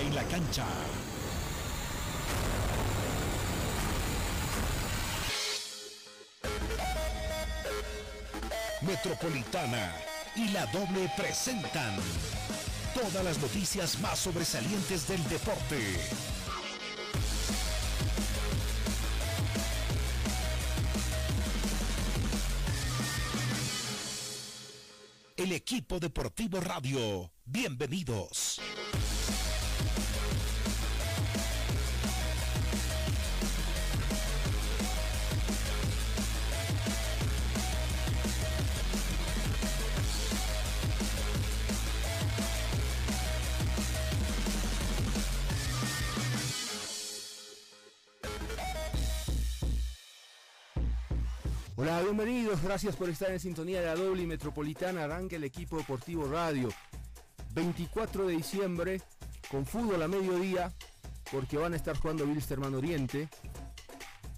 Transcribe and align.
en 0.00 0.14
la 0.14 0.22
cancha. 0.24 0.66
Metropolitana 8.82 9.92
y 10.36 10.48
la 10.50 10.66
doble 10.66 11.10
presentan 11.16 11.96
todas 12.94 13.24
las 13.24 13.38
noticias 13.38 13.98
más 14.00 14.18
sobresalientes 14.20 15.08
del 15.08 15.22
deporte. 15.28 15.80
El 25.36 25.52
equipo 25.52 25.98
deportivo 25.98 26.60
radio. 26.60 27.32
Bienvenidos. 27.44 28.60
Gracias 52.62 52.96
por 52.96 53.08
estar 53.08 53.30
en 53.30 53.40
sintonía 53.40 53.80
de 53.80 53.86
la 53.86 53.94
doble 53.94 54.26
metropolitana. 54.26 55.04
Arranca 55.04 55.36
el 55.36 55.44
equipo 55.44 55.76
deportivo 55.76 56.26
radio. 56.26 56.68
24 57.54 58.26
de 58.26 58.36
diciembre, 58.36 59.02
con 59.50 59.66
fútbol 59.66 60.02
a 60.02 60.08
mediodía, 60.08 60.72
porque 61.30 61.56
van 61.56 61.72
a 61.72 61.76
estar 61.76 61.96
jugando 61.96 62.24
Wilstermann 62.24 62.74
Oriente. 62.74 63.28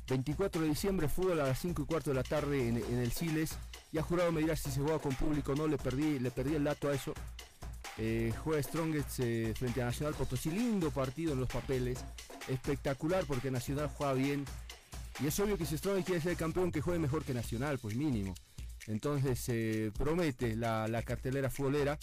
24 0.08 0.62
de 0.62 0.69
diciembre, 0.69 1.08
fútbol 1.08 1.41
a 1.41 1.47
las 1.47 1.58
5 1.61 1.83
y 1.83 1.84
cuarto 1.86 2.11
de 2.11 2.17
la 2.17 2.22
tarde 2.22 2.69
en, 2.69 2.77
el 2.77 3.12
Siles. 3.12 3.56
Ya 3.92 4.02
jurado 4.02 4.33
me 4.33 4.41
dirá 4.41 4.56
si 4.56 4.70
se 4.70 4.80
juega 4.80 4.98
con 4.98 5.14
público 5.14 5.52
o 5.52 5.55
no, 5.55 5.67
le 5.67 5.78
perdí, 5.78 6.19
le 6.19 6.30
perdí 6.30 6.55
el 6.55 6.64
dato 6.64 6.89
a 6.89 6.95
eso. 6.95 7.14
Eh, 7.97 8.33
juega 8.42 8.62
Strongest 8.62 9.20
eh, 9.20 9.55
frente 9.56 9.80
a 9.80 9.86
Nacional 9.86 10.14
Potosí, 10.14 10.50
lindo 10.50 10.91
partido 10.91 11.33
en 11.33 11.41
los 11.41 11.48
papeles, 11.48 12.05
espectacular 12.48 13.25
porque 13.25 13.50
Nacional 13.50 13.89
juega 13.95 14.12
bien, 14.14 14.45
y 15.20 15.27
es 15.27 15.39
obvio 15.41 15.57
que 15.59 15.67
si 15.67 15.77
Strongest 15.79 16.07
quiere 16.07 16.20
ser 16.23 16.37
campeón, 16.37 16.70
que 16.73 16.81
juegue 16.81 16.98
mejor 16.98 17.25
que 17.25 17.34
Nacional, 17.34 17.79
pues 17.79 17.95
mínimo. 17.97 18.34
Entonces 18.87 19.39
se 19.41 19.93
promete 19.97 20.57
la, 20.57 20.87
la 20.89 21.03
cartelera 21.03 21.48
futbolera. 21.51 21.98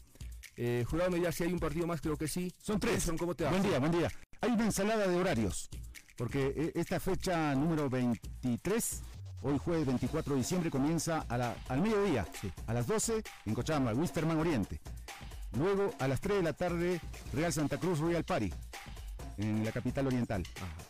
Eh, 0.58 0.84
jurado 0.90 1.12
me 1.12 1.18
dirá 1.20 1.32
si 1.32 1.44
hay 1.44 1.54
un 1.54 1.60
partido 1.60 1.86
más, 1.88 2.02
creo 2.02 2.18
que 2.18 2.28
sí. 2.28 2.54
Son 2.62 2.80
tres. 2.80 3.04
Son, 3.04 3.18
¿Cómo 3.18 3.36
te 3.36 3.44
va? 3.44 3.52
Buen 3.52 3.64
día, 3.64 3.80
buen 3.80 3.92
día. 3.92 4.12
Hay 4.42 4.52
una 4.52 4.66
ensalada 4.66 5.08
de 5.08 5.16
horarios, 5.16 5.70
porque 6.18 6.54
eh, 6.56 6.72
esta 6.76 7.00
fecha 7.00 7.54
número 7.54 7.90
23, 7.90 9.02
hoy 9.44 9.58
jueves 9.60 9.86
24 9.86 10.34
de 10.34 10.40
diciembre, 10.40 10.72
comienza 10.72 11.20
a 11.30 11.38
la- 11.38 11.56
al 11.70 11.82
mediodía, 11.82 12.28
a 12.68 12.74
las 12.74 12.88
12 12.88 13.22
en 13.46 13.54
Cochabamba, 13.54 13.94
Wisterman 13.94 14.38
Oriente. 14.38 14.80
Luego 15.58 15.94
a 16.00 16.08
las 16.08 16.20
3 16.22 16.38
de 16.38 16.44
la 16.44 16.54
tarde, 16.54 17.02
Real 17.34 17.52
Santa 17.54 17.78
Cruz, 17.78 18.00
Royal 18.00 18.24
Party, 18.24 18.52
en 19.38 19.64
la 19.66 19.72
capital 19.72 20.08
oriental. 20.08 20.44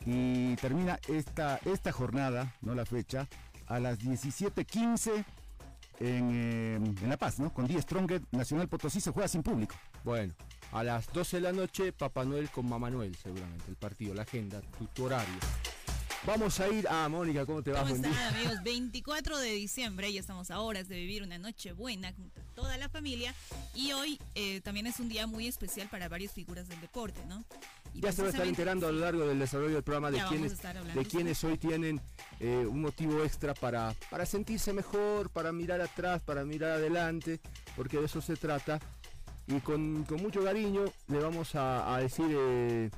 Y 0.06 0.56
termina 0.58 1.00
esta, 1.08 1.60
esta 1.66 1.92
jornada, 1.92 2.56
no 2.62 2.76
la 2.76 2.86
fecha, 2.86 3.28
a 3.68 3.80
las 3.80 4.00
17.15 4.00 5.24
en, 6.00 6.30
eh, 6.34 6.76
en 6.76 7.10
La 7.10 7.18
Paz, 7.18 7.40
¿no? 7.40 7.54
Con 7.54 7.68
10 7.68 7.82
Stronger 7.84 8.22
Nacional 8.32 8.68
Potosí 8.68 9.00
se 9.00 9.12
juega 9.12 9.28
sin 9.28 9.44
público. 9.44 9.76
Bueno, 10.04 10.34
a 10.72 10.84
las 10.84 11.08
12 11.14 11.38
de 11.38 11.42
la 11.42 11.52
noche, 11.54 11.94
Papá 11.94 12.26
Noel 12.26 12.50
con 12.50 12.68
Mamá 12.68 12.90
Noel, 12.90 13.16
seguramente, 13.16 13.66
el 13.70 13.76
partido, 13.76 14.14
la 14.14 14.24
agenda, 14.24 14.62
tu, 14.78 14.86
tu 14.88 15.06
horario. 15.06 15.36
Vamos 16.26 16.60
a 16.60 16.68
ir 16.70 16.88
a 16.88 17.10
Mónica, 17.10 17.48
¿cómo 17.48 17.64
te 17.64 17.72
va? 17.72 17.80
¿Cómo 17.80 17.96
Buen 17.96 18.06
están 18.06 18.32
día. 18.34 18.42
amigos? 18.42 18.64
24 18.64 19.40
de 19.40 19.54
diciembre, 19.54 20.14
ya 20.14 20.20
estamos 20.20 20.52
a 20.52 20.60
horas 20.60 20.88
de 20.88 20.96
vivir 20.98 21.24
una 21.24 21.40
noche 21.40 21.72
buena 21.74 22.14
junto 22.14 22.40
a 22.42 22.44
toda 22.54 22.78
la 22.78 22.90
familia 22.90 23.34
y 23.74 23.92
hoy 23.94 24.20
eh, 24.36 24.62
también 24.62 24.86
es 24.86 25.00
un 25.00 25.10
día 25.10 25.26
muy 25.26 25.48
especial 25.48 25.88
para 25.90 26.10
varias 26.10 26.32
figuras 26.32 26.68
del 26.68 26.80
deporte, 26.80 27.20
¿no? 27.28 27.44
Y 27.94 28.00
Ya 28.02 28.12
se 28.12 28.22
va 28.22 28.28
a 28.28 28.32
estar 28.32 28.46
enterando 28.50 28.88
a 28.88 28.92
lo 28.92 29.00
largo 29.00 29.26
del 29.28 29.40
desarrollo 29.40 29.74
del 29.76 29.84
programa 29.84 30.12
de 30.12 30.18
quienes, 30.30 30.52
de 30.94 31.06
quienes 31.06 31.44
hoy 31.44 31.58
tienen 31.58 32.02
eh, 32.40 32.66
un 32.68 32.82
motivo 32.82 33.24
extra 33.24 33.54
para, 33.54 33.94
para 34.10 34.26
sentirse 34.26 34.72
mejor, 34.74 35.30
para 35.30 35.52
mirar 35.52 35.82
atrás, 35.82 36.22
para 36.22 36.46
mirar 36.46 36.72
adelante, 36.72 37.40
porque 37.76 37.98
de 38.00 38.06
eso 38.06 38.22
se 38.22 38.36
trata. 38.38 38.80
Y 39.48 39.60
con, 39.60 40.04
con 40.06 40.22
mucho 40.22 40.44
cariño 40.44 40.86
le 41.10 41.20
vamos 41.20 41.56
a, 41.56 41.94
a 41.94 42.00
decir 42.00 42.28
eh, 42.30 42.90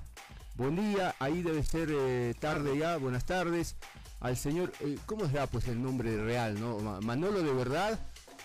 buen 0.56 0.76
día, 0.76 1.16
ahí 1.20 1.42
debe 1.42 1.64
ser 1.64 1.90
eh, 1.92 2.36
tarde 2.40 2.78
ya, 2.78 2.98
buenas 2.98 3.26
tardes, 3.26 3.76
al 4.20 4.38
señor, 4.38 4.72
eh, 4.82 4.98
¿cómo 5.08 5.26
será 5.28 5.48
pues 5.48 5.68
el 5.68 5.82
nombre 5.82 6.16
real, 6.24 6.60
no? 6.62 6.78
Ma- 6.80 7.02
¿Manolo 7.02 7.42
de 7.42 7.52
verdad 7.54 8.00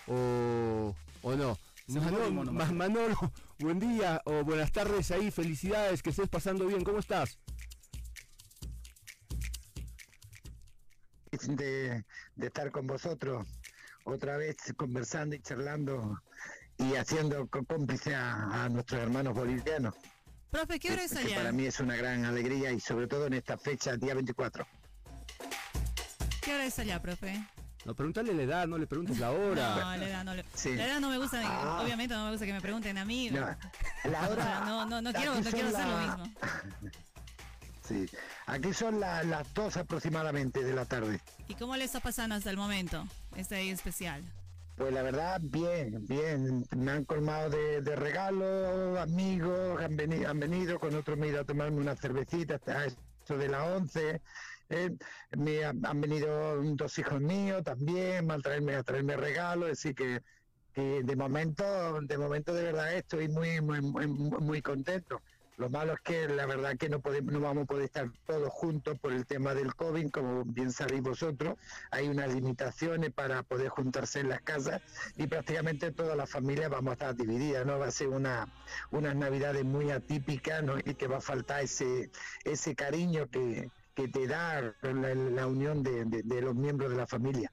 o, 0.06 0.94
o 1.22 1.36
no? 1.36 1.58
Manolo, 1.88 3.32
buen 3.58 3.80
día 3.80 4.20
o 4.26 4.44
buenas 4.44 4.70
tardes 4.72 5.10
ahí, 5.10 5.30
felicidades, 5.30 6.02
que 6.02 6.10
estés 6.10 6.28
pasando 6.28 6.66
bien, 6.66 6.84
¿cómo 6.84 6.98
estás? 6.98 7.38
de, 11.46 12.04
de 12.36 12.46
estar 12.46 12.70
con 12.70 12.86
vosotros 12.86 13.46
otra 14.04 14.36
vez 14.36 14.56
conversando 14.76 15.36
y 15.36 15.40
charlando 15.40 16.20
y 16.78 16.94
haciendo 16.94 17.46
cómplice 17.48 18.14
a, 18.14 18.64
a 18.64 18.68
nuestros 18.68 19.00
hermanos 19.00 19.34
bolivianos. 19.34 19.94
Profe, 20.50 20.78
¿qué 20.78 20.92
hora 20.92 21.04
es 21.04 21.12
que 21.12 21.28
para 21.28 21.40
allá? 21.40 21.52
mí 21.52 21.66
es 21.66 21.80
una 21.80 21.96
gran 21.96 22.24
alegría 22.24 22.72
y 22.72 22.80
sobre 22.80 23.06
todo 23.06 23.26
en 23.26 23.34
esta 23.34 23.58
fecha, 23.58 23.96
día 23.96 24.14
24. 24.14 24.66
¿Qué 26.40 26.54
hora 26.54 26.64
es 26.64 26.78
allá, 26.78 27.00
profe? 27.00 27.44
No, 27.84 27.94
preguntarle 27.94 28.34
la 28.34 28.42
edad, 28.42 28.66
no 28.66 28.76
le 28.76 28.86
preguntes 28.86 29.18
la 29.18 29.30
hora. 29.30 29.76
No, 29.76 29.96
la 29.96 30.08
edad 30.08 30.24
no, 30.24 30.34
le- 30.34 30.44
Sí. 30.54 30.74
la 30.74 30.86
edad 30.86 31.00
no 31.00 31.08
me 31.10 31.18
gusta, 31.18 31.40
Ah. 31.44 31.80
obviamente 31.82 32.14
no 32.14 32.24
me 32.24 32.30
gusta 32.32 32.44
que 32.44 32.52
me 32.52 32.60
pregunten 32.60 32.98
a 32.98 33.04
mí. 33.04 33.30
No, 33.30 33.40
la 34.04 34.28
hora, 34.28 34.60
no, 34.66 34.84
no, 34.86 35.00
no 35.00 35.12
quiero, 35.12 35.34
no 35.34 35.42
son 35.42 35.52
quiero 35.52 35.68
hacer 35.68 35.86
lo 35.86 35.98
mismo. 35.98 36.24
Sí, 37.88 38.06
aquí 38.46 38.74
son 38.74 39.00
la- 39.00 39.22
las 39.22 39.54
dos 39.54 39.78
aproximadamente 39.78 40.62
de 40.62 40.74
la 40.74 40.84
tarde. 40.84 41.20
¿Y 41.48 41.54
cómo 41.54 41.74
le 41.74 41.84
está 41.84 42.00
pasando 42.00 42.34
hasta 42.34 42.50
el 42.50 42.58
momento 42.58 43.02
este 43.34 43.54
día 43.56 43.72
especial? 43.72 44.22
Pues 44.76 44.92
la 44.92 45.00
verdad, 45.02 45.40
bien, 45.42 46.06
bien. 46.06 46.66
Me 46.76 46.90
han 46.92 47.04
colmado 47.06 47.48
de, 47.48 47.80
de 47.80 47.96
regalos, 47.96 48.98
amigos, 48.98 49.82
han 49.82 49.96
venido, 49.96 50.28
han 50.30 50.38
venido, 50.38 50.78
con 50.78 50.94
otros 50.94 51.18
ido 51.18 51.40
a 51.40 51.44
tomarme 51.44 51.78
una 51.80 51.96
cervecita 51.96 52.56
hasta 52.56 52.84
esto 52.84 53.38
de 53.38 53.48
las 53.48 53.66
11. 53.66 54.20
Eh, 54.70 54.90
me 55.36 55.64
han, 55.64 55.84
han 55.84 56.00
venido 56.00 56.62
dos 56.62 56.98
hijos 56.98 57.20
míos 57.20 57.62
también 57.64 58.30
a 58.30 58.38
traerme, 58.38 58.74
a 58.74 58.82
traerme 58.82 59.16
regalos, 59.16 59.70
así 59.70 59.94
que, 59.94 60.22
que 60.74 61.02
de 61.02 61.16
momento, 61.16 62.00
de 62.02 62.18
momento 62.18 62.52
de 62.52 62.62
verdad 62.64 62.94
estoy 62.94 63.28
muy, 63.28 63.60
muy, 63.60 63.80
muy, 63.80 64.06
muy 64.06 64.62
contento. 64.62 65.20
Lo 65.58 65.68
malo 65.68 65.94
es 65.94 66.00
que 66.00 66.28
la 66.28 66.46
verdad 66.46 66.76
que 66.76 66.88
no 66.88 67.00
podemos, 67.00 67.32
no 67.32 67.40
vamos 67.40 67.64
a 67.64 67.66
poder 67.66 67.86
estar 67.86 68.08
todos 68.28 68.48
juntos 68.52 68.96
por 69.00 69.12
el 69.12 69.26
tema 69.26 69.54
del 69.54 69.74
COVID, 69.74 70.10
como 70.10 70.44
bien 70.44 70.70
sabéis 70.70 71.02
vosotros. 71.02 71.58
Hay 71.90 72.08
unas 72.08 72.32
limitaciones 72.32 73.12
para 73.12 73.42
poder 73.42 73.68
juntarse 73.68 74.20
en 74.20 74.28
las 74.28 74.40
casas 74.42 74.80
y 75.16 75.26
prácticamente 75.26 75.90
toda 75.90 76.14
la 76.14 76.28
familia 76.28 76.68
vamos 76.68 76.90
a 76.90 76.92
estar 76.92 77.16
divididas, 77.16 77.66
¿no? 77.66 77.76
Va 77.76 77.86
a 77.86 77.90
ser 77.90 78.06
una, 78.06 78.46
unas 78.92 79.16
navidades 79.16 79.64
muy 79.64 79.90
atípicas, 79.90 80.62
¿no? 80.62 80.78
Y 80.78 80.94
que 80.94 81.08
va 81.08 81.16
a 81.16 81.20
faltar 81.20 81.64
ese, 81.64 82.12
ese 82.44 82.76
cariño 82.76 83.28
que, 83.28 83.68
que 83.98 84.06
te 84.08 84.28
da 84.28 84.60
la, 84.82 85.14
la 85.14 85.46
unión 85.48 85.82
de, 85.82 86.04
de- 86.04 86.22
de 86.22 86.40
los 86.40 86.54
miembros 86.54 86.88
de 86.90 86.96
la 86.96 87.06
familia. 87.08 87.50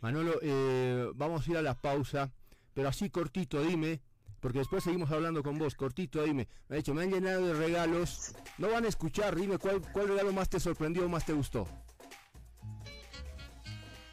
Manolo, 0.00 0.34
eh, 0.42 1.08
vamos 1.14 1.46
a 1.46 1.50
ir 1.52 1.56
a 1.58 1.62
la 1.62 1.74
pausa, 1.74 2.32
pero 2.74 2.88
así 2.88 3.08
cortito, 3.08 3.62
dime, 3.62 4.00
porque 4.40 4.58
después 4.58 4.82
seguimos 4.82 5.12
hablando 5.12 5.44
con 5.44 5.58
vos, 5.58 5.76
cortito, 5.76 6.24
dime. 6.24 6.48
Me 6.68 6.74
ha 6.74 6.78
dicho, 6.78 6.92
me 6.92 7.02
han 7.04 7.10
llenado 7.12 7.46
de 7.46 7.54
regalos, 7.54 8.34
no 8.58 8.68
van 8.68 8.84
a 8.84 8.88
escuchar, 8.88 9.36
dime 9.36 9.58
cuál, 9.58 9.80
cuál 9.92 10.08
regalo 10.08 10.32
más 10.32 10.48
te 10.48 10.58
sorprendió, 10.58 11.08
más 11.08 11.24
te 11.24 11.32
gustó. 11.32 11.68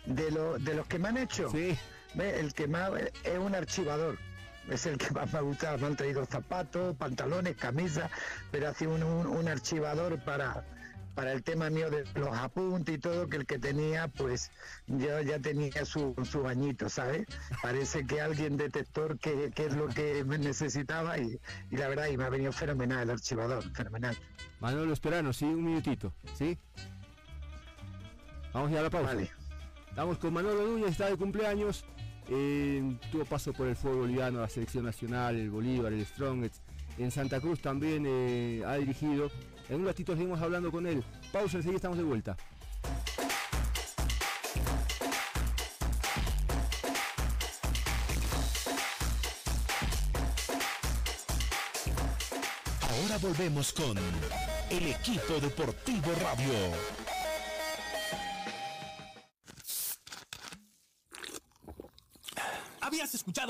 De, 0.05 0.29
lo, 0.31 0.59
de 0.59 0.75
los 0.75 0.85
que 0.87 0.99
me 0.99 1.07
han 1.09 1.17
hecho, 1.17 1.49
Sí, 1.49 1.75
Ve, 2.13 2.39
el 2.39 2.53
que 2.53 2.67
más 2.67 2.91
es 3.23 3.39
un 3.39 3.55
archivador. 3.55 4.19
Es 4.69 4.85
el 4.85 4.97
que 4.97 5.09
más 5.11 5.31
me 5.33 5.39
ha 5.39 5.41
gustado. 5.41 5.77
Me 5.79 5.87
han 5.87 5.95
traído 5.95 6.23
zapatos, 6.25 6.95
pantalones, 6.95 7.55
camisas, 7.57 8.09
pero 8.51 8.69
hace 8.69 8.85
un, 8.87 9.01
un- 9.03 9.25
un 9.27 9.47
archivador 9.47 10.23
para, 10.23 10.63
para 11.15 11.31
el 11.31 11.43
tema 11.43 11.69
mío 11.69 11.89
de 11.89 12.05
los 12.15 12.35
apuntes 12.37 12.95
y 12.95 12.97
todo, 12.97 13.27
que 13.27 13.37
el 13.37 13.45
que 13.45 13.59
tenía, 13.59 14.07
pues 14.07 14.51
yo 14.87 15.21
ya 15.21 15.39
tenía 15.39 15.85
su, 15.85 16.15
su 16.29 16.41
bañito, 16.41 16.89
¿sabes? 16.89 17.25
Parece 17.61 18.05
que 18.05 18.21
alguien 18.21 18.57
detector 18.57 19.19
que, 19.19 19.51
que 19.53 19.65
es 19.67 19.75
lo 19.75 19.87
que 19.87 20.23
me 20.23 20.37
necesitaba 20.37 21.17
y, 21.19 21.39
y 21.71 21.77
la 21.77 21.87
verdad, 21.87 22.07
y 22.07 22.17
me 22.17 22.23
ha 22.23 22.29
venido 22.29 22.51
fenomenal 22.51 23.03
el 23.03 23.09
archivador, 23.11 23.63
fenomenal. 23.73 24.17
Manolo 24.59 24.93
Esperano, 24.93 25.33
sí, 25.33 25.45
un 25.45 25.63
minutito, 25.63 26.13
¿sí? 26.37 26.57
Vamos 28.53 28.69
a 28.69 28.71
ir 28.73 28.77
a 28.79 28.83
la 28.83 28.89
pausa. 28.89 29.07
Vale. 29.07 29.31
Estamos 29.89 30.17
con 30.17 30.33
Manolo 30.33 30.67
Núñez, 30.67 30.91
está 30.91 31.09
de 31.09 31.17
cumpleaños. 31.17 31.85
eh, 32.29 32.97
tuvo 33.11 33.25
paso 33.25 33.51
por 33.53 33.67
el 33.67 33.75
fútbol 33.75 33.97
boliviano, 33.97 34.39
la 34.41 34.49
selección 34.49 34.85
nacional, 34.85 35.35
el 35.35 35.49
Bolívar, 35.49 35.91
el 35.93 36.05
Strongest. 36.05 36.55
en 36.97 37.11
Santa 37.11 37.39
Cruz 37.39 37.59
también 37.59 38.05
eh, 38.07 38.63
ha 38.65 38.75
dirigido. 38.75 39.29
En 39.73 39.79
un 39.79 39.87
ratito 39.87 40.13
seguimos 40.13 40.39
hablando 40.39 40.71
con 40.71 40.85
él. 40.85 41.03
Pausa, 41.31 41.57
enseguida 41.57 41.77
estamos 41.77 41.97
de 41.97 42.03
vuelta. 42.03 42.37
Ahora 52.81 53.17
volvemos 53.19 53.73
con 53.73 53.97
el 54.69 54.87
equipo 54.89 55.39
deportivo 55.41 56.11
radio. 56.21 57.02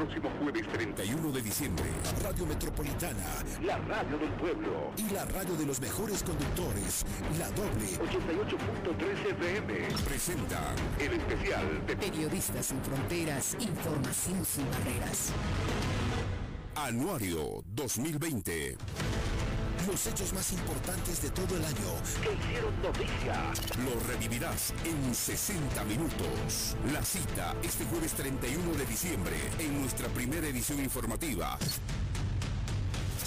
Próximo 0.00 0.30
jueves 0.40 0.66
31 0.72 1.30
de 1.30 1.42
diciembre, 1.42 1.84
Radio 2.22 2.46
Metropolitana, 2.46 3.44
la 3.62 3.76
radio 3.76 4.16
del 4.16 4.30
pueblo, 4.30 4.92
y 4.96 5.12
la 5.12 5.26
radio 5.26 5.54
de 5.56 5.66
los 5.66 5.78
mejores 5.78 6.22
conductores, 6.22 7.04
la 7.38 7.50
doble. 7.50 7.84
88.3 7.98 9.30
FM, 9.32 9.74
presenta 10.06 10.74
el 10.98 11.12
especial 11.12 11.86
de 11.86 11.96
Periodistas 11.96 12.64
sin 12.64 12.80
fronteras, 12.80 13.54
información 13.60 14.42
sin 14.46 14.64
barreras. 14.70 15.34
Anuario 16.76 17.62
2020. 17.66 18.78
Los 19.90 20.06
hechos 20.06 20.32
más 20.32 20.52
importantes 20.52 21.20
de 21.20 21.30
todo 21.30 21.56
el 21.56 21.64
año 21.64 21.74
que 22.22 22.32
hicieron 22.32 22.80
noticia. 22.80 23.52
Lo 23.84 23.98
revivirás 24.06 24.72
en 24.84 25.12
60 25.12 25.82
minutos. 25.84 26.76
La 26.92 27.04
cita 27.04 27.56
este 27.64 27.84
jueves 27.86 28.12
31 28.12 28.72
de 28.74 28.86
diciembre 28.86 29.36
en 29.58 29.80
nuestra 29.80 30.06
primera 30.08 30.46
edición 30.46 30.78
informativa. 30.78 31.58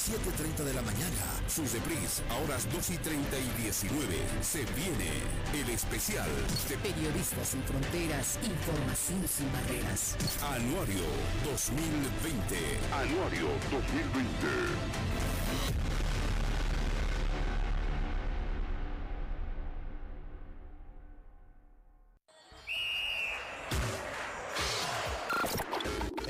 7.30 0.04 0.64
de 0.64 0.74
la 0.74 0.82
mañana. 0.84 1.22
Sus 1.48 1.74
reprise 1.74 2.24
a 2.30 2.38
horas 2.38 2.66
2 2.72 2.90
y 2.92 2.98
30 2.98 3.40
y 3.40 3.50
19. 3.64 4.16
Se 4.42 4.64
viene 4.76 5.12
el 5.54 5.70
especial 5.70 6.30
de 6.70 6.78
Periodistas 6.78 7.50
sin 7.50 7.64
Fronteras, 7.64 8.40
Información 8.42 9.28
sin 9.28 9.52
Barreras. 9.52 10.16
Anuario 10.42 11.04
2020. 11.44 12.80
Anuario 12.94 13.50
2020. 13.70 16.03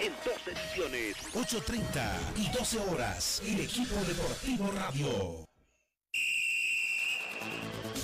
En 0.00 0.12
dos 0.24 0.46
ediciones. 0.46 1.16
8.30 1.34 2.36
y 2.36 2.48
12 2.56 2.78
horas. 2.78 3.42
El 3.44 3.60
equipo 3.60 3.96
deportivo 4.06 4.70
radio. 4.70 5.44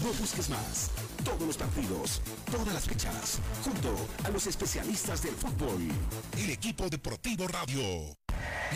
No 0.02 0.12
busques 0.18 0.48
más. 0.50 0.90
Todos 1.24 1.42
los 1.42 1.56
partidos, 1.56 2.20
todas 2.50 2.74
las 2.74 2.84
fechas, 2.84 3.38
junto 3.62 3.94
a 4.24 4.30
los 4.30 4.46
especialistas 4.48 5.22
del 5.22 5.34
fútbol. 5.34 5.88
El 6.36 6.50
equipo 6.50 6.88
deportivo 6.90 7.46
radio. 7.46 8.16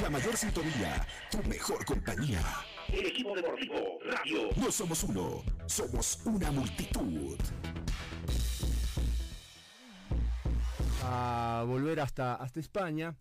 La 0.00 0.10
mayor 0.10 0.36
sintonía, 0.36 1.04
tu 1.30 1.42
mejor 1.42 1.84
compañía. 1.84 2.40
El 2.86 3.06
equipo 3.06 3.34
deportivo 3.34 3.98
radio. 4.04 4.48
No 4.56 4.70
somos 4.70 5.02
uno, 5.02 5.42
somos 5.66 6.20
una 6.24 6.52
multitud. 6.52 7.36
A 11.10 11.64
volver 11.66 12.00
hasta, 12.00 12.34
hasta 12.34 12.60
España. 12.60 13.16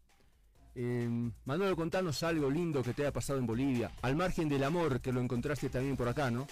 Eh, 0.75 1.10
Manuel, 1.45 1.75
contanos 1.75 2.22
algo 2.24 2.50
lindo 2.51 2.84
que 2.84 2.94
te 2.94 3.04
haya 3.04 3.13
pasado 3.13 3.39
en 3.39 3.48
Bolivia, 3.48 3.92
al 4.01 4.16
margen 4.16 4.50
del 4.50 4.63
amor 4.63 5.00
que 5.01 5.12
lo 5.12 5.22
encontraste 5.22 5.69
también 5.69 5.95
por 5.95 6.07
acá, 6.07 6.30
¿no? 6.30 6.45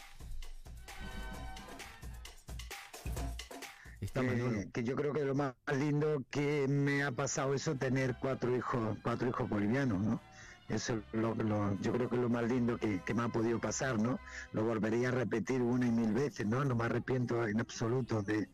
Está 4.01 4.21
Manolo. 4.23 4.61
que, 4.61 4.71
que 4.71 4.83
yo 4.83 4.95
creo 4.95 5.13
que 5.13 5.25
lo 5.25 5.35
más 5.35 5.55
lindo 5.77 6.23
que 6.29 6.67
me 6.67 7.03
ha 7.03 7.11
pasado 7.11 7.53
eso 7.53 7.75
tener 7.75 8.15
cuatro 8.19 8.55
hijos 8.55 8.97
cuatro 9.01 9.29
hijos 9.29 9.49
bolivianos 9.49 9.99
no 10.01 10.21
eso 10.69 10.93
es 10.97 11.19
lo, 11.19 11.33
lo- 11.35 11.79
yo 11.81 11.91
creo 11.93 12.09
que 12.09 12.15
es 12.15 12.21
lo 12.21 12.29
más 12.29 12.43
lindo 12.43 12.77
que, 12.77 13.01
que 13.03 13.13
me 13.13 13.23
ha 13.23 13.29
podido 13.29 13.59
pasar 13.59 13.97
no 13.99 14.19
lo 14.53 14.63
volvería 14.63 15.09
a 15.09 15.11
repetir 15.11 15.61
una 15.61 15.87
y 15.87 15.91
mil 15.91 16.13
veces 16.13 16.45
no 16.45 16.63
no 16.65 16.75
me 16.75 16.83
arrepiento 16.85 17.47
en 17.47 17.59
absoluto 17.59 18.21
de, 18.21 18.49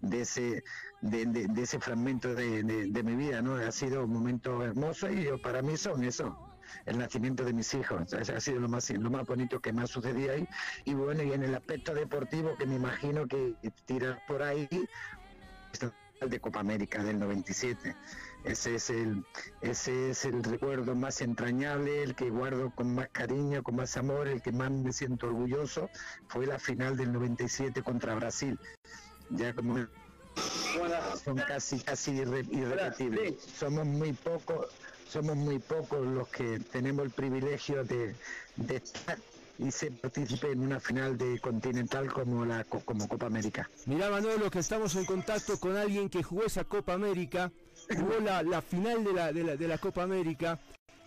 de 0.00 0.20
ese 0.20 0.64
de, 1.00 1.48
ese 1.62 1.78
fragmento 1.80 2.34
de, 2.34 2.62
de- 2.62 3.02
mi 3.02 3.14
vida 3.16 3.42
no 3.42 3.56
ha 3.56 3.72
sido 3.72 4.04
un 4.04 4.12
momento 4.12 4.62
hermoso 4.62 5.10
y 5.10 5.24
yo, 5.24 5.40
para 5.40 5.62
mí 5.62 5.76
son 5.76 6.04
eso 6.04 6.36
el 6.84 6.98
nacimiento 6.98 7.44
de 7.44 7.52
mis 7.52 7.72
hijos. 7.74 8.12
Ha 8.12 8.40
sido 8.40 8.60
lo 8.60 8.68
más 8.68 8.90
lo 8.90 9.10
más 9.10 9.24
bonito 9.26 9.60
que 9.60 9.72
me 9.72 9.82
ha 9.82 9.86
ahí. 10.32 10.48
Y 10.84 10.94
bueno 10.94 11.22
y 11.22 11.32
en 11.32 11.44
el 11.44 11.54
aspecto 11.54 11.94
deportivo 11.94 12.56
que 12.56 12.66
me 12.66 12.74
imagino 12.74 13.26
que 13.26 13.54
tirar 13.84 14.20
por 14.26 14.42
ahí 14.42 14.68
de 16.20 16.40
Copa 16.40 16.60
América 16.60 17.04
del 17.04 17.18
97 17.18 17.94
ese 18.44 18.76
es 18.76 18.88
el 18.88 19.22
ese 19.60 20.10
es 20.10 20.24
el 20.24 20.42
recuerdo 20.42 20.94
más 20.94 21.20
entrañable 21.20 22.02
el 22.02 22.14
que 22.14 22.30
guardo 22.30 22.70
con 22.74 22.94
más 22.94 23.08
cariño 23.08 23.62
con 23.62 23.76
más 23.76 23.96
amor 23.98 24.26
el 24.28 24.40
que 24.40 24.52
más 24.52 24.70
me 24.70 24.92
siento 24.92 25.26
orgulloso. 25.26 25.90
Fue 26.28 26.46
la 26.46 26.58
final 26.58 26.96
del 26.96 27.12
97 27.12 27.82
contra 27.82 28.14
Brasil 28.14 28.58
ya 29.30 29.52
como 29.54 29.86
son 31.24 31.36
casi 31.38 31.78
casi 31.80 32.12
irre- 32.12 32.46
irrepetibles. 32.50 33.34
Somos 33.58 33.86
muy 33.86 34.12
pocos 34.12 34.66
somos 35.08 35.36
muy 35.36 35.58
pocos 35.60 36.04
los 36.06 36.28
que 36.28 36.58
tenemos 36.72 37.04
el 37.06 37.10
privilegio 37.12 37.84
de, 37.84 38.14
de 38.56 38.76
estar 38.76 39.16
y 39.58 39.70
ser 39.70 39.92
partícipe 39.92 40.50
en 40.50 40.60
una 40.60 40.80
final 40.80 41.16
de 41.16 41.38
continental 41.40 42.12
como 42.12 42.44
la 42.44 42.64
co- 42.64 42.80
como 42.80 43.08
Copa 43.08 43.26
América. 43.26 43.70
Mirá 43.86 44.10
Manolo 44.10 44.50
que 44.50 44.58
estamos 44.58 44.94
en 44.96 45.06
contacto 45.06 45.58
con 45.58 45.76
alguien 45.76 46.10
que 46.10 46.22
jugó 46.22 46.44
esa 46.44 46.64
Copa 46.64 46.92
América, 46.92 47.50
jugó 47.88 48.18
la, 48.22 48.42
la 48.42 48.60
final 48.60 49.02
de 49.04 49.12
la, 49.14 49.32
de 49.32 49.44
la, 49.44 49.56
de 49.56 49.68
la 49.68 49.78
Copa 49.78 50.02
América. 50.02 50.58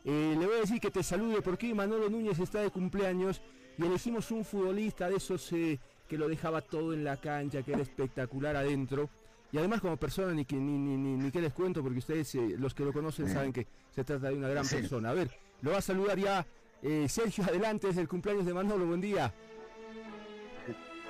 Eh, 0.05 0.35
le 0.39 0.45
voy 0.47 0.55
a 0.55 0.61
decir 0.61 0.79
que 0.79 0.89
te 0.89 1.03
salude 1.03 1.41
porque 1.43 1.71
Manolo 1.75 2.09
Núñez 2.09 2.39
está 2.39 2.61
de 2.61 2.71
cumpleaños 2.71 3.41
y 3.77 3.85
elegimos 3.85 4.31
un 4.31 4.43
futbolista 4.45 5.09
de 5.09 5.17
esos 5.17 5.51
eh, 5.51 5.77
que 6.09 6.17
lo 6.17 6.27
dejaba 6.27 6.59
todo 6.61 6.93
en 6.93 7.03
la 7.05 7.15
cancha, 7.17 7.61
que 7.63 7.71
era 7.71 7.81
espectacular 7.81 8.55
adentro. 8.57 9.09
Y 9.51 9.57
además 9.57 9.79
como 9.79 9.95
persona 9.97 10.33
ni, 10.33 10.43
que, 10.43 10.55
ni, 10.55 10.77
ni, 10.77 10.97
ni, 10.97 11.15
ni 11.15 11.31
qué 11.31 11.39
les 11.39 11.53
cuento 11.53 11.81
porque 11.81 11.99
ustedes, 11.99 12.35
eh, 12.35 12.55
los 12.57 12.73
que 12.73 12.83
lo 12.83 12.91
conocen, 12.91 13.27
Sí. 13.27 13.33
saben 13.33 13.53
que 13.53 13.65
se 13.95 14.03
trata 14.03 14.27
de 14.29 14.35
una 14.35 14.49
gran 14.49 14.65
Sí. 14.65 14.75
persona. 14.75 15.11
A 15.11 15.13
ver, 15.13 15.29
lo 15.61 15.71
va 15.71 15.77
a 15.77 15.81
saludar 15.81 16.17
ya 16.19 16.45
eh, 16.81 17.07
Sergio, 17.09 17.43
adelante, 17.43 17.89
es 17.89 17.97
el 17.97 18.07
cumpleaños 18.07 18.45
de 18.45 18.53
Manolo, 18.53 18.85
buen 18.85 19.01
día. 19.01 19.33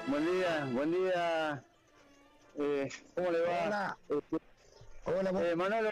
Buen 0.07 0.25
día, 0.25 0.69
buen 0.73 0.91
día. 0.91 1.63
Eh, 2.57 2.89
¿Cómo 3.15 3.31
le 3.31 3.41
va? 3.41 3.65
Hola. 3.67 3.97
Este, 4.09 4.37
hola 5.05 5.29
eh, 5.51 5.55
Manolo, 5.55 5.89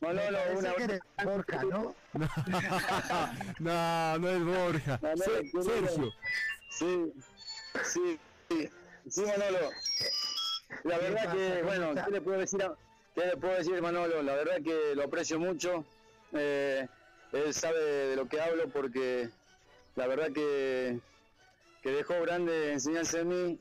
Manolo, 0.00 0.38
una 0.58 0.72
que 0.74 0.82
eres 0.84 1.00
Borja 1.22 1.62
¿no? 1.64 1.94
no, 3.60 4.18
no 4.18 4.28
es 4.28 4.44
Borja. 4.44 5.00
Manolo. 5.02 5.62
Sergio. 5.62 6.12
Sí, 6.70 7.12
sí, 7.84 8.18
sí, 8.50 8.68
sí, 9.08 9.22
Manolo. 9.22 9.70
La 10.84 10.98
¿Qué 10.98 11.04
verdad 11.10 11.32
que, 11.32 11.48
¿Cómo 11.60 11.64
bueno? 11.64 12.04
¿qué 12.04 12.10
le 12.10 12.20
puedo 12.20 12.38
decir? 12.38 12.62
a- 12.62 12.74
¿Qué 13.14 13.26
le 13.26 13.36
puedo 13.36 13.54
decir, 13.54 13.82
Manolo? 13.82 14.22
La 14.22 14.34
verdad 14.34 14.56
que 14.64 14.94
lo 14.94 15.04
aprecio 15.04 15.38
mucho. 15.38 15.84
Eh, 16.32 16.86
él 17.32 17.54
sabe 17.54 17.78
de 17.80 18.16
lo 18.16 18.26
que 18.26 18.40
hablo 18.40 18.68
porque 18.68 19.28
la 19.96 20.06
verdad 20.06 20.32
que 20.32 20.98
que 21.82 21.90
dejó 21.90 22.20
grande 22.22 22.72
enseñanza 22.72 23.20
en 23.20 23.28
mí. 23.28 23.58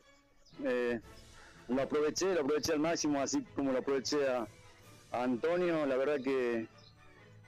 Eh, 0.63 1.00
lo 1.68 1.82
aproveché, 1.82 2.34
lo 2.34 2.41
aproveché 2.41 2.74
al 2.74 2.80
máximo, 2.80 3.22
así 3.22 3.41
como 3.56 3.72
lo 3.72 3.80
aproveché 3.80 4.27
a, 4.27 4.48
a 5.12 5.24
Antonio. 5.24 5.86
La 5.86 5.98
verdad 5.98 6.18
que 6.24 6.68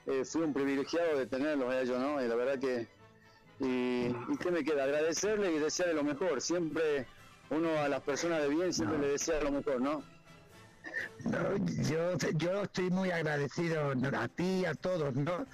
eh, 0.06 0.24
fui 0.24 0.42
un 0.42 0.52
privilegiado 0.52 1.18
de 1.18 1.26
tenerlos 1.26 1.72
a 1.72 1.80
ellos, 1.80 1.98
¿no? 1.98 2.22
Y 2.22 2.28
la 2.28 2.34
verdad 2.34 2.58
que. 2.58 2.86
Y, 3.60 4.06
y 4.06 4.36
qué 4.40 4.50
me 4.50 4.64
queda? 4.64 4.84
Agradecerle 4.84 5.52
y 5.52 5.58
desearle 5.58 5.94
lo 5.94 6.04
mejor. 6.04 6.40
Siempre 6.40 7.06
uno 7.50 7.78
a 7.78 7.88
las 7.88 8.02
personas 8.02 8.42
de 8.42 8.48
bien 8.48 8.72
siempre 8.72 8.98
le 8.98 9.08
desea 9.08 9.40
lo 9.42 9.52
mejor, 9.52 9.80
¿no? 9.80 10.02
No, 11.24 11.56
yo, 11.88 12.16
yo 12.34 12.62
estoy 12.62 12.90
muy 12.90 13.10
agradecido 13.10 13.92
a 14.16 14.28
ti 14.28 14.60
y 14.60 14.64
a 14.66 14.74
todos, 14.74 15.14
¿no? 15.14 15.46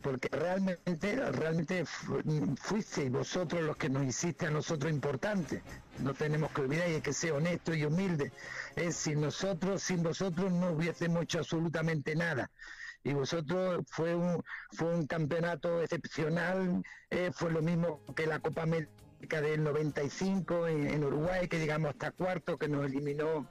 Porque 0.00 0.28
realmente, 0.28 1.16
realmente 1.32 1.84
fu- 1.84 2.22
fuisteis 2.56 3.10
vosotros 3.10 3.62
los 3.62 3.76
que 3.76 3.88
nos 3.90 4.04
hiciste 4.06 4.46
a 4.46 4.50
nosotros 4.50 4.90
importantes. 4.90 5.60
No 5.98 6.14
tenemos 6.14 6.50
que 6.52 6.62
olvidar 6.62 6.88
y 6.88 6.94
hay 6.94 7.00
que 7.00 7.12
ser 7.12 7.32
honesto 7.32 7.74
y 7.74 7.84
humilde. 7.84 8.32
Es 8.76 8.96
sin 8.96 9.20
nosotros, 9.20 9.82
sin 9.82 10.02
vosotros 10.02 10.50
no 10.52 10.70
hubiésemos 10.72 11.24
hecho 11.24 11.40
absolutamente 11.40 12.14
nada. 12.14 12.50
Y 13.08 13.14
vosotros 13.14 13.84
fue 13.88 14.14
un, 14.14 14.42
fue 14.72 14.94
un 14.94 15.06
campeonato 15.06 15.82
excepcional, 15.82 16.82
eh, 17.08 17.30
fue 17.32 17.50
lo 17.50 17.62
mismo 17.62 18.02
que 18.14 18.26
la 18.26 18.38
Copa 18.38 18.64
América 18.64 19.40
del 19.40 19.64
95 19.64 20.68
en, 20.68 21.02
Uruguay, 21.02 21.48
que 21.48 21.58
llegamos 21.58 21.90
hasta 21.90 22.10
cuarto, 22.10 22.58
que 22.58 22.68
nos 22.68 22.84
eliminó 22.84 23.48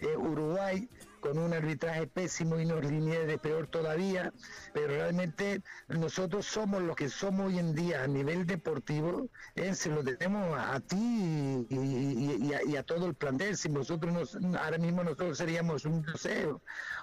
eh, 0.00 0.16
Uruguay 0.16 0.88
con 1.20 1.38
un 1.38 1.52
arbitraje 1.52 2.06
pésimo 2.06 2.58
y 2.60 2.64
unos 2.64 2.84
líneas 2.84 3.38
peor 3.40 3.66
todavía, 3.66 4.32
pero 4.72 4.88
realmente 4.88 5.62
nosotros 5.88 6.46
somos 6.46 6.82
lo 6.82 6.94
que 6.94 7.08
somos 7.08 7.46
hoy 7.46 7.58
en 7.58 7.74
día 7.74 8.02
a 8.02 8.06
nivel 8.06 8.46
deportivo, 8.46 9.28
eh, 9.54 9.74
se 9.74 9.88
lo 9.88 10.02
debemos 10.02 10.56
a, 10.58 10.78
ti 10.80 11.66
y, 11.70 12.76
a, 12.76 12.82
todo 12.82 13.06
el 13.06 13.14
plantel. 13.14 13.56
Si 13.56 13.68
nosotros 13.68 14.12
nos, 14.12 14.56
ahora 14.56 14.78
mismo 14.78 15.02
nosotros 15.02 15.38
seríamos 15.38 15.84
un, 15.84 16.02
no 16.02 16.16
sé, 16.16 16.46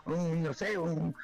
un, 0.05 0.43
no 0.43 0.53
sé, 0.53 0.77
un- 0.77 1.15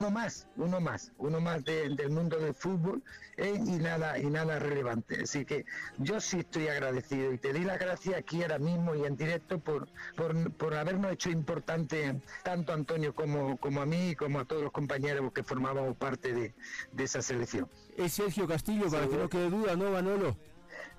uno 0.00 0.10
más, 0.10 0.48
uno 0.56 0.80
más, 0.80 1.12
uno 1.18 1.40
más 1.40 1.64
de- 1.64 1.88
del 1.94 2.10
mundo 2.10 2.38
del 2.38 2.54
fútbol 2.54 3.02
eh, 3.36 3.54
y 3.64 3.76
nada 3.78 4.18
y 4.18 4.26
nada 4.26 4.58
relevante. 4.58 5.22
Así 5.22 5.44
que 5.44 5.64
yo 5.98 6.20
sí 6.20 6.40
estoy 6.40 6.68
agradecido 6.68 7.32
y 7.32 7.38
te 7.38 7.52
doy 7.52 7.62
las 7.64 7.78
gracias 7.78 8.16
aquí 8.16 8.42
ahora 8.42 8.58
mismo 8.58 8.94
y 8.96 9.04
en 9.04 9.16
directo 9.16 9.58
por, 9.60 9.88
por, 10.16 10.52
por 10.52 10.74
habernos 10.74 11.12
hecho 11.12 11.30
importante 11.30 12.20
tanto 12.42 12.72
a 12.72 12.74
Antonio 12.74 13.14
como, 13.14 13.56
como 13.58 13.80
a 13.80 13.86
mí 13.86 14.10
y 14.10 14.16
como 14.16 14.40
a 14.40 14.44
todos 14.44 14.62
los 14.62 14.72
compañeros 14.72 15.32
que 15.32 15.42
formábamos 15.44 15.96
parte 15.96 16.32
de, 16.32 16.54
de 16.92 17.04
esa 17.04 17.22
selección. 17.22 17.68
Es 17.96 18.12
Sergio 18.14 18.48
Castillo, 18.48 18.90
para 18.90 19.06
que 19.06 19.16
no 19.16 19.28
quede 19.28 19.50
duda, 19.50 19.76
¿no, 19.76 19.90
Manolo? 19.92 20.36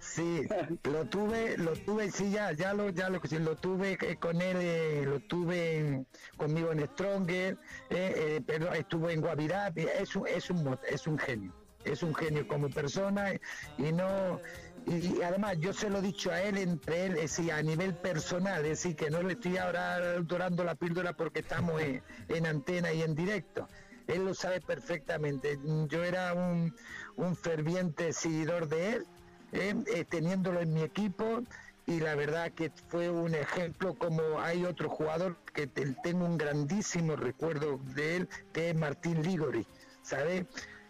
Sí, 0.04 0.48
lo 0.84 1.06
tuve, 1.06 1.58
lo 1.58 1.74
tuve, 1.74 2.12
sí, 2.12 2.30
ya, 2.30 2.52
ya 2.52 2.74
lo, 2.74 2.90
ya 2.90 3.10
lo, 3.10 3.22
sí, 3.24 3.40
lo 3.40 3.56
tuve 3.56 3.98
eh, 4.02 4.18
con 4.18 4.42
él, 4.42 4.58
eh, 4.60 5.04
lo 5.06 5.22
tuve 5.22 6.06
conmigo 6.36 6.72
en 6.72 6.86
Stronger, 6.88 7.58
eh, 7.90 8.14
eh, 8.16 8.42
pero 8.46 8.72
estuvo 8.74 9.10
en 9.10 9.22
Guavirá, 9.22 9.72
es 9.76 10.16
un, 10.16 10.28
es 10.28 10.50
un, 10.50 10.78
es 10.88 11.08
un 11.08 11.18
genio, 11.18 11.54
es 11.86 12.04
un 12.04 12.14
genio 12.14 12.46
como 12.48 12.70
persona 12.70 13.32
y 13.78 13.92
no, 13.94 14.42
y, 14.86 15.18
y 15.20 15.22
además 15.24 15.58
yo 15.60 15.72
se 15.72 15.90
lo 15.90 16.00
he 16.00 16.02
dicho 16.02 16.32
a 16.32 16.42
él 16.42 16.58
entre 16.58 17.06
él, 17.06 17.14
es 17.14 17.38
decir, 17.38 17.54
a 17.54 17.64
nivel 17.64 17.96
personal, 17.96 18.62
es 18.66 18.84
decir, 18.84 18.96
que 18.98 19.10
no 19.10 19.24
le 19.24 19.34
estoy 19.34 19.58
ahora 19.58 20.20
dorando 20.20 20.66
la 20.66 20.76
píldora 20.76 21.14
porque 21.14 21.40
estamos 21.40 21.82
en, 21.82 22.04
en 22.28 22.46
antena 22.46 22.92
y 22.92 23.02
en 23.04 23.16
directo. 23.16 23.68
Él 24.08 24.26
lo 24.26 24.34
sabe 24.34 24.60
perfectamente. 24.60 25.58
Yo 25.88 26.04
era 26.04 26.34
un, 26.34 26.76
un 27.16 27.38
ferviente 27.38 28.12
seguidor 28.12 28.68
de 28.68 28.96
él 28.96 29.08
eh, 29.54 29.76
eh, 29.88 30.06
teniéndolo 30.06 30.62
en 30.62 30.74
mi 30.74 30.82
equipo 30.82 31.44
y 31.86 32.00
la 32.00 32.16
verdad 32.16 32.52
que 32.54 32.72
fue 32.88 33.10
un 33.10 33.36
ejemplo 33.36 33.94
como 33.96 34.40
hay 34.40 34.64
otro 34.66 34.90
jugador 34.90 35.38
que 35.54 35.68
te- 35.68 35.96
tengo 36.04 36.26
un 36.26 36.38
grandísimo 36.38 37.16
recuerdo 37.16 37.78
de 37.96 38.16
él 38.18 38.30
que 38.54 38.70
es 38.70 38.76
Martín 38.76 39.22
Ligori, 39.22 39.68
¿sabes? 40.02 40.46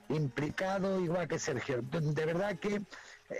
Implicado 0.09 0.99
igual 0.99 1.27
que 1.27 1.39
Sergio. 1.39 1.81
De 1.81 2.25
verdad 2.25 2.59
que 2.59 2.81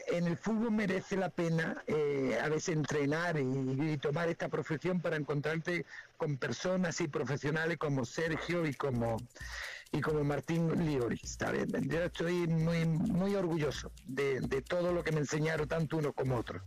en 0.08 0.28
el 0.28 0.38
fútbol 0.38 0.72
merece 0.72 1.18
la 1.18 1.30
pena 1.30 1.84
eh, 1.88 2.40
a 2.42 2.50
veces 2.50 2.70
entrenar 2.76 3.38
y, 3.38 3.44
y 3.94 3.98
tomar 3.98 4.30
esta 4.30 4.50
profesión 4.50 5.02
para 5.02 5.18
encontrarte 5.18 5.86
con 6.18 6.38
personas 6.38 7.00
y 7.02 7.08
profesionales 7.08 7.78
como 7.78 8.06
Sergio 8.06 8.66
y 8.66 8.74
como 8.74 9.18
y 9.94 10.02
como 10.02 10.24
Martín 10.24 10.86
Ligori. 10.86 11.18
¿sabes? 11.24 11.68
Yo 11.88 12.00
estoy 12.04 12.48
muy 12.48 12.86
muy 12.86 13.36
orgulloso 13.36 13.92
de, 14.06 14.42
de 14.42 14.62
todo 14.62 14.92
lo 14.92 15.04
que 15.04 15.12
me 15.12 15.20
enseñaron 15.20 15.68
tanto 15.68 15.98
uno 15.98 16.12
como 16.12 16.38
otro. 16.38 16.62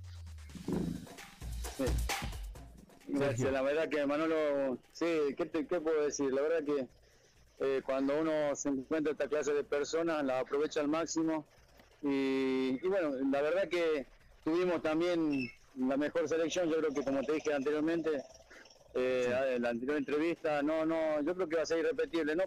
Gracias, 3.09 3.53
la 3.53 3.63
verdad 3.63 3.89
que 3.89 4.05
Manolo, 4.07 4.79
sí, 4.93 5.07
¿qué, 5.37 5.47
te- 5.47 5.67
qué 5.67 5.81
puedo 5.81 6.03
decir? 6.03 6.33
La 6.33 6.43
verdad 6.43 6.65
que 6.65 6.87
eh, 7.61 7.83
cuando 7.85 8.19
uno 8.21 8.55
se 8.55 8.69
encuentra 8.69 9.13
esta 9.13 9.29
clase 9.29 9.53
de 9.55 9.65
personas, 9.65 10.25
la 10.25 10.41
aprovecha 10.41 10.81
al 10.81 10.89
máximo 10.89 11.47
y, 12.03 12.79
y 12.83 12.89
bueno, 12.89 13.11
la 13.31 13.43
verdad 13.43 13.69
que 13.69 14.07
tuvimos 14.45 14.83
también 14.83 15.49
la 15.77 15.97
mejor 15.97 16.29
selección, 16.29 16.69
yo 16.69 16.79
creo 16.79 16.91
que 16.93 17.03
como 17.03 17.23
te 17.23 17.33
dije 17.33 17.55
anteriormente, 17.55 18.11
eh, 18.95 19.55
en 19.57 19.63
la 19.63 19.71
anterior 19.71 19.97
entrevista, 19.99 20.63
no, 20.63 20.85
no, 20.85 21.23
yo 21.23 21.35
creo 21.35 21.49
que 21.49 21.57
va 21.57 21.63
a 21.63 21.67
ser 21.67 21.79
irrepetible, 21.79 22.35
¿no? 22.37 22.45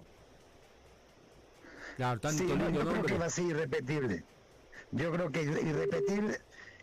Claro, 2.00 2.22
tanto 2.22 2.44
Sí, 2.44 2.48
lindo 2.48 2.70
yo 2.80 2.88
creo 2.88 3.04
que 3.04 3.18
va 3.18 3.26
a 3.26 3.30
ser 3.30 3.46
irrepetible. 3.48 4.24
Yo 4.92 5.12
creo 5.12 5.32
que 5.32 5.42
irrepetible, 5.44 6.38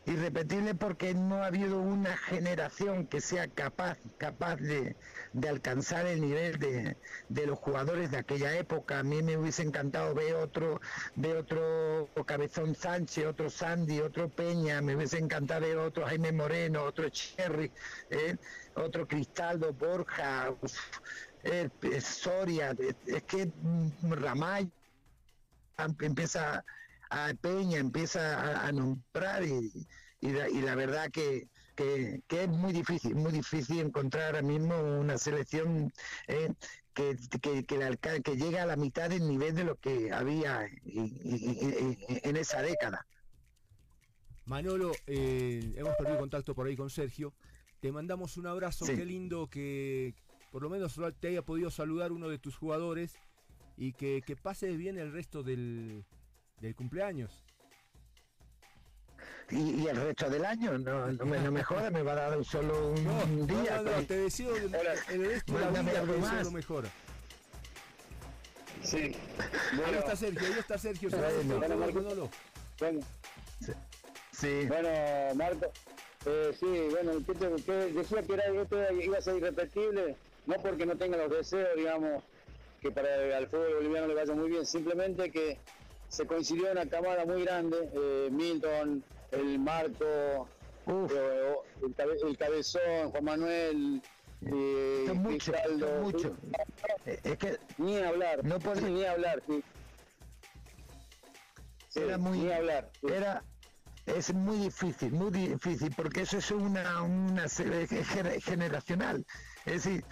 irrepetible 0.04 0.74
porque 0.74 1.14
no 1.14 1.36
ha 1.36 1.46
habido 1.46 1.80
una 1.80 2.18
generación 2.18 3.08
que 3.08 3.22
sea 3.22 3.48
capaz, 3.48 3.98
capaz 4.18 4.56
de, 4.56 4.94
de 5.32 5.48
alcanzar 5.48 6.06
el 6.06 6.20
nivel 6.20 6.58
de, 6.58 6.98
de 7.28 7.46
los 7.46 7.58
jugadores 7.58 8.10
de 8.10 8.18
aquella 8.18 8.58
época. 8.58 8.98
A 8.98 9.02
mí 9.04 9.22
me 9.22 9.38
hubiese 9.38 9.62
encantado 9.62 10.14
ver 10.14 10.34
otro, 10.34 10.80
ver 11.14 11.36
otro 11.38 12.12
Cabezón 12.26 12.74
Sánchez, 12.74 13.24
otro 13.26 13.48
Sandy, 13.48 14.00
otro 14.00 14.30
Peña, 14.30 14.82
me 14.82 14.96
hubiese 14.96 15.18
encantado 15.18 15.62
ver 15.62 15.78
otro 15.78 16.04
Jaime 16.06 16.32
Moreno, 16.32 16.82
otro 16.84 17.08
Cherry, 17.08 17.72
¿eh? 18.10 18.36
otro 18.74 19.06
Cristaldo, 19.06 19.72
Borja, 19.72 20.50
uf, 20.60 20.72
eh, 21.42 21.70
Soria, 22.02 22.74
es- 22.78 23.24
que 23.24 23.46
mm, 23.46 24.12
Ramay 24.12 24.62
am- 24.64 24.75
empieza 26.00 26.64
a 27.10 27.32
Peña, 27.40 27.78
empieza 27.78 28.40
a, 28.62 28.66
a 28.68 28.72
nombrar 28.72 29.44
y, 29.44 29.86
y 30.20 30.30
la, 30.30 30.48
y 30.48 30.60
la 30.60 30.74
verdad 30.74 31.10
que, 31.10 31.48
que, 31.74 32.22
que 32.26 32.44
es 32.44 32.48
muy 32.48 32.72
difícil, 32.72 33.14
muy 33.14 33.32
difícil 33.32 33.80
encontrar 33.80 34.26
ahora 34.26 34.42
mismo 34.42 34.76
una 34.98 35.18
selección 35.18 35.92
eh, 36.26 36.52
que, 36.94 37.16
que, 37.40 37.64
que, 37.64 38.22
que 38.22 38.36
llega 38.36 38.62
a 38.62 38.66
la 38.66 38.76
mitad 38.76 39.10
del 39.10 39.28
nivel 39.28 39.54
de 39.54 39.64
lo 39.64 39.76
que 39.76 40.12
había 40.12 40.66
y- 40.84 41.96
en 42.24 42.36
esa 42.36 42.62
década. 42.62 43.06
Manolo, 44.46 44.92
eh, 45.06 45.74
hemos 45.76 45.94
perdido 45.96 46.18
contacto 46.18 46.54
por 46.54 46.66
ahí 46.68 46.76
con 46.76 46.88
Sergio. 46.88 47.34
Te 47.80 47.90
mandamos 47.92 48.36
un 48.36 48.46
abrazo, 48.46 48.86
Sí. 48.86 48.94
qué 48.96 49.04
lindo 49.04 49.48
que 49.48 50.14
por 50.52 50.62
lo 50.62 50.70
menos 50.70 50.98
te 51.20 51.28
haya 51.28 51.42
podido 51.42 51.70
saludar 51.70 52.12
uno 52.12 52.28
de 52.28 52.38
tus 52.38 52.56
jugadores 52.56 53.16
y 53.76 53.92
que, 53.92 54.22
que 54.24 54.36
pases 54.36 54.76
bien 54.76 54.98
el 54.98 55.12
resto 55.12 55.42
del, 55.42 56.04
del 56.60 56.74
cumpleaños. 56.74 57.42
Y, 59.50 59.82
y 59.82 59.86
el 59.86 59.96
resto 59.96 60.28
del 60.28 60.44
año, 60.44 60.76
no, 60.78 61.12
no, 61.12 61.24
me, 61.24 61.38
no 61.38 61.52
me 61.52 61.62
me 61.90 62.02
va 62.02 62.12
a 62.12 62.30
dar 62.30 62.44
solo 62.44 62.90
un, 62.90 63.04
No, 63.04 63.24
un 63.24 63.46
día. 63.46 63.76
no, 63.76 63.82
no, 63.84 63.90
pues. 63.92 64.06
te 64.08 64.16
deseo 64.18 64.56
el, 64.56 64.74
el 64.74 65.24
resto 65.26 65.52
de 65.52 65.60
la 65.60 65.82
vida, 65.82 66.00
algo 66.00 66.18
más. 66.18 66.44
lo 66.44 66.50
mejor. 66.50 66.86
Sí. 68.82 69.16
Ahí 69.84 69.94
está 69.98 70.16
Sergio, 70.16 70.46
ahí 70.46 70.58
está 70.58 70.78
Sergio. 70.78 71.10
Bueno, 71.10 71.58
bueno, 71.58 71.76
Marco. 71.76 72.30
Bueno. 72.78 73.00
Sí. 74.32 74.66
Bueno, 74.68 74.88
Marco, 75.34 75.72
eh, 76.26 76.56
sí, 76.58 76.88
bueno, 76.90 77.12
¿qué 77.24 77.34
te- 77.34 77.62
qué 77.64 77.72
decía 77.72 78.22
que 78.22 78.32
era, 78.34 78.92
iba 78.92 79.18
a 79.18 79.20
ser 79.22 79.36
irrepetible, 79.36 80.16
no 80.46 80.54
porque 80.56 80.84
no 80.86 80.96
tenga 80.96 81.16
los 81.16 81.30
deseos, 81.30 81.68
digamos, 81.76 82.22
que 82.86 82.92
para 82.92 83.36
al 83.36 83.48
fútbol 83.48 83.74
boliviano 83.74 84.06
le 84.06 84.14
vaya 84.14 84.34
muy 84.34 84.48
bien, 84.50 84.64
simplemente 84.64 85.30
que 85.30 85.58
se 86.08 86.24
coincidió 86.26 86.70
una 86.70 86.86
camada 86.86 87.24
muy 87.24 87.42
grande, 87.44 87.76
eh, 87.92 88.28
Milton, 88.30 89.02
el 89.32 89.58
Marco, 89.58 90.48
eh, 90.86 91.54
el, 91.84 91.94
cabe- 91.96 92.16
el 92.22 92.38
Cabezón, 92.38 93.10
Juan 93.10 93.24
Manuel, 93.24 94.02
eh, 94.42 95.20
Cristaldo, 95.26 95.86
son 95.88 96.02
muchos. 96.02 96.32
Eh, 97.06 97.18
Es 97.24 97.38
que 97.38 97.58
ni 97.78 97.98
hablar, 97.98 98.44
No 98.44 98.58
puede- 98.60 98.82
ni 98.82 99.04
hablar, 99.04 99.42
sí. 99.48 99.64
Sí, 101.88 102.00
Era 102.00 102.18
muy- 102.18 102.38
ni 102.38 102.52
hablar. 102.52 102.90
sí. 103.00 103.06
era 103.12 103.42
es 104.06 104.32
muy 104.32 104.58
difícil, 104.58 105.10
muy 105.12 105.32
difícil, 105.32 105.92
porque 105.96 106.20
eso 106.20 106.38
es 106.38 106.48
una, 106.52 107.02
una 107.02 107.48
generacional. 107.48 109.26
Es 109.66 109.84
decir, 109.84 110.04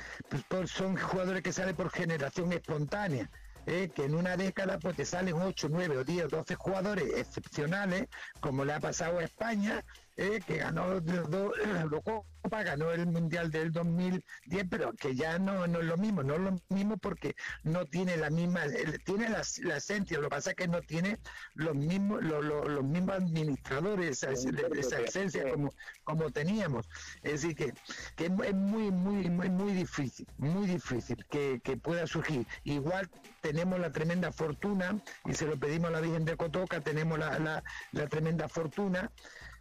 pues, 0.49 0.71
son 0.71 0.97
jugadores 0.97 1.43
que 1.43 1.53
salen 1.53 1.77
por 1.77 1.91
generación 1.91 2.53
espontánea. 2.53 3.31
¿eh? 3.67 3.91
que 3.95 4.05
en 4.05 4.15
una 4.15 4.37
década 4.37 4.79
pues 4.79 4.97
te 4.97 5.05
salen 5.05 5.35
8, 5.35 5.69
9 5.71 5.99
o 5.99 6.05
10 6.05 6.25
o 6.27 6.29
12 6.29 6.55
jugadores 6.55 7.05
excepcionales, 7.17 8.09
como 8.41 8.65
le 8.65 8.75
ha 8.75 8.81
pasado 8.81 9.19
a 9.19 9.25
España, 9.25 9.85
eh, 10.17 10.41
que 10.47 10.59
ganó 10.59 10.93
Eurocopa, 11.81 12.63
ganó 12.63 12.91
el 12.93 13.07
Mundial 13.07 13.51
del 13.51 13.73
2010, 13.73 14.67
pero 14.71 14.93
que 14.93 15.15
ya 15.15 15.39
no, 15.39 15.67
no 15.67 15.81
es 15.81 15.87
lo 15.87 15.97
mismo, 15.97 16.23
no 16.23 16.35
es 16.35 16.41
lo 16.41 16.57
mismo 16.69 16.97
porque 16.99 17.35
no 17.63 17.87
tiene 17.87 18.17
la 18.17 18.31
misma, 18.31 18.63
tiene 19.05 19.29
la, 19.29 19.41
esencia, 19.77 20.19
lo 20.19 20.25
que 20.25 20.29
pasa 20.29 20.51
es 20.51 20.57
que 20.57 20.69
no 20.69 20.81
tiene 20.83 21.19
los 21.55 21.75
mismos, 21.75 22.23
los, 22.23 22.85
mismos 22.85 23.17
administradores, 23.17 24.23
esa, 24.23 25.01
esencia 25.01 25.51
como, 25.51 25.73
como 26.05 26.31
teníamos. 26.31 26.89
Es 27.23 27.43
decir, 27.43 27.57
que, 27.57 27.73
que 28.17 28.27
es 28.27 28.55
muy, 28.55 28.91
muy, 28.91 29.29
muy, 29.31 29.51
muy 29.51 29.73
difícil, 29.73 30.27
muy 30.39 30.67
difícil 30.67 31.25
que, 31.31 31.61
que 31.65 31.77
pueda 31.77 32.07
surgir. 32.07 32.47
Igual 32.65 33.11
tenemos 33.41 33.79
la 33.79 33.91
tremenda 33.93 34.33
fortuna, 34.33 34.99
y 35.27 35.35
se 35.35 35.47
lo 35.47 35.59
pedimos 35.59 35.89
a 35.89 35.93
la 35.93 36.01
Virgen 36.01 36.25
de 36.25 36.37
Cotoca, 36.37 36.81
tenemos 36.81 37.19
la, 37.19 37.63
la, 37.93 38.09
tremenda 38.09 38.49
fortuna 38.49 39.11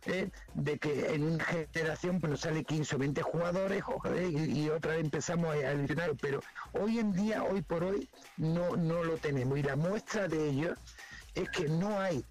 eh, 0.05 0.29
de 0.53 0.77
que 0.79 1.13
en 1.13 1.24
una 1.24 1.43
generación 1.43 2.19
pues, 2.19 2.31
nos 2.31 2.39
sale 2.41 2.63
15 2.63 2.95
o 2.95 3.00
20 3.00 3.22
jugadores 3.22 3.83
y, 4.31 4.69
otra 4.69 4.91
vez 4.91 5.01
empezamos 5.01 5.53
a 5.53 5.72
eleccionar, 5.72 6.12
pero 6.22 6.41
hoy 6.74 7.00
en 7.00 7.13
día, 7.13 7.43
hoy 7.43 7.62
por 7.62 7.83
hoy, 7.83 8.10
no, 8.38 8.75
no 8.75 9.03
lo 9.03 9.17
tenemos. 9.17 9.57
Y 9.57 9.63
la 9.63 9.75
muestra 9.75 10.27
de 10.27 10.50
ello 10.50 10.75
es 11.36 11.50
que 11.50 11.67
no 11.67 12.00
hay 12.00 12.25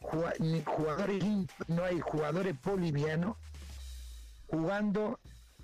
jugadores, 0.00 1.24
no 1.66 1.84
hay 1.84 2.00
jugadores 2.00 2.54
bolivianos 2.62 3.36
jugando 4.48 5.18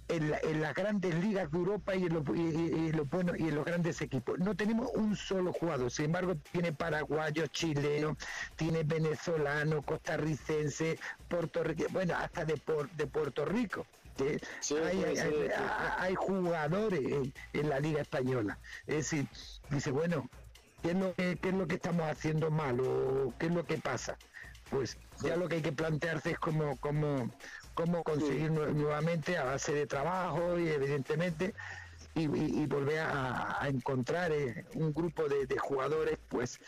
en, 0.08 0.60
las 0.60 0.74
grandes 0.74 1.14
ligas 1.16 1.50
de 1.50 1.58
Europa 1.58 1.94
y 1.94 2.04
en, 2.04 2.14
los, 2.14 2.24
y, 2.34 2.40
y 2.40 3.48
en 3.48 3.54
los 3.54 3.64
grandes 3.64 4.00
equipos. 4.02 4.38
No 4.38 4.54
tenemos 4.54 4.90
un 4.94 5.16
solo 5.16 5.52
jugador, 5.52 5.90
sin 5.90 6.06
embargo 6.06 6.36
tiene 6.52 6.72
paraguayo, 6.72 7.46
chileno, 7.46 8.16
tiene 8.56 8.82
venezolano, 8.82 9.82
costarricense, 9.82 10.98
puertorriqueño, 11.28 11.88
bueno, 11.90 12.14
hasta 12.16 12.44
de, 12.44 12.60
de 12.96 13.06
Puerto 13.06 13.44
Rico. 13.44 13.86
hay, 15.98 16.14
jugadores 16.14 17.32
en, 17.52 17.68
la 17.68 17.80
liga 17.80 18.02
española. 18.02 18.58
Es 18.86 18.96
decir, 18.96 19.26
dice, 19.70 19.90
bueno, 19.90 20.28
¿qué 20.82 20.90
es 20.90 20.96
lo 20.96 21.14
que, 21.14 21.36
qué 21.36 21.48
es 21.48 21.54
lo 21.54 21.66
que 21.66 21.76
estamos 21.76 22.06
haciendo 22.10 22.50
mal 22.50 22.80
o 22.80 23.32
qué 23.38 23.46
es 23.46 23.52
lo 23.52 23.64
que 23.64 23.78
pasa? 23.78 24.16
Pues 24.70 24.96
ya 25.22 25.36
lo 25.36 25.48
que 25.48 25.56
hay 25.56 25.62
que 25.62 25.72
plantearse 25.72 26.32
es 26.32 26.38
como, 26.38 26.76
como, 26.78 27.30
cómo 27.74 28.02
conseguir 28.02 28.50
nuevamente 28.50 29.36
a 29.36 29.44
base 29.44 29.74
de 29.74 29.86
trabajo 29.86 30.58
y 30.58 30.68
evidentemente 30.68 31.54
y, 32.14 32.66
volver 32.66 33.00
a, 33.00 33.60
encontrar 33.68 34.30
eh, 34.30 34.64
un 34.74 34.92
grupo 34.94 35.28
de, 35.28 35.46
jugadores 35.58 36.18
pues 36.28 36.60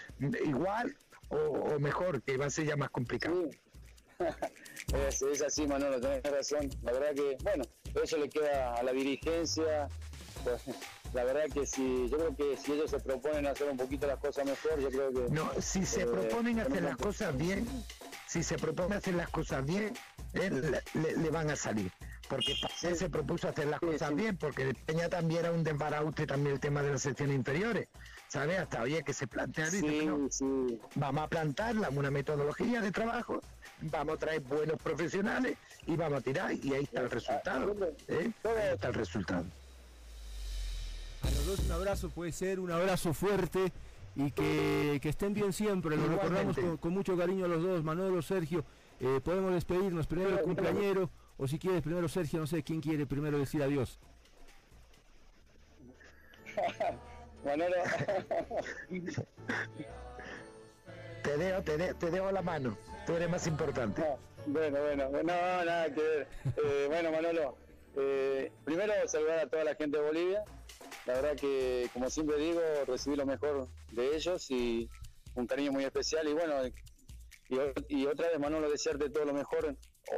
igual 0.45 0.97
o, 1.29 1.79
mejor 1.79 2.23
que 2.23 2.37
va 2.37 2.47
a 2.47 2.51
ser 2.51 2.67
ya 2.67 2.77
más 2.77 2.91
complicado. 2.91 3.49
Es, 4.95 5.43
así 5.43 5.67
Manolo 5.67 6.01
tenés 6.01 6.23
razón. 6.23 6.71
La 6.83 6.93
verdad 6.93 7.15
que 7.15 7.37
bueno 7.43 7.65
eso 8.03 8.17
le 8.17 8.29
queda 8.29 8.75
a 8.75 8.83
la 8.83 8.93
dirigencia. 8.93 9.89
Pues, 10.43 10.63
la 11.13 11.25
verdad 11.25 11.45
que 11.53 11.67
si 11.67 12.09
yo 12.09 12.17
creo 12.17 12.37
que 12.37 12.57
si 12.57 12.73
ellos 12.73 12.91
se 12.91 13.01
proponen 13.01 13.47
hacer 13.47 13.69
un 13.69 13.77
poquito 13.77 14.07
las 14.07 14.19
cosas 14.19 14.45
mejor 14.45 14.79
yo 14.81 14.91
creo 14.91 15.13
que 15.13 15.33
no 15.33 15.51
si 15.61 15.85
se 15.85 16.03
eh, 16.03 16.07
proponen 16.07 16.61
hacer 16.61 16.83
las 16.83 16.97
cosas 16.97 17.37
bien 17.37 17.67
si 18.27 18.43
se 18.43 18.59
propone 18.59 18.97
hacer 18.97 19.15
las 19.15 19.31
cosas 19.31 19.65
bien, 19.65 19.95
eh, 20.35 20.81
le, 20.95 21.31
van 21.31 21.51
a 21.51 21.57
salir. 21.57 21.91
Porque 22.29 22.57
él 22.83 22.97
se 22.97 23.09
propuso 23.09 23.49
hacer 23.49 23.69
las 23.69 23.79
cosas 23.79 24.15
bien, 24.15 24.37
porque 24.37 24.75
Peña 24.85 25.09
también 25.09 25.41
era 25.41 25.53
un 25.53 25.63
desbaraute 25.63 26.27
también 26.27 26.55
el 26.55 26.61
tema 26.61 26.83
de 26.83 26.93
las 26.93 27.03
secciones 27.03 27.37
inferiores. 27.37 27.89
¿Sabes? 28.29 28.59
Hasta 28.59 28.81
había 28.81 29.03
que 29.03 29.13
se 29.13 29.29
plantea 29.29 29.69
vamos 30.97 31.23
a 31.23 31.29
plantarla 31.29 31.89
una 31.91 32.11
metodología 32.11 32.81
de 32.81 32.91
trabajo, 32.91 33.41
vamos 33.83 34.17
a 34.17 34.19
traer 34.19 34.41
buenos 34.41 34.83
profesionales 34.83 35.57
y 35.87 35.95
vamos 35.97 36.19
a 36.19 36.23
tirar 36.23 36.53
y 36.53 36.75
ahí 36.75 36.83
está 36.83 37.03
el 37.03 37.11
resultado. 37.11 37.77
¿eh? 38.09 38.33
Ahí 38.49 38.73
está 38.75 38.89
el 38.89 38.95
resultado. 38.95 39.45
A 41.23 41.31
los 41.31 41.47
dos 41.47 41.61
un 41.61 41.73
abrazo 41.73 42.11
puede 42.11 42.33
ser, 42.33 42.59
un 42.59 42.73
abrazo 42.73 43.15
fuerte 43.15 43.73
y 44.17 44.31
que, 44.31 45.01
estén 45.05 45.35
bien 45.35 45.53
siempre. 45.53 45.97
Lo 45.97 46.07
recordamos 46.07 46.57
con, 46.81 46.93
mucho 46.93 47.17
cariño 47.17 47.45
a 47.45 47.49
los 47.49 47.63
dos, 47.63 47.85
Manolo, 47.85 48.23
Sergio. 48.23 48.65
Eh, 48.99 49.21
podemos 49.23 49.53
despedirnos 49.53 50.07
primero 50.07 50.31
el 50.31 50.41
cumpleañero, 50.41 51.11
o 51.37 51.47
si 51.47 51.59
quieres 51.59 51.83
primero 51.83 52.09
Sergio, 52.09 52.41
no 52.41 52.47
sé 52.47 52.63
quién 52.63 52.81
quiere 52.81 53.07
primero 53.07 53.39
decir 53.39 53.63
adiós. 53.63 54.01
Manolo. 57.45 57.77
te 61.23 61.37
dejo, 61.37 61.63
te, 61.63 61.95
te 61.95 62.11
dejo 62.11 62.33
la 62.33 62.41
mano, 62.41 62.79
tú 63.07 63.13
eres 63.13 63.29
más 63.29 63.47
importante. 63.47 64.03
bueno, 64.47 64.81
bueno, 64.81 65.11
no, 65.11 65.23
nada 65.23 65.93
que 65.93 66.01
ver. 66.01 66.27
Eh, 66.57 66.87
bueno, 66.89 67.13
Manolo, 67.13 67.55
eh, 67.97 68.51
primero 68.65 68.95
saludar 69.07 69.41
a 69.41 69.47
toda 69.47 69.65
la 69.65 69.75
gente 69.75 69.99
de 69.99 70.05
Bolivia, 70.05 70.43
la 71.07 71.15
verdad 71.15 71.37
que, 71.37 71.89
como 71.93 72.11
siempre 72.11 72.37
digo, 72.39 72.61
recibí 72.87 73.17
lo 73.17 73.27
mejor 73.27 73.69
de 73.93 74.17
ellos 74.17 74.51
y 74.51 74.89
un 75.35 75.47
cariño 75.47 75.73
muy 75.73 75.85
especial. 75.85 76.27
Y 76.29 76.33
bueno, 76.33 76.55
y, 77.89 78.07
otra 78.07 78.29
vez, 78.29 78.39
Manolo, 78.39 78.71
desearte 78.71 79.11
todo 79.11 79.25
lo 79.25 79.33
mejor, 79.33 79.77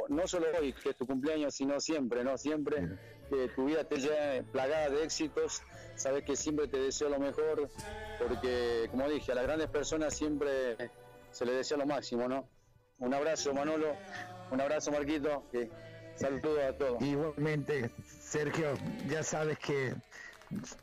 no 0.09 0.27
solo 0.27 0.47
hoy, 0.59 0.73
que 0.73 0.89
es 0.89 0.95
tu 0.95 1.05
cumpleaños, 1.05 1.53
sino 1.55 1.79
siempre, 1.79 2.23
¿no? 2.23 2.37
Siempre 2.37 2.97
que 3.29 3.49
tu 3.49 3.65
vida 3.65 3.83
te 3.83 3.97
lleve 3.97 4.43
plagada 4.43 4.89
de 4.89 5.03
éxitos. 5.03 5.61
Sabes 5.95 6.23
que 6.23 6.35
siempre 6.35 6.67
te 6.67 6.79
deseo 6.79 7.09
lo 7.09 7.19
mejor, 7.19 7.69
porque, 8.17 8.87
como 8.89 9.07
dije, 9.09 9.31
a 9.31 9.35
las 9.35 9.43
grandes 9.43 9.69
personas 9.69 10.15
siempre 10.15 10.75
se 11.31 11.45
les 11.45 11.55
desea 11.55 11.77
lo 11.77 11.85
máximo, 11.85 12.27
¿no? 12.27 12.49
Un 12.97 13.13
abrazo, 13.13 13.53
Manolo. 13.53 13.95
Un 14.51 14.61
abrazo, 14.61 14.91
Marquito. 14.91 15.43
Que 15.51 15.69
saludo 16.15 16.65
a 16.67 16.73
todos. 16.73 17.01
Igualmente, 17.01 17.91
Sergio, 18.05 18.73
ya 19.07 19.23
sabes 19.23 19.59
que 19.59 19.93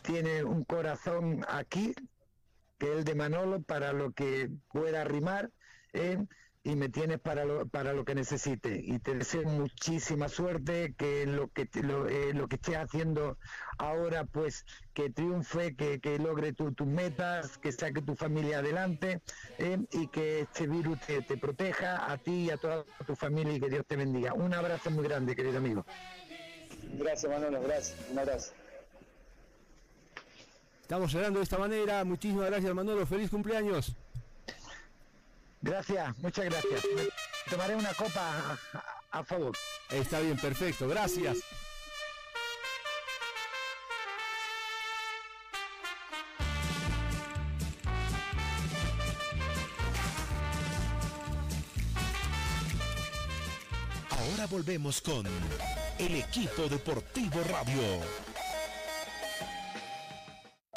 tiene 0.02 0.44
un 0.44 0.64
corazón 0.64 1.44
aquí, 1.48 1.94
que 2.78 2.92
es 2.92 2.98
el 2.98 3.04
de 3.04 3.14
Manolo, 3.14 3.62
para 3.62 3.92
lo 3.92 4.12
que 4.12 4.50
pueda 4.72 5.02
arrimar, 5.02 5.50
¿eh? 5.92 6.18
y 6.66 6.74
me 6.74 6.88
tienes 6.88 7.20
para 7.20 7.44
lo, 7.44 7.66
para 7.68 7.92
lo 7.92 8.04
que 8.04 8.16
necesite. 8.16 8.80
Y 8.82 8.98
te 8.98 9.14
deseo 9.14 9.44
muchísima 9.44 10.28
suerte, 10.28 10.94
que 10.98 11.24
lo 11.24 11.48
que 11.48 11.68
lo, 11.80 12.08
eh, 12.08 12.34
lo 12.34 12.48
que 12.48 12.56
estés 12.56 12.76
haciendo 12.76 13.38
ahora, 13.78 14.24
pues 14.24 14.66
que 14.92 15.08
triunfe, 15.10 15.76
que, 15.76 16.00
que 16.00 16.18
logre 16.18 16.52
tus 16.52 16.74
metas, 16.84 17.56
que 17.58 17.70
saque 17.70 18.02
tu 18.02 18.16
familia 18.16 18.58
adelante 18.58 19.20
¿eh? 19.58 19.78
y 19.92 20.08
que 20.08 20.40
este 20.40 20.66
virus 20.66 20.98
te, 21.06 21.22
te 21.22 21.36
proteja 21.36 22.10
a 22.10 22.18
ti 22.18 22.46
y 22.46 22.50
a 22.50 22.56
toda 22.56 22.84
tu 23.06 23.14
familia 23.14 23.54
y 23.54 23.60
que 23.60 23.70
Dios 23.70 23.86
te 23.86 23.94
bendiga. 23.94 24.34
Un 24.34 24.52
abrazo 24.52 24.90
muy 24.90 25.04
grande, 25.04 25.36
querido 25.36 25.58
amigo. 25.58 25.86
Gracias, 26.94 27.30
Manolo, 27.30 27.62
gracias. 27.62 27.96
Un 28.10 28.18
abrazo. 28.18 28.52
Estamos 30.86 31.10
cerrando 31.10 31.40
de 31.40 31.42
esta 31.42 31.58
manera. 31.58 32.04
Muchísimas 32.04 32.46
gracias, 32.46 32.72
Manolo. 32.72 33.04
Feliz 33.04 33.28
cumpleaños. 33.28 33.92
Gracias, 35.60 36.16
muchas 36.18 36.44
gracias. 36.44 36.80
tomaré 37.50 37.74
una 37.74 37.92
copa 37.94 38.56
a, 39.10 39.24
favor. 39.24 39.56
Está 39.90 40.20
bien, 40.20 40.36
perfecto. 40.36 40.86
Gracias. 40.86 41.38
Ahora 54.08 54.46
volvemos 54.48 55.00
con 55.00 55.26
el 55.98 56.14
equipo 56.14 56.68
deportivo 56.68 57.42
radio. 57.50 58.25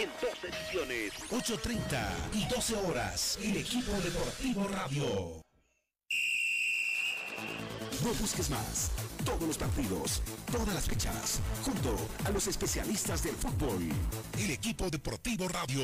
En 0.00 0.08
dos 0.20 0.44
ediciones, 0.44 1.12
8.30 1.30 2.08
y 2.34 2.46
12 2.48 2.76
horas, 2.76 3.38
el 3.42 3.56
equipo 3.56 3.92
deportivo 4.00 4.68
Radio. 4.68 5.42
No 8.02 8.14
busques 8.18 8.48
más. 8.48 8.92
Todos 9.24 9.42
los 9.42 9.58
partidos, 9.58 10.22
todas 10.50 10.74
las 10.74 10.86
fechas, 10.88 11.40
junto 11.64 11.96
a 12.24 12.30
los 12.30 12.46
especialistas 12.46 13.22
del 13.22 13.34
fútbol. 13.34 13.82
El 14.38 14.50
equipo 14.50 14.88
deportivo 14.88 15.46
Radio. 15.48 15.82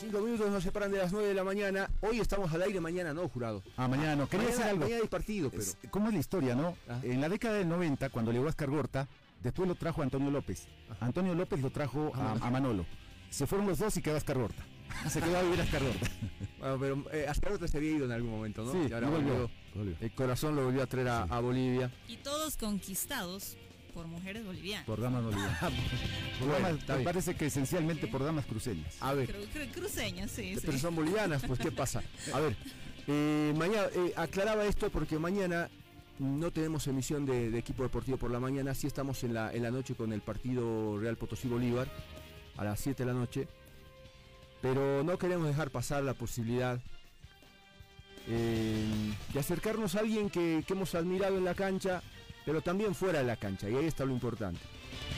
Cinco 0.00 0.20
minutos 0.20 0.50
nos 0.50 0.64
separan 0.64 0.90
de 0.90 0.98
las 0.98 1.12
9 1.12 1.28
de 1.28 1.34
la 1.34 1.44
mañana. 1.44 1.88
Hoy 2.00 2.18
estamos 2.18 2.52
al 2.52 2.62
aire, 2.62 2.80
mañana 2.80 3.14
no, 3.14 3.28
jurado. 3.28 3.62
Ah, 3.76 3.86
mañana 3.86 4.16
no. 4.16 4.28
Quería 4.28 4.46
mañana, 4.46 4.56
decir 4.56 4.70
algo. 4.70 4.84
Mañana 4.84 5.02
hay 5.02 5.08
partido, 5.08 5.50
pero. 5.50 5.62
Es- 5.62 5.76
¿Cómo 5.90 6.08
es 6.08 6.14
la 6.14 6.20
historia, 6.20 6.54
no? 6.56 6.76
En 7.04 7.20
la 7.20 7.28
década 7.28 7.54
del 7.54 7.68
90, 7.68 8.08
cuando 8.08 8.32
llegó 8.32 8.48
Oscar 8.48 8.70
Gorta, 8.70 9.06
después 9.42 9.68
lo 9.68 9.74
trajo 9.74 10.02
Antonio 10.02 10.30
López. 10.30 10.66
Antonio 11.00 11.34
López 11.34 11.60
lo 11.60 11.70
trajo 11.70 12.12
a, 12.14 12.32
a 12.32 12.50
Manolo. 12.50 12.84
Se 13.30 13.46
fueron 13.46 13.66
los 13.66 13.78
dos 13.78 13.96
y 13.96 14.02
quedó 14.02 14.16
Oscar 14.16 14.38
Gorta. 14.38 14.62
Se 15.08 15.20
quedó 15.20 15.38
a 15.38 15.42
vivir 15.42 15.60
Oscar 15.60 15.82
Gorta. 15.82 16.10
Bueno, 16.60 16.78
pero 16.78 17.04
eh, 17.12 17.68
se 17.68 17.76
había 17.78 17.90
ido 17.92 18.04
en 18.04 18.12
algún 18.12 18.32
momento, 18.32 18.62
¿no? 18.64 18.72
Sí, 18.72 18.88
Y 18.90 18.92
ahora 18.92 19.06
y 19.08 19.10
volvió, 19.12 19.32
volvió. 19.32 19.50
volvió. 19.74 19.96
El 19.98 20.10
corazón 20.12 20.54
lo 20.56 20.64
volvió 20.66 20.82
a 20.82 20.86
traer 20.86 21.08
a, 21.08 21.22
a 21.22 21.40
Bolivia. 21.40 21.90
Y 22.06 22.18
todos 22.18 22.58
conquistados 22.58 23.56
por 23.94 24.06
mujeres 24.06 24.44
bolivianas. 24.44 24.84
Por 24.84 25.00
damas 25.00 25.24
bolivianas. 25.24 25.58
Por 26.38 26.48
Bueno, 26.48 26.52
damas- 26.66 26.80
está 26.80 26.92
me 26.92 26.98
bien. 26.98 27.04
parece 27.06 27.34
que 27.34 27.46
esencialmente 27.46 28.06
por 28.08 28.22
damas 28.22 28.44
cruceñas. 28.44 28.94
A 29.00 29.14
ver, 29.14 29.34
Cru- 29.34 29.48
cru- 29.54 29.70
cruceñas, 29.72 30.30
sí, 30.30 30.54
sí. 30.54 30.60
pero 30.66 30.78
son 30.78 30.94
bolivianas, 30.94 31.42
pues 31.46 31.58
¿qué 31.60 31.72
pasa? 31.72 32.02
A 32.34 32.40
ver, 32.40 32.54
eh, 33.06 33.54
mañana 33.56 33.88
eh, 33.94 34.12
aclaraba 34.16 34.66
esto 34.66 34.90
porque 34.90 35.18
mañana 35.18 35.70
no 36.20 36.50
tenemos 36.52 36.86
emisión 36.86 37.24
de, 37.24 37.56
equipo 37.58 37.82
deportivo 37.82 38.18
por 38.18 38.30
la 38.30 38.38
mañana, 38.38 38.74
sí 38.74 38.86
estamos 38.86 39.24
en 39.24 39.34
la, 39.34 39.52
en 39.52 39.62
la 39.62 39.70
noche 39.70 39.94
con 39.94 40.12
el 40.12 40.20
partido 40.20 40.98
Real 41.00 41.16
Potosí 41.16 41.48
Bolívar 41.48 41.88
a 42.56 42.64
las 42.64 42.78
7 42.80 43.04
de 43.04 43.12
la 43.12 43.18
noche, 43.18 43.48
pero 44.60 45.02
no 45.02 45.16
queremos 45.18 45.46
dejar 45.46 45.70
pasar 45.70 46.02
la 46.04 46.12
posibilidad 46.14 46.78
eh, 48.28 49.14
de 49.32 49.40
acercarnos 49.40 49.94
a 49.94 50.00
alguien 50.00 50.28
que, 50.30 50.62
hemos 50.68 50.94
admirado 50.94 51.38
en 51.38 51.44
la 51.44 51.54
cancha, 51.54 52.02
pero 52.44 52.60
también 52.60 52.94
fuera 52.94 53.20
de 53.20 53.24
la 53.24 53.36
cancha, 53.36 53.70
y 53.70 53.74
ahí 53.76 53.86
está 53.86 54.04
lo 54.04 54.12
importante, 54.12 54.60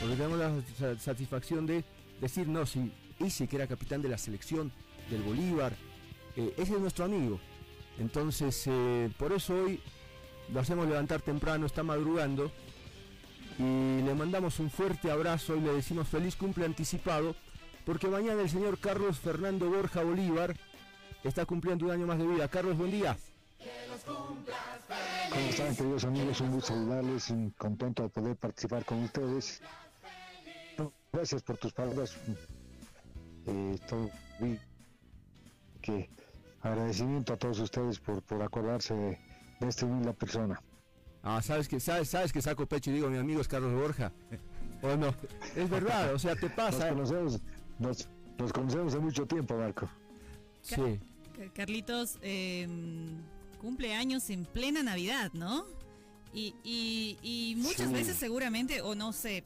porque 0.01 0.15
tenemos 0.17 0.39
la 0.39 0.53
sa- 0.79 0.99
satisfacción 0.99 1.67
de 1.67 1.85
decir, 2.21 2.47
no, 2.47 2.65
si 2.65 2.93
ese 3.19 3.49
que 3.49 3.57
era 3.57 3.67
capitán 3.67 4.03
de 4.03 4.09
la 4.09 4.19
selección 4.19 4.71
del 5.11 5.23
Bolívar, 5.23 5.75
eh, 6.37 6.55
ese 6.57 6.75
es 6.75 6.81
nuestro 6.81 7.05
amigo. 7.05 7.41
Entonces, 7.99 8.65
eh, 8.69 9.11
por 9.19 9.33
eso 9.33 9.55
hoy 9.55 9.81
lo 10.51 10.61
hacemos 10.61 10.89
levantar 10.89 11.21
temprano, 11.23 11.67
está 11.67 11.83
madrugando, 11.83 12.51
y 13.59 14.03
le 14.03 14.15
mandamos 14.15 14.59
un 14.59 14.71
fuerte 14.71 15.11
abrazo 15.11 15.57
y 15.57 15.61
le 15.61 15.73
decimos 15.73 16.09
feliz 16.09 16.37
cumple 16.37 16.65
anticipado, 16.65 17.35
porque 17.85 18.09
mañana 18.09 18.43
el 18.43 18.51
señor 18.51 18.79
Carlos 18.79 19.19
Fernando 19.19 19.69
Borja 19.69 20.03
Bolívar 20.03 20.57
está 21.25 21.45
cumpliendo 21.45 21.87
un 21.87 21.93
año 21.93 22.07
más 22.07 22.19
de 22.19 22.27
vida. 22.27 22.49
Carlos, 22.49 22.77
buen 22.77 22.91
día. 22.91 23.17
¿Cómo 24.07 25.47
están, 25.49 25.75
queridos 25.77 26.05
amigos? 26.05 26.41
Un 26.41 26.53
gusto 26.53 26.73
saludarles 26.75 27.31
y 27.31 27.51
contento 27.57 28.03
de 28.03 28.09
poder 28.09 28.37
participar 28.37 28.85
con 28.85 29.05
ustedes. 29.05 29.63
Gracias 31.13 31.43
por 31.43 31.59
tus 31.59 31.73
palabras. 31.73 32.17
Eh, 33.47 33.79
que 35.81 36.09
agradecimiento 36.63 37.33
a 37.33 37.37
todos 37.37 37.59
ustedes 37.59 37.99
por, 37.99 38.23
por 38.23 38.41
acordarse 38.43 38.95
de, 38.95 39.19
de 39.67 39.71
esta 39.71 39.87
humilde 39.87 40.13
persona. 40.13 40.61
Ah, 41.23 41.41
sabes 41.43 41.69
que 41.69 41.79
sabes, 41.81 42.09
sabes 42.09 42.33
que 42.33 42.43
saco 42.43 42.67
pecho 42.67 42.91
y 42.91 42.95
digo 42.95 43.09
mi 43.09 43.19
amigo 43.19 43.41
es 43.41 43.49
Carlos 43.49 43.73
Borja. 43.73 44.13
¿O 44.83 44.97
no? 44.97 45.15
Es 45.55 45.71
verdad, 45.71 46.13
o 46.13 46.19
sea, 46.19 46.35
te 46.35 46.51
pasa. 46.51 46.91
Nos 46.91 47.11
conocemos, 47.13 47.41
nos, 47.79 48.09
nos 48.39 48.53
conocemos 48.53 48.93
de 48.93 48.99
mucho 48.99 49.25
tiempo, 49.27 49.57
Marco. 49.57 49.89
Sí. 50.63 50.75
Ca- 51.37 51.53
Carlitos 51.55 52.19
eh, 52.23 52.67
cumple 53.61 53.95
años 53.95 54.29
en 54.31 54.45
plena 54.45 54.83
Navidad, 54.83 55.31
¿no? 55.35 55.65
Y, 56.35 56.55
y, 56.65 57.19
y 57.23 57.57
muchas 57.57 57.89
Sí. 57.89 57.93
veces 57.93 58.17
seguramente, 58.17 58.81
o 58.81 58.95
no 58.95 59.13
sé, 59.13 59.45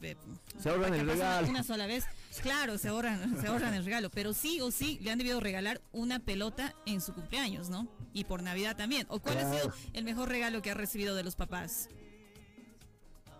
Se 0.57 0.69
ahorran 0.69 0.93
el 0.93 1.01
una- 1.03 1.13
regalo. 1.13 1.47
Una, 1.49 1.63
sola 1.63 1.85
vez, 1.85 2.05
claro, 2.41 2.77
se 2.77 2.87
ahorran, 2.87 3.39
se 3.41 3.47
ahorran 3.47 3.73
el 3.73 3.83
regalo, 3.83 4.09
pero 4.09 4.33
sí 4.33 4.61
o 4.61 4.71
sí 4.71 4.97
le 5.01 5.11
han 5.11 5.17
debido 5.17 5.39
regalar 5.41 5.81
una 5.91 6.19
pelota 6.19 6.73
en 6.85 7.01
su 7.01 7.13
cumpleaños, 7.13 7.69
¿no? 7.69 7.87
Y 8.13 8.23
por 8.23 8.41
Navidad 8.41 8.77
también. 8.77 9.05
¿O 9.09 9.19
cuál 9.19 9.37
ha 9.39 9.53
sido 9.53 9.73
el 9.93 10.05
mejor 10.05 10.29
regalo 10.29 10.61
que 10.61 10.71
ha 10.71 10.75
recibido 10.75 11.13
de 11.15 11.23
los 11.23 11.35
papás? 11.35 11.89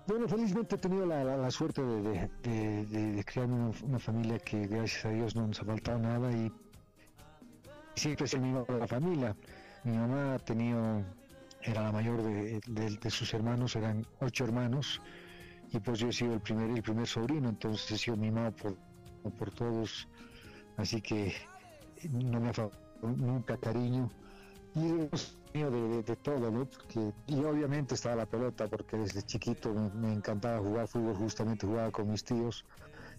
Bueno, 0.07 0.27
felizmente 0.27 0.75
he 0.75 0.77
tenido 0.77 1.05
la, 1.05 1.23
la- 1.23 1.37
la 1.37 1.51
suerte 1.51 1.81
de, 1.81 2.29
de, 2.43 2.85
de- 2.85 3.23
criar 3.25 3.47
una, 3.47 3.71
una 3.83 3.99
familia 3.99 4.39
que 4.39 4.65
gracias 4.67 5.05
a 5.05 5.09
Dios 5.09 5.35
no 5.35 5.47
nos 5.47 5.59
ha 5.61 5.65
faltado 5.65 5.99
nada 5.99 6.31
y 6.31 6.51
siempre 7.95 8.25
es 8.25 8.33
el 8.33 8.41
mismo 8.41 8.65
de 8.67 8.77
la 8.79 8.87
familia. 8.87 9.35
Mi 9.83 9.97
mamá 9.97 10.35
ha 10.35 10.39
tenido, 10.39 11.03
era 11.67 11.83
la 11.83 11.91
mayor 11.91 12.23
de, 12.23 12.61
de- 12.67 13.11
sus 13.11 13.33
hermanos, 13.33 13.75
eran 13.75 14.05
ocho 14.19 14.45
hermanos 14.45 15.01
y 15.71 15.79
pues 15.79 15.99
yo 15.99 16.07
he 16.09 16.13
sido 16.13 16.33
el 16.33 16.41
primer, 16.41 16.69
el 16.69 16.81
primer 16.81 17.07
sobrino, 17.07 17.49
entonces 17.49 17.91
he 17.91 17.97
sido 17.97 18.17
mimado 18.17 18.51
por, 18.53 18.77
por 19.37 19.51
todos, 19.51 20.07
así 20.77 21.01
que 21.01 21.33
no 22.09 22.39
me 22.39 22.49
ha 22.49 22.53
faltado 22.53 22.81
nunca 23.01 23.57
cariño 23.57 24.09
y 24.75 25.09
tenido 25.51 25.71
de, 26.03 26.15
todo, 26.17 26.51
¿no? 26.51 26.65
Porque, 26.65 27.11
y 27.27 27.43
obviamente 27.43 27.95
estaba 27.95 28.15
la 28.15 28.25
pelota, 28.25 28.67
porque 28.67 28.97
desde 28.97 29.23
chiquito 29.23 29.73
me, 29.73 29.89
me 29.89 30.13
encantaba 30.13 30.59
jugar 30.59 30.87
fútbol, 30.87 31.15
justamente 31.15 31.65
jugaba 31.65 31.91
con 31.91 32.09
mis 32.11 32.23
tíos 32.23 32.65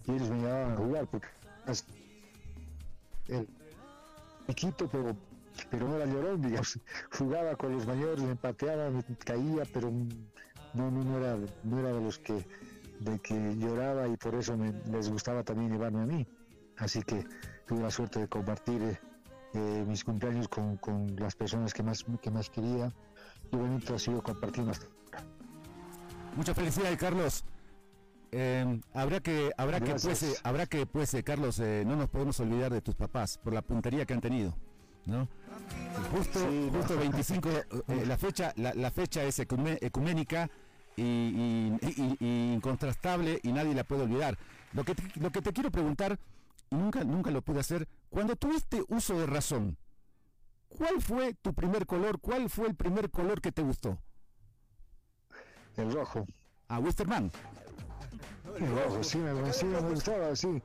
y 0.07 0.11
ellos 0.13 0.29
me 0.29 0.37
llevaban 0.39 0.73
a 0.73 0.77
jugar, 0.77 1.07
porque 1.07 1.27
es- 1.67 1.85
el 3.27 3.47
chiquito, 4.47 4.87
pero, 4.89 5.15
pero 5.69 5.87
no 5.87 5.95
era 5.97 6.05
llorón, 6.05 6.41
digamos, 6.41 6.79
jugaba 7.17 7.55
con 7.55 7.73
los 7.73 7.85
mayores, 7.85 8.23
me 8.23 8.35
pateaba, 8.35 8.89
me 8.89 9.03
caía, 9.17 9.63
pero 9.73 9.91
no, 10.73 10.91
no, 10.91 11.03
no, 11.03 11.17
era, 11.17 11.37
no 11.63 11.79
era 11.79 11.89
de 11.93 12.01
los 12.01 12.19
que, 12.19 12.45
de 12.99 13.19
que 13.19 13.55
lloraba 13.57 14.07
y 14.07 14.15
por 14.17 14.35
eso 14.35 14.55
me- 14.57 14.73
les 14.91 15.09
gustaba 15.09 15.43
también 15.43 15.71
llevarme 15.71 16.01
a 16.01 16.05
mí. 16.05 16.27
Así 16.77 17.01
que 17.03 17.25
tuve 17.67 17.81
la 17.81 17.91
suerte 17.91 18.19
de 18.19 18.27
compartir 18.27 18.81
eh, 18.81 18.99
eh, 19.53 19.85
mis 19.87 20.03
cumpleaños 20.03 20.47
con, 20.47 20.77
con 20.77 21.15
las 21.17 21.35
personas 21.35 21.73
que 21.73 21.83
más, 21.83 22.05
que 22.21 22.31
más 22.31 22.49
quería 22.49 22.93
y 23.51 23.55
bonito 23.57 23.95
ha 23.95 23.99
sido 23.99 24.21
compartir 24.23 24.63
más. 24.63 24.79
Muchas 26.35 26.55
felicidades, 26.55 26.97
Carlos. 26.97 27.43
Eh, 28.31 28.79
habrá 28.93 29.19
que, 29.21 29.51
habrá 29.57 29.79
que, 29.79 29.95
pues, 29.95 30.39
habrá 30.43 30.65
que, 30.67 30.85
pues, 30.85 31.17
Carlos, 31.25 31.59
no 31.59 31.95
nos 31.95 32.09
podemos 32.09 32.39
olvidar 32.39 32.71
de 32.71 32.81
tus 32.81 32.95
papás 32.95 33.39
por 33.39 33.53
la 33.53 33.63
puntería 33.63 34.05
que 34.05 34.13
han 34.13 34.21
tenido, 34.21 34.55
¿no? 35.05 35.27
Justo, 36.11 36.39
justo 36.71 36.97
25, 36.97 37.49
eh, 37.49 38.05
la 38.05 38.17
fecha, 38.17 38.53
la, 38.55 38.73
la 38.73 38.91
fecha 38.91 39.23
es 39.23 39.39
ecuménica 39.39 40.49
y, 40.95 41.01
y- 41.03 41.77
y- 41.81 42.17
y 42.19 42.53
incontrastable 42.53 43.39
y 43.43 43.51
nadie 43.51 43.73
la 43.75 43.83
puede 43.83 44.03
olvidar. 44.03 44.37
Lo 44.73 44.83
que, 44.83 44.95
te, 44.95 45.03
lo 45.19 45.31
que 45.31 45.41
te 45.41 45.51
quiero 45.53 45.71
preguntar, 45.71 46.19
y 46.69 46.75
nunca, 46.75 47.03
nunca 47.03 47.31
lo 47.31 47.41
pude 47.41 47.59
hacer, 47.59 47.87
cuando 48.09 48.35
tuviste 48.35 48.83
uso 48.87 49.17
de 49.19 49.25
razón, 49.25 49.77
¿cuál 50.69 51.01
fue 51.01 51.33
tu 51.35 51.53
primer 51.53 51.85
color? 51.85 52.19
¿Cuál 52.19 52.49
fue 52.49 52.67
el 52.67 52.75
primer 52.75 53.09
color 53.09 53.41
que 53.41 53.51
te 53.51 53.61
gustó? 53.61 53.97
El 55.77 55.91
rojo. 55.91 56.25
A 56.67 56.79
Wisterman. 56.79 57.31
El 58.59 58.75
rojo, 58.75 59.03
sí, 59.03 59.17
me, 59.17 59.53
sí, 59.53 59.65
me 59.65 59.79
gustaba, 59.79 60.35
sí. 60.35 60.61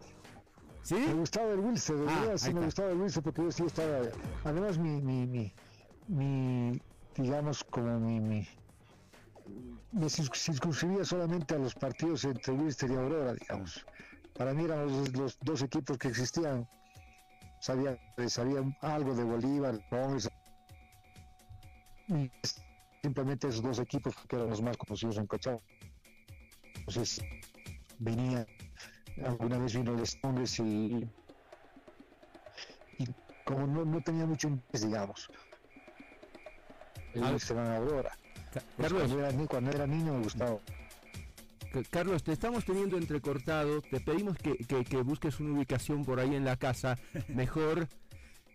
¿Sí? 0.85 0.95
Me 0.97 1.15
gustaba 1.15 1.51
el 1.53 1.61
Wilson, 1.61 2.05
de 2.07 2.13
Ah, 2.13 2.21
verdad, 2.21 2.37
sí 2.37 2.45
me 2.47 2.51
está. 2.51 2.65
gustaba 2.67 2.91
el 2.91 3.01
Wilson 3.01 3.23
porque 3.23 3.43
yo 3.43 3.51
sí 3.53 3.65
estaba. 3.65 4.01
Además, 4.45 4.79
mi, 4.79 5.01
mi, 5.01 5.27
mi, 5.27 5.53
mi 6.09 6.81
digamos, 7.17 7.65
como 7.65 7.99
mi. 7.99 8.21
mi 8.21 8.49
me 9.93 10.07
circ- 10.07 10.35
circunscribía 10.37 11.05
solamente 11.05 11.55
a 11.55 11.59
los 11.59 11.75
partidos 11.75 12.25
entre 12.25 12.53
Wilster 12.53 12.91
y 12.91 12.95
Aurora, 12.95 13.33
digamos. 13.35 13.85
Para 14.35 14.53
mí 14.53 14.65
eran 14.65 14.87
los, 14.87 15.13
los 15.17 15.39
dos 15.41 15.63
equipos 15.63 15.97
que 15.97 16.09
existían. 16.09 16.69
Sabía, 17.61 17.99
sabía 18.29 18.63
algo 18.83 19.15
de 19.15 19.25
Bolívar, 19.25 19.81
y 22.09 22.31
simplemente 23.03 23.49
esos 23.49 23.63
dos 23.63 23.79
equipos 23.79 24.15
que 24.29 24.37
eran 24.37 24.51
los 24.51 24.61
más 24.61 24.77
conocidos 24.77 25.17
en 25.17 25.27
Cochabamba. 25.27 25.65
Entonces, 26.81 27.25
venía, 27.99 28.47
alguna 29.25 29.59
vez 29.59 29.75
vino 29.77 30.05
Strongest 30.05 30.61
y, 30.61 31.07
y 32.99 33.09
como 33.45 33.67
no, 33.67 33.85
no 33.85 34.01
tenía 34.01 34.27
mucho 34.27 34.49
interés, 34.49 34.87
digamos, 34.87 35.31
el 37.15 37.39
se 37.41 37.55
van 37.55 37.67
a 37.69 37.77
Aurora. 37.77 38.17
Pues 38.53 38.65
Carlos. 38.77 39.03
cuando, 39.03 39.19
era, 39.21 39.33
ni- 39.33 39.47
cuando 39.47 39.71
era 39.71 39.87
niño 39.87 40.15
me 40.15 40.23
gustaba. 40.25 40.59
Carlos, 41.91 42.23
te 42.23 42.33
estamos 42.33 42.65
teniendo 42.65 42.97
entrecortado. 42.97 43.83
Te 43.83 43.99
pedimos 44.01 44.37
que, 44.39 44.57
que- 44.59 44.85
que 44.85 45.03
busques 45.03 45.41
una 45.41 45.57
ubicación 45.57 46.05
por 46.05 46.21
ahí 46.21 46.35
en 46.37 46.45
la 46.45 46.57
casa 46.57 46.97
mejor. 47.29 47.89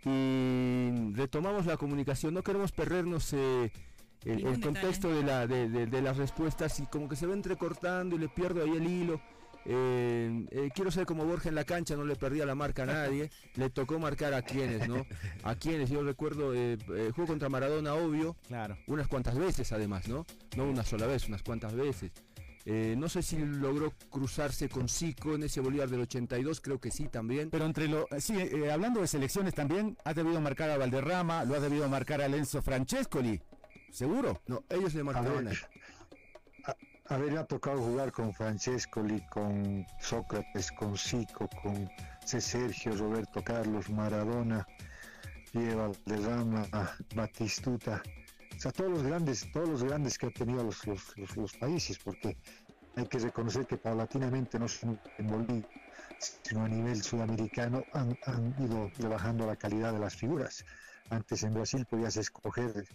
y 0.05 1.13
retomamos 1.13 1.65
la 1.65 1.75
comunicación. 1.77 2.33
No 2.33 2.43
queremos 2.43 2.71
perdernos 2.71 3.33
eh, 3.33 3.71
el, 4.23 4.61
contexto 4.61 5.09
de, 5.13 5.23
la, 5.23 5.47
de, 5.47 6.01
las 6.01 6.15
respuestas 6.17 6.79
y 6.79 6.85
como 6.85 7.09
que 7.09 7.17
se 7.17 7.27
va 7.27 7.33
entrecortando 7.33 8.15
y 8.15 8.19
le 8.19 8.29
pierdo 8.29 8.63
ahí 8.63 8.71
el 8.71 8.87
hilo. 8.87 9.19
Eh, 9.65 10.45
eh, 10.51 10.69
quiero 10.73 10.89
ser 10.89 11.05
como 11.05 11.25
Borja 11.25 11.49
en 11.49 11.55
la 11.55 11.63
cancha, 11.63 11.95
no 11.95 12.03
le 12.03 12.15
perdía 12.15 12.45
la 12.45 12.55
marca 12.55 12.83
a 12.83 12.85
nadie, 12.85 13.29
le 13.55 13.69
tocó 13.69 13.99
marcar 13.99 14.33
a 14.33 14.41
quienes, 14.41 14.87
¿no? 14.87 15.05
A 15.43 15.55
quienes, 15.55 15.89
yo 15.89 16.03
recuerdo, 16.03 16.53
eh, 16.55 16.77
jugó 17.15 17.27
contra 17.27 17.49
Maradona, 17.49 17.93
obvio, 17.93 18.35
claro. 18.47 18.77
unas 18.87 19.07
cuantas 19.07 19.37
veces 19.37 19.71
además, 19.71 20.07
¿no? 20.07 20.25
No 20.55 20.65
una 20.65 20.83
sola 20.83 21.05
vez, 21.07 21.27
unas 21.27 21.43
cuantas 21.43 21.73
veces. 21.73 22.11
no 22.65 23.09
sé 23.09 23.21
si 23.21 23.37
logró 23.37 23.93
cruzarse 24.09 24.69
con 24.69 24.87
Zico 24.87 25.35
en 25.35 25.43
ese 25.43 25.59
Bolívar 25.59 25.89
del 25.89 26.01
82, 26.01 26.61
creo 26.61 26.79
que 26.79 26.91
sí 26.91 27.07
también. 27.07 27.49
Pero 27.49 27.65
entre 27.65 27.87
lo, 27.87 28.07
sí, 28.19 28.35
hablando 28.71 29.01
de 29.01 29.07
selecciones 29.07 29.53
también, 29.53 29.97
ha 30.05 30.13
debido 30.13 30.39
marcar 30.41 30.69
a 30.69 30.77
Valderrama, 30.77 31.43
lo 31.45 31.55
ha 31.55 31.59
debido 31.59 31.87
marcar 31.89 32.21
a 32.21 32.27
Lenzo 32.27 32.61
Francescoli, 32.61 33.41
¿seguro? 33.91 34.41
No, 34.47 34.63
ellos 34.69 34.93
le 34.93 35.03
marcaron. 35.03 35.49
Haber 37.09 37.43
tocado 37.45 37.81
jugar 37.81 38.11
con 38.11 38.33
Francescoli, 38.33 39.21
con 39.27 39.85
Sócrates, 39.99 40.71
con 40.71 40.95
Zico, 40.97 41.49
con 41.61 41.89
C. 42.23 42.39
Sergio, 42.39 42.95
Roberto 42.95 43.43
Carlos, 43.43 43.89
Maradona, 43.89 44.67
Diego 45.51 45.89
Valderrama, 46.05 46.67
Batistuta, 47.15 48.03
o 48.59 48.61
sea, 48.61 48.73
todos 48.73 48.91
los 48.91 49.03
grandes, 49.03 49.49
todos 49.53 49.69
los 49.69 49.83
grandes 49.85 50.17
que 50.17 50.25
han 50.25 50.33
tenido 50.33 50.63
los, 50.63 50.85
los, 50.85 51.53
países, 51.53 51.97
porque 51.97 52.35
hay 52.97 53.07
que 53.07 53.17
reconocer 53.19 53.65
que 53.65 53.77
paulatinamente 53.77 54.59
no 54.59 54.67
solo 54.67 54.97
en 55.17 55.27
Bolivia, 55.27 55.69
sino 56.43 56.65
a 56.65 56.67
nivel 56.67 57.01
sudamericano 57.01 57.85
han, 57.93 58.17
ido 58.59 58.91
rebajando 58.99 59.47
la 59.47 59.55
calidad 59.55 59.93
de 59.93 59.99
las 59.99 60.13
figuras. 60.13 60.65
Antes 61.09 61.43
en 61.43 61.53
Brasil 61.53 61.85
podías 61.89 62.17
escoger 62.17 62.85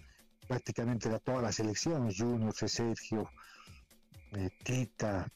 prácticamente 0.47 1.09
a 1.09 1.19
toda 1.19 1.41
la 1.41 1.51
selección, 1.51 2.13
Junior. 2.15 2.53
Sergio, 2.55 3.31
eh, 4.37 5.27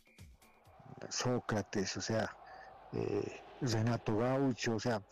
Sócrates, 1.10 1.96
o 1.96 2.00
sea, 2.00 2.36
eh, 2.92 3.40
Renato 3.60 4.16
Gaucho, 4.16 4.76
o 4.76 4.80
sea, 4.80 5.02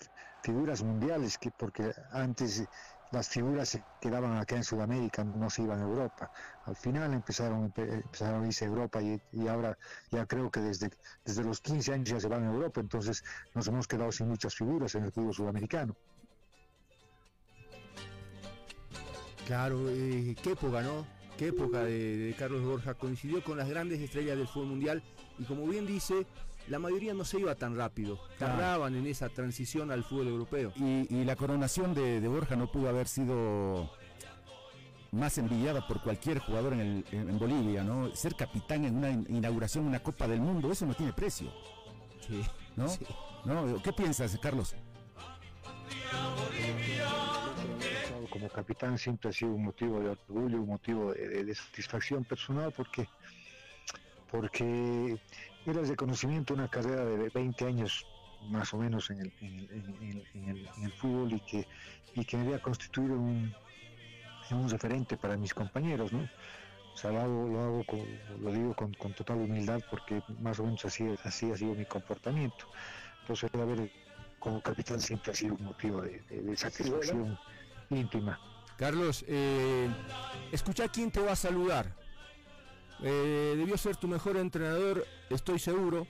figuras 0.43 0.83
mundiales, 0.83 1.39
que 1.39 1.51
porque 1.51 1.93
antes 2.13 2.69
las 3.13 3.29
figuras 3.29 3.69
se 3.69 3.83
quedaban 4.01 4.37
acá 4.37 4.57
en 4.57 4.65
Sudamérica, 4.65 5.25
no 5.25 5.49
se 5.49 5.63
iban 5.63 5.81
a 5.81 5.85
Europa. 5.85 6.31
Al 6.65 6.77
final 6.77 7.13
empezaron, 7.15 7.73
empezaron 7.77 8.45
a 8.45 8.47
irse 8.47 8.65
a 8.65 8.69
Europa 8.69 9.01
y, 9.01 9.49
ahora 9.49 9.77
ya 10.11 10.27
creo 10.27 10.51
que 10.51 10.61
desde, 10.61 10.91
desde 11.25 11.45
los 11.45 11.61
15 11.61 11.95
años 11.95 12.09
ya 12.09 12.21
se 12.21 12.29
van 12.29 12.45
a 12.45 12.53
Europa, 12.53 12.81
entonces 12.81 13.23
nos 13.55 13.67
hemos 13.69 13.87
quedado 13.87 14.11
sin 14.13 14.29
muchas 14.29 14.55
figuras 14.55 14.95
en 14.95 15.05
el 15.05 15.13
fútbol 15.13 15.35
sudamericano. 15.35 15.97
Claro, 19.47 19.89
eh, 19.89 20.35
qué 20.43 20.53
época, 20.53 20.83
¿no? 20.83 21.16
Qué 21.37 21.49
época 21.49 21.85
de, 21.85 22.35
Carlos 22.39 22.63
Borja 22.65 22.95
coincidió 22.95 23.43
con 23.43 23.59
las 23.59 23.69
grandes 23.69 24.01
estrellas 24.01 24.37
del 24.37 24.49
fútbol 24.49 24.69
mundial 24.69 25.03
y 25.39 25.45
como 25.45 25.67
bien 25.67 25.87
dice, 25.87 26.27
la 26.69 26.79
mayoría 26.79 27.15
no 27.15 27.25
se 27.25 27.39
iba 27.39 27.55
tan 27.55 27.77
rápido, 27.77 28.19
tardaban 28.39 28.95
en 28.97 29.07
esa 29.07 29.29
transición 29.29 29.91
al 29.91 30.05
fútbol 30.05 30.29
europeo. 30.29 30.73
Y, 30.77 31.25
la 31.25 31.37
coronación 31.37 31.95
de, 31.95 32.27
Borja 32.27 32.57
no 32.57 32.71
pudo 32.71 32.89
haber 32.89 33.07
sido 33.07 33.91
más 35.13 35.39
envidiada 35.39 35.87
por 35.87 36.03
cualquier 36.03 36.39
jugador 36.39 36.73
en, 36.75 37.39
Bolivia, 37.39 37.85
¿no? 37.85 38.15
Ser 38.15 38.35
capitán 38.35 38.85
en 38.85 38.97
una 38.97 39.11
inauguración 39.11 39.85
de 39.85 39.91
una 39.91 40.03
Copa 40.03 40.27
del 40.27 40.41
Mundo, 40.41 40.73
eso 40.73 40.87
no 40.87 40.95
tiene 40.95 41.13
precio. 41.13 41.51
Sí. 42.27 42.43
¿No? 42.75 42.87
¿No? 43.45 43.83
¿Qué 43.83 43.93
piensas, 43.93 44.37
Carlos? 44.43 44.75
Como 48.37 48.51
capitán 48.51 48.99
siempre 48.99 49.31
ha 49.31 49.33
sido 49.33 49.53
un 49.53 49.65
motivo 49.65 49.99
de 49.99 50.11
orgullo, 50.11 50.61
un 50.61 50.69
motivo 50.69 51.15
de, 51.15 51.55
satisfacción 51.55 52.23
personal 52.25 52.71
porque, 52.71 53.09
porque 54.31 55.17
era 55.65 55.81
el 55.81 55.89
reconocimiento 55.89 56.53
de 56.53 56.61
una 56.61 56.69
carrera 56.69 57.05
de 57.07 57.31
20 57.31 57.65
años 57.65 58.07
más 58.51 58.75
o 58.75 58.77
menos 58.77 59.09
en 59.11 59.21
el, 59.21 59.33
en 60.35 60.85
el, 60.85 60.93
fútbol 60.93 61.33
y 61.33 61.41
que, 61.41 61.67
y 62.15 62.25
que 62.27 62.37
me 62.37 62.45
había 62.45 62.61
constituido 62.61 63.15
un, 63.15 63.55
un 64.51 64.69
referente 64.69 65.17
para 65.17 65.37
mis 65.39 65.55
compañeros, 65.55 66.13
¿no? 66.13 66.29
O 66.93 66.97
sea, 66.99 67.13
lo 67.13 67.21
hago, 67.21 67.49
lo, 67.49 67.61
hago 67.61 67.85
lo 68.41 68.53
digo 68.53 68.75
con, 68.75 68.93
total 68.93 69.39
humildad 69.39 69.81
porque 69.91 70.23
más 70.41 70.61
o 70.61 70.65
menos 70.65 70.85
así, 70.85 71.05
así 71.25 71.51
ha 71.51 71.57
sido 71.57 71.75
mi 71.75 71.87
comportamiento. 71.87 72.67
Entonces, 73.23 73.51
haber 73.55 73.91
como 74.39 74.61
capitán 74.61 75.01
siempre 75.01 75.33
ha 75.33 75.35
sido 75.35 75.55
un 75.55 75.65
motivo 75.65 76.03
de, 76.03 76.57
satisfacción 76.57 77.39
íntima. 77.91 78.39
Carlos, 78.77 79.25
eh, 79.27 79.89
escucha 80.53 80.89
quién 80.89 81.11
te 81.11 81.21
va 81.21 81.33
a 81.33 81.37
saludar. 81.37 81.95
Eh, 83.03 83.55
debió 83.57 83.77
ser 83.77 83.97
tu 83.97 84.09
mejor 84.09 84.37
entrenador, 84.37 85.05
estoy 85.31 85.59
seguro. 85.59 86.07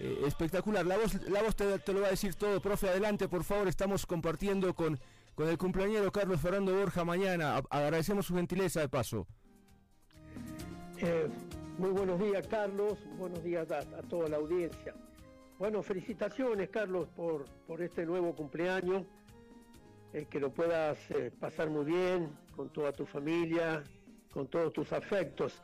Eh, 0.00 0.22
espectacular. 0.26 0.86
La 0.86 0.96
voz, 0.96 1.14
la 1.28 1.42
voz 1.42 1.56
te, 1.56 1.92
lo 1.92 2.00
va 2.00 2.06
a 2.06 2.10
decir 2.10 2.34
todo. 2.34 2.60
Profe, 2.60 2.88
adelante, 2.88 3.28
por 3.28 3.42
favor. 3.42 3.66
Estamos 3.68 4.06
compartiendo 4.06 4.72
con, 4.74 4.98
con 5.34 5.48
el 5.48 5.58
cumpleañero 5.58 6.12
Carlos 6.12 6.40
Fernando 6.40 6.76
Borja 6.76 7.04
mañana. 7.04 7.60
agradecemos 7.68 8.26
su 8.26 8.34
gentileza 8.34 8.80
de 8.80 8.88
paso. 8.88 9.26
muy 11.78 11.90
buenos 11.90 12.20
días, 12.20 12.46
Carlos. 12.46 12.98
Buenos 13.16 13.42
días 13.42 13.70
a, 13.70 13.78
a, 13.78 14.02
toda 14.08 14.28
la 14.28 14.36
audiencia. 14.36 14.94
Bueno, 15.58 15.82
felicitaciones, 15.82 16.68
Carlos, 16.68 17.08
por, 17.16 17.46
por 17.66 17.82
este 17.82 18.06
nuevo 18.06 18.36
cumpleaños. 18.36 19.04
Eh, 20.12 20.26
que 20.30 20.40
lo 20.40 20.50
puedas 20.50 20.98
eh, 21.10 21.30
pasar 21.38 21.68
muy 21.68 21.84
bien 21.84 22.30
con 22.56 22.70
toda 22.70 22.92
tu 22.92 23.04
familia, 23.04 23.84
con 24.32 24.48
todos 24.48 24.72
tus 24.72 24.92
afectos. 24.92 25.60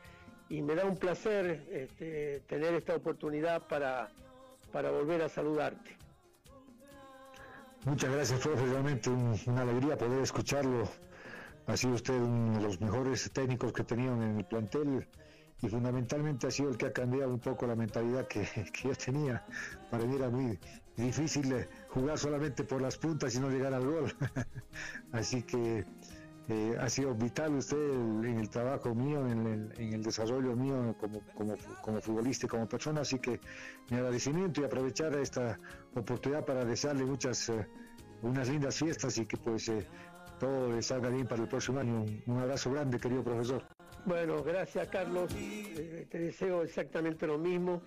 Y 0.49 0.61
me 0.61 0.75
da 0.75 0.85
un 0.85 0.97
placer 0.97 1.67
este, 1.71 2.41
tener 2.41 2.75
esta 2.75 2.95
oportunidad 2.95 3.67
para, 3.67 4.09
para 4.71 4.91
volver 4.91 5.23
a 5.23 5.29
saludarte. 5.29 5.97
Muchas 7.85 8.11
gracias, 8.11 8.39
profe. 8.39 8.65
Realmente 8.65 9.09
una 9.09 9.61
alegría 9.61 9.97
poder 9.97 10.21
escucharlo. 10.21 10.87
Ha 11.67 11.75
sido 11.75 11.95
usted 11.95 12.13
uno 12.13 12.57
de 12.57 12.63
los 12.63 12.79
mejores 12.79 13.31
técnicos 13.31 13.73
que 13.73 13.83
tenían 13.83 14.21
en 14.21 14.37
el 14.37 14.45
plantel 14.45 15.07
y 15.61 15.67
fundamentalmente 15.67 16.45
ha 16.45 16.51
sido 16.51 16.69
el 16.69 16.77
que 16.77 16.85
ha 16.85 16.93
cambiado 16.93 17.33
un 17.33 17.39
poco 17.39 17.65
la 17.65 17.75
mentalidad 17.75 18.27
que, 18.27 18.41
que 18.73 18.89
yo 18.89 18.95
tenía. 18.95 19.43
Para 19.89 20.05
mí 20.05 20.15
era 20.15 20.29
muy 20.29 20.59
difícil 20.95 21.65
jugar 21.95 22.17
solamente 22.19 22.65
por 22.65 22.81
las 22.81 22.97
puntas 22.97 23.33
y 23.35 23.39
no 23.39 23.49
llegar 23.49 23.73
al 23.73 23.85
gol. 23.85 24.13
Así 25.13 25.43
que 25.43 25.85
eh, 26.49 26.75
ha 26.77 26.89
sido 26.89 27.15
vital 27.15 27.55
usted 27.55 27.77
en 27.77 28.37
el 28.37 28.49
trabajo 28.49 28.93
mío, 28.93 29.25
en 29.25 29.71
el, 29.77 30.03
desarrollo 30.03 30.55
mío 30.57 30.93
como, 30.99 31.21
como, 31.81 32.01
futbolista 32.01 32.47
y 32.47 32.49
como 32.49 32.67
persona. 32.67 33.01
Así 33.01 33.17
que 33.19 33.39
mi 33.89 33.97
agradecimiento 33.97 34.61
y 34.61 34.65
aprovechar 34.65 35.15
esta 35.15 35.57
oportunidad 35.95 36.45
para 36.45 36.65
desearle 36.65 37.05
muchas, 37.05 37.47
eh, 37.47 37.65
unas 38.21 38.49
lindas 38.49 38.75
fiestas 38.77 39.17
y 39.17 39.25
que 39.25 39.37
pues 39.37 39.69
eh, 39.69 39.87
todo 40.37 40.73
le 40.73 40.81
salga 40.81 41.07
bien 41.09 41.25
para 41.25 41.43
el 41.43 41.47
próximo 41.47 41.79
año. 41.79 42.05
Un, 42.27 42.39
abrazo 42.39 42.73
grande, 42.73 42.99
querido 42.99 43.23
profesor. 43.23 43.63
Bueno, 44.05 44.43
gracias 44.43 44.89
Carlos. 44.89 45.33
te 45.33 46.19
deseo 46.19 46.61
exactamente 46.63 47.25
lo 47.25 47.37
mismo. 47.37 47.81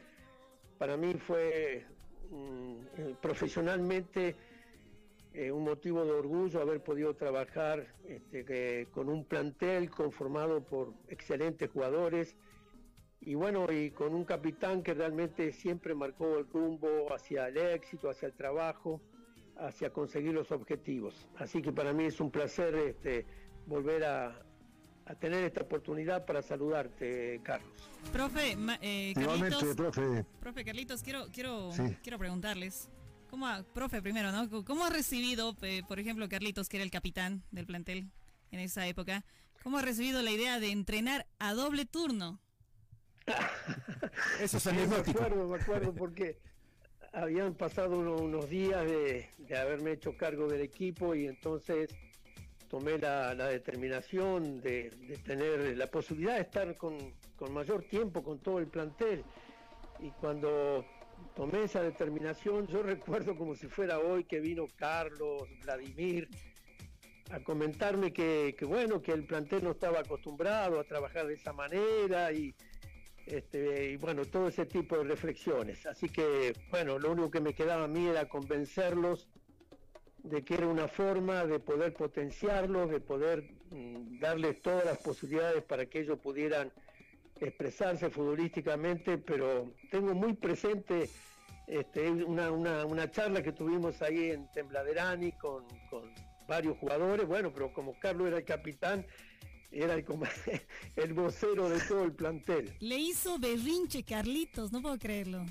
Para 0.78 0.96
mí 0.96 1.12
fue 1.14 1.86
eh, 2.30 3.14
profesionalmente 3.20 4.36
eh, 5.32 5.52
un 5.52 5.64
motivo 5.64 6.04
de 6.04 6.12
orgullo 6.12 6.60
haber 6.60 6.82
podido 6.82 7.14
trabajar 7.14 7.86
este, 8.06 8.86
con 8.90 9.08
un 9.08 9.24
plantel 9.24 9.90
conformado 9.90 10.62
por 10.62 10.92
excelentes 11.08 11.70
jugadores 11.70 12.36
y 13.20 13.34
bueno, 13.34 13.70
y 13.70 13.90
con 13.90 14.14
un 14.14 14.24
capitán 14.24 14.82
que 14.82 14.94
realmente 14.94 15.52
siempre 15.52 15.94
marcó 15.94 16.38
el 16.38 16.48
rumbo 16.48 17.12
hacia 17.12 17.48
el 17.48 17.56
éxito, 17.56 18.08
hacia 18.08 18.26
el 18.26 18.34
trabajo, 18.34 19.00
hacia 19.56 19.90
conseguir 19.90 20.34
los 20.34 20.52
objetivos. 20.52 21.28
Así 21.36 21.60
que 21.60 21.72
para 21.72 21.92
mí 21.92 22.04
es 22.04 22.20
un 22.20 22.30
placer 22.30 22.74
este, 22.76 23.26
volver 23.66 24.04
a, 24.04 24.40
a 25.08 25.14
tener 25.14 25.42
esta 25.44 25.62
oportunidad 25.62 26.26
para 26.26 26.42
saludarte, 26.42 27.40
Carlos. 27.42 27.70
Profe, 28.12 28.56
eh, 28.82 29.14
Carlitos, 29.14 29.74
profe. 29.74 30.24
profe. 30.38 30.64
Carlitos, 30.64 31.02
quiero, 31.02 31.28
quiero, 31.32 31.70
quiero 32.02 32.18
preguntarles. 32.18 32.90
¿Cómo 33.30 33.46
profe, 33.74 34.02
primero, 34.02 34.32
¿no? 34.32 34.64
¿Cómo 34.64 34.84
ha 34.84 34.90
recibido, 34.90 35.56
eh, 35.62 35.82
por 35.88 35.98
ejemplo, 35.98 36.28
Carlitos, 36.28 36.68
que 36.68 36.76
era 36.76 36.84
el 36.84 36.90
capitán 36.90 37.42
del 37.50 37.66
plantel 37.66 38.10
en 38.50 38.60
esa 38.60 38.86
época, 38.86 39.24
cómo 39.62 39.78
ha 39.78 39.82
recibido 39.82 40.20
la 40.22 40.30
idea 40.30 40.60
de 40.60 40.72
entrenar 40.72 41.26
a 41.38 41.54
doble 41.54 41.86
turno? 41.86 42.38
Eso 44.40 44.58
es 44.58 44.66
anecdótico. 44.66 45.20
Me 45.20 45.26
acuerdo, 45.26 45.48
me 45.48 45.56
acuerdo, 45.56 45.94
porque 45.94 46.38
habían 47.12 47.54
pasado 47.54 47.98
unos, 47.98 48.48
días 48.48 48.84
de, 48.84 49.28
de 49.38 49.58
haberme 49.58 49.92
hecho 49.92 50.16
cargo 50.18 50.48
del 50.48 50.60
equipo 50.60 51.14
y 51.14 51.26
entonces 51.26 51.94
tomé 52.68 52.98
la, 52.98 53.34
determinación 53.34 54.60
de, 54.60 54.90
tener 55.24 55.76
la 55.76 55.86
posibilidad 55.86 56.34
de 56.36 56.42
estar 56.42 56.76
con, 56.76 56.96
mayor 57.50 57.84
tiempo 57.84 58.22
con 58.22 58.38
todo 58.38 58.58
el 58.58 58.66
plantel. 58.66 59.24
Y 60.00 60.10
cuando 60.20 60.84
tomé 61.34 61.64
esa 61.64 61.82
determinación. 61.82 62.66
Yo 62.66 62.82
recuerdo 62.94 63.36
como 63.36 63.54
si 63.54 63.66
fuera 63.68 63.98
hoy 63.98 64.24
que 64.24 64.40
vino 64.40 64.66
Carlos, 64.76 65.48
Vladimir, 65.62 66.28
a 67.30 67.40
comentarme 67.40 68.12
que, 68.12 68.54
bueno, 68.62 69.02
que 69.02 69.12
el 69.12 69.24
plantel 69.24 69.64
no 69.64 69.72
estaba 69.72 70.00
acostumbrado 70.00 70.80
a 70.80 70.84
trabajar 70.84 71.26
de 71.26 71.34
esa 71.34 71.52
manera 71.52 72.32
y, 72.32 72.54
este, 73.26 73.90
y 73.90 73.96
bueno, 73.96 74.24
todo 74.24 74.48
ese 74.48 74.64
tipo 74.64 74.96
de 74.96 75.04
reflexiones. 75.04 75.84
Así 75.86 76.08
que, 76.08 76.54
bueno, 76.70 76.98
lo 76.98 77.12
único 77.12 77.30
que 77.30 77.40
me 77.40 77.52
quedaba 77.52 77.84
a 77.84 77.88
mí 77.88 78.06
era 78.06 78.28
convencerlos 78.28 79.28
de 80.28 80.44
que 80.44 80.54
era 80.54 80.66
una 80.66 80.88
forma 80.88 81.44
de 81.46 81.58
poder 81.58 81.94
potenciarlos, 81.94 82.90
de 82.90 83.00
poder 83.00 83.50
mm, 83.70 84.18
darles 84.20 84.60
todas 84.62 84.84
las 84.84 84.98
posibilidades 84.98 85.62
para 85.62 85.86
que 85.86 86.00
ellos 86.00 86.18
pudieran 86.18 86.72
expresarse 87.40 88.10
futbolísticamente, 88.10 89.18
pero 89.18 89.72
tengo 89.90 90.14
muy 90.14 90.34
presente 90.34 91.08
este, 91.66 92.10
una, 92.10 92.50
una, 92.50 93.10
charla 93.10 93.42
que 93.42 93.52
tuvimos 93.52 94.00
ahí 94.02 94.30
en 94.30 94.50
Tembladerani 94.52 95.32
con, 95.32 95.64
con 95.90 96.12
varios 96.48 96.76
jugadores, 96.78 97.26
bueno, 97.26 97.52
pero 97.52 97.72
como 97.72 97.98
Carlos 98.00 98.28
era 98.28 98.38
el 98.38 98.44
capitán, 98.44 99.06
era 99.70 99.94
el, 99.94 100.04
el 100.96 101.12
vocero 101.12 101.68
de 101.68 101.80
todo 101.80 102.04
el 102.04 102.12
plantel. 102.12 102.74
Le 102.80 102.96
hizo 102.96 103.38
berrinche 103.38 104.02
Carlitos, 104.02 104.72
no 104.72 104.80
puedo 104.80 104.98
creerlo. 104.98 105.44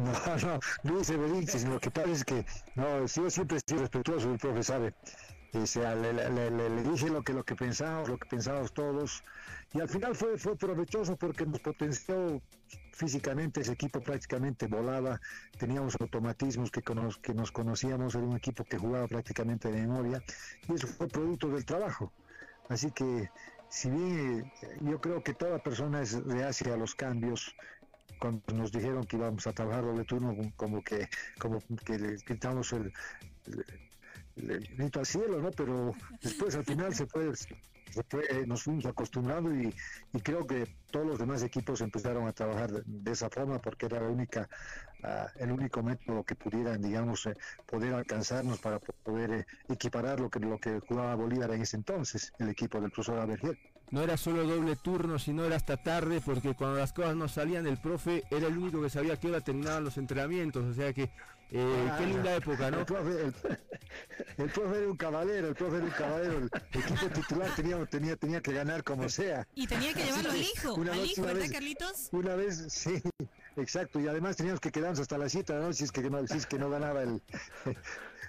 No, 0.82 0.94
no, 0.94 1.04
sino 1.04 1.80
que 1.80 1.90
pasa 1.90 2.10
es 2.10 2.24
que, 2.24 2.44
no, 2.74 3.06
yo 3.06 3.30
siempre 3.30 3.58
estoy 3.58 3.78
respetuoso, 3.78 4.32
el 4.32 4.38
profe 4.38 4.62
sabe. 4.62 4.94
O 5.52 5.66
sea, 5.66 5.96
le, 5.96 6.12
le, 6.12 6.82
dije 6.84 7.10
lo 7.10 7.22
que 7.22 7.32
lo 7.32 7.44
que 7.44 7.56
pensábamos, 7.56 8.08
lo 8.08 8.18
que 8.18 8.28
pensábamos 8.28 8.72
todos, 8.72 9.24
y 9.72 9.80
al 9.80 9.88
final 9.88 10.14
fue, 10.14 10.38
fue 10.38 10.56
provechoso 10.56 11.16
porque 11.16 11.44
nos 11.44 11.60
potenció 11.60 12.40
físicamente 12.92 13.60
ese 13.60 13.72
equipo 13.72 14.00
prácticamente 14.00 14.68
volaba, 14.68 15.20
teníamos 15.58 15.96
automatismos 16.00 16.70
que, 16.70 16.82
que 16.82 17.34
nos 17.34 17.50
conocíamos, 17.50 18.14
era 18.14 18.24
un 18.24 18.36
equipo 18.36 18.64
que 18.64 18.78
jugaba 18.78 19.08
prácticamente 19.08 19.72
de 19.72 19.80
memoria 19.80 20.22
y 20.68 20.74
eso 20.74 20.86
fue 20.86 21.08
producto 21.08 21.48
del 21.48 21.64
trabajo. 21.64 22.12
Así 22.68 22.92
que 22.92 23.28
si 23.68 23.90
bien 23.90 24.52
eh, 24.62 24.78
yo 24.80 25.00
creo 25.00 25.22
que 25.22 25.34
toda 25.34 25.58
persona 25.58 26.02
es 26.02 26.12
reacia 26.24 26.74
a 26.74 26.76
los 26.76 26.94
cambios, 26.94 27.54
cuando 28.20 28.54
nos 28.54 28.70
dijeron 28.70 29.04
que 29.04 29.16
íbamos 29.16 29.46
a 29.46 29.52
trabajar 29.52 29.84
doble 29.84 30.04
turno, 30.04 30.36
como 30.56 30.82
que, 30.82 31.08
como 31.38 31.58
que 31.84 31.98
le 31.98 32.16
quitamos 32.18 32.72
el, 32.72 32.92
el, 34.36 34.68
grito 34.76 35.00
al 35.00 35.06
cielo, 35.06 35.40
¿no? 35.40 35.50
Pero 35.50 35.92
después 36.22 36.54
al 36.54 36.64
final 36.64 36.94
se 36.94 37.06
fue 37.06 37.32
eh, 38.30 38.44
nos 38.46 38.62
fuimos 38.62 38.86
acostumbrando 38.86 39.52
y, 39.52 39.74
creo 40.22 40.46
que 40.46 40.66
todos 40.90 41.06
los 41.06 41.18
demás 41.18 41.42
equipos 41.42 41.80
empezaron 41.80 42.26
a 42.28 42.32
trabajar 42.32 42.70
de, 42.70 43.10
esa 43.10 43.28
forma 43.28 43.60
porque 43.60 43.86
era 43.86 44.00
la 44.00 44.08
única, 44.08 44.48
ah, 45.02 45.26
el 45.36 45.50
único 45.50 45.82
método 45.82 46.22
que 46.24 46.34
pudieran, 46.36 46.80
digamos, 46.80 47.26
eh, 47.26 47.36
poder 47.66 47.94
alcanzarnos 47.94 48.60
para 48.60 48.78
poder 48.78 49.30
eh, 49.32 49.46
equiparar 49.68 50.20
lo 50.20 50.30
que, 50.30 50.38
lo 50.40 50.58
que 50.58 50.80
jugaba 50.80 51.14
Bolívar 51.16 51.50
en 51.52 51.62
ese 51.62 51.76
entonces, 51.76 52.32
el 52.38 52.50
equipo 52.50 52.80
del 52.80 52.90
profesor 52.90 53.18
Aberger. 53.18 53.58
No 53.90 54.02
era 54.02 54.16
solo 54.16 54.44
doble 54.44 54.76
turno, 54.76 55.18
sino 55.18 55.44
era 55.44 55.56
hasta 55.56 55.76
tarde, 55.76 56.20
porque 56.24 56.54
cuando 56.54 56.78
las 56.78 56.92
cosas 56.92 57.16
no 57.16 57.28
salían, 57.28 57.66
el 57.66 57.78
profe 57.78 58.24
era 58.30 58.46
el 58.46 58.56
único 58.56 58.80
que 58.80 58.90
sabía 58.90 59.16
que 59.16 59.28
hora 59.28 59.40
terminaban 59.40 59.84
los 59.84 59.96
entrenamientos, 59.98 60.64
o 60.64 60.74
sea 60.74 60.92
que 60.92 61.10
eh, 61.52 61.92
qué 61.98 62.06
linda 62.06 62.36
época, 62.36 62.70
¿no? 62.70 62.78
El 62.78 62.84
profe, 62.86 64.78
era 64.78 64.88
un 64.88 64.96
caballero, 64.96 65.48
el 65.48 65.54
profe 65.54 65.76
era 65.76 65.84
un 65.84 65.90
caballero. 65.90 66.38
El 66.38 66.50
equipo 66.80 67.06
titular 67.08 67.54
tenía, 67.56 67.86
tenía, 67.86 68.16
tenía 68.16 68.40
que 68.40 68.52
ganar 68.52 68.84
como 68.84 69.08
sea. 69.08 69.46
Y 69.54 69.66
tenía 69.66 69.92
que 69.92 70.04
llevarlo 70.04 70.30
al 70.30 70.40
hijo, 70.40 70.74
una 70.74 70.92
al 70.92 71.04
hijo, 71.04 71.22
¿verdad, 71.22 71.46
Carlitos? 71.50 72.08
Una 72.12 72.36
vez, 72.36 72.66
sí, 72.68 73.02
exacto. 73.56 73.98
Y 73.98 74.06
además 74.06 74.36
teníamos 74.36 74.60
que 74.60 74.70
quedarnos 74.70 75.00
hasta 75.00 75.18
las 75.18 75.32
7 75.32 75.52
de 75.52 75.58
la 75.58 75.64
noche 75.66 75.78
si 75.78 75.84
es 75.84 75.92
que 75.92 76.08
no, 76.08 76.24
si 76.26 76.38
es 76.38 76.46
que 76.46 76.58
no 76.58 76.70
ganaba 76.70 77.02
el. 77.02 77.20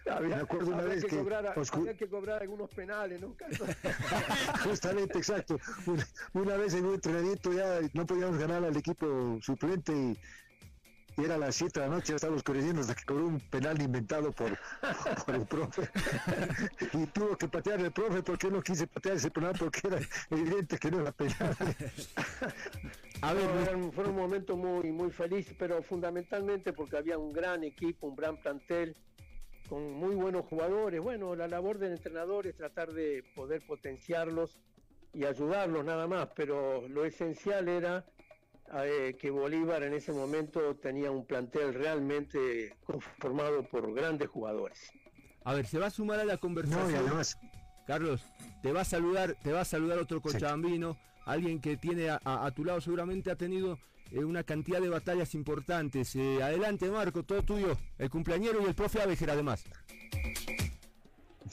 Había, 0.10 0.36
me 0.36 0.42
acuerdo 0.42 0.72
una 0.72 0.84
vez 0.84 1.06
que, 1.06 1.18
cobrar, 1.18 1.54
había 1.56 1.98
que 1.98 2.08
cobrar 2.08 2.42
algunos 2.42 2.70
penales, 2.70 3.22
¿no? 3.22 3.36
Justamente, 4.64 5.18
exacto. 5.18 5.60
Una, 6.34 6.58
vez 6.58 6.74
en 6.74 6.86
un 6.86 6.96
entrenamiento 6.96 7.54
ya 7.54 7.80
no 7.94 8.06
podíamos 8.06 8.38
ganar 8.38 8.64
al 8.64 8.76
equipo 8.76 9.40
suplente 9.42 9.94
y 9.94 10.18
y 11.18 11.26
era 11.26 11.38
las 11.38 11.56
7 11.56 11.80
de 11.80 11.88
la 11.88 11.96
noche, 11.96 12.10
ya 12.10 12.16
estábamos 12.16 12.44
corriendo 12.44 12.82
hasta 12.82 12.96
que 12.96 13.04
cobró 13.04 13.28
un 13.28 13.40
penal 13.40 13.82
inventado 13.82 14.32
por, 14.32 14.58
por 15.26 15.36
el 15.36 15.46
profe. 15.46 15.90
y 16.94 17.06
tuvo 17.08 17.38
que 17.38 17.48
patear 17.48 17.82
el 17.82 17.92
profe 17.92 18.24
porque 18.24 18.50
no 18.50 18.62
quise 18.62 18.88
patear 18.88 19.16
ese 19.18 19.30
penal 19.30 19.54
porque 19.58 19.82
era 19.88 20.00
evidente 20.30 20.78
que 20.78 20.90
no 20.90 21.02
era 21.02 21.12
penal. 21.12 21.56
A 23.22 23.34
ver, 23.34 23.92
fue 23.94 24.06
un 24.06 24.16
momento 24.16 24.56
muy, 24.56 24.92
muy 24.92 25.12
feliz, 25.12 25.54
pero 25.60 25.84
fundamentalmente 25.84 26.72
porque 26.72 26.98
había 26.98 27.18
un 27.18 27.34
gran 27.34 27.64
equipo, 27.64 28.08
un 28.08 28.16
gran 28.16 28.38
plantel, 28.38 28.96
con 29.72 29.90
muy 29.94 30.16
buenos 30.16 30.46
jugadores. 30.48 31.00
Bueno, 31.00 31.34
la 31.34 31.48
labor 31.48 31.78
del 31.78 31.94
entrenador 31.94 32.46
es 32.46 32.58
tratar 32.58 32.92
de 32.92 33.24
poder 33.34 33.66
potenciarlos 33.66 34.60
y 35.14 35.24
ayudarlos 35.24 35.86
nada 35.86 36.08
más, 36.08 36.28
pero 36.36 36.86
lo 36.90 37.06
esencial 37.06 37.70
era 37.70 38.06
eh, 38.84 39.16
que 39.18 39.30
Bolívar 39.30 39.84
en 39.84 39.94
ese 39.94 40.12
momento 40.12 40.76
tenía 40.76 41.10
un 41.10 41.26
plantel 41.26 41.74
realmente 41.74 42.76
conformado 42.84 43.64
por 43.64 43.94
grandes 43.94 44.28
jugadores. 44.28 44.92
A 45.46 45.54
ver, 45.54 45.66
se 45.66 45.80
va 45.80 45.88
a 45.88 45.90
sumar 45.90 46.20
a 46.20 46.26
la 46.26 46.36
conversación. 46.36 47.06
Carlos, 47.88 48.26
te 48.62 48.74
va 48.74 48.82
a 48.82 48.86
saludar, 48.86 49.38
te 49.42 49.54
va 49.54 49.62
a 49.62 49.66
saludar 49.66 50.00
otro 50.00 50.22
cochabambino, 50.22 50.98
alguien 51.24 51.62
que 51.62 51.78
tiene 51.78 52.10
a, 52.10 52.52
tu 52.54 52.66
lado 52.66 52.82
seguramente 52.82 53.32
ha 53.32 53.38
tenido 53.38 53.80
eh, 54.12 54.24
una 54.24 54.44
cantidad 54.44 54.82
de 54.82 54.90
batallas 54.90 55.34
importantes. 55.36 56.16
Eh, 56.16 56.44
adelante, 56.44 56.90
Marco, 56.90 57.24
todo 57.24 57.44
tuyo, 57.44 57.78
el 57.98 58.10
cumpleañero 58.10 58.62
y 58.62 58.66
el 58.66 58.76
profe 58.76 59.02
Abejer 59.02 59.32
además. 59.32 59.64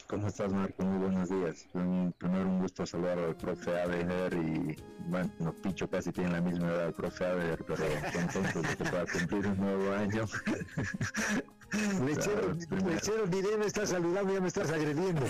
¿Cómo 0.07 0.27
estás, 0.29 0.53
Marco? 0.53 0.85
Muy 0.85 0.99
buenos 0.99 1.29
días. 1.29 1.66
primero 1.73 2.49
un 2.49 2.61
gusto 2.61 2.87
saludar 2.87 3.18
al 3.18 3.37
profe 3.37 3.81
Abeger 3.81 4.33
y, 4.35 4.77
bueno, 5.09 5.55
Picho 5.62 5.88
casi 5.88 6.12
tiene 6.12 6.31
la 6.31 6.40
misma 6.40 6.68
edad 6.68 6.85
del 6.85 6.94
profe 6.94 7.27
Abeger, 7.27 7.64
pero 7.66 7.85
contentos 8.12 8.62
de 8.62 8.77
que 8.77 8.85
pueda 8.85 9.07
cumplir 9.07 9.47
un 9.47 9.59
nuevo 9.59 9.92
año. 9.92 10.25
Lechero, 11.70 12.54
lechero, 12.87 13.26
ni 13.26 13.42
me 13.42 13.66
estás 13.66 13.90
saludando, 13.90 14.33
ya 14.33 14.40
me 14.40 14.48
estás 14.48 14.70
agrediendo. 14.70 15.26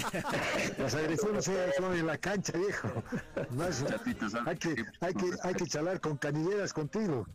Las 0.79 0.94
agresiones 0.94 1.44
son 1.77 1.94
en 1.94 2.07
la 2.07 2.16
cancha, 2.16 2.53
viejo. 2.57 3.03
hay, 4.46 4.57
que, 4.57 4.85
hay, 5.01 5.14
que, 5.14 5.31
hay 5.42 5.55
que 5.55 5.66
charlar 5.66 6.01
con 6.01 6.16
canilleras 6.16 6.72
contigo. 6.72 7.27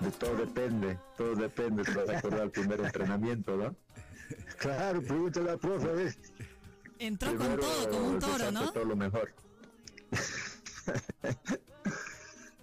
De 0.00 0.10
todo 0.12 0.36
depende, 0.36 0.98
todo 1.16 1.34
depende, 1.34 1.82
te 1.82 1.92
vas 1.92 2.08
a 2.08 2.18
acordar 2.18 2.42
el 2.42 2.50
primer 2.50 2.80
entrenamiento, 2.80 3.56
¿no? 3.56 3.74
Claro, 4.58 5.02
pregúntale 5.02 5.50
al 5.50 5.58
profe, 5.58 5.88
a 5.88 5.92
ver. 5.92 6.16
Entró 7.00 7.34
con 7.34 7.56
todo, 7.56 7.90
como 7.90 8.08
un 8.10 8.18
toro, 8.20 8.52
¿no? 8.52 8.72
Todo 8.72 8.84
lo 8.84 8.96
mejor. 8.96 9.34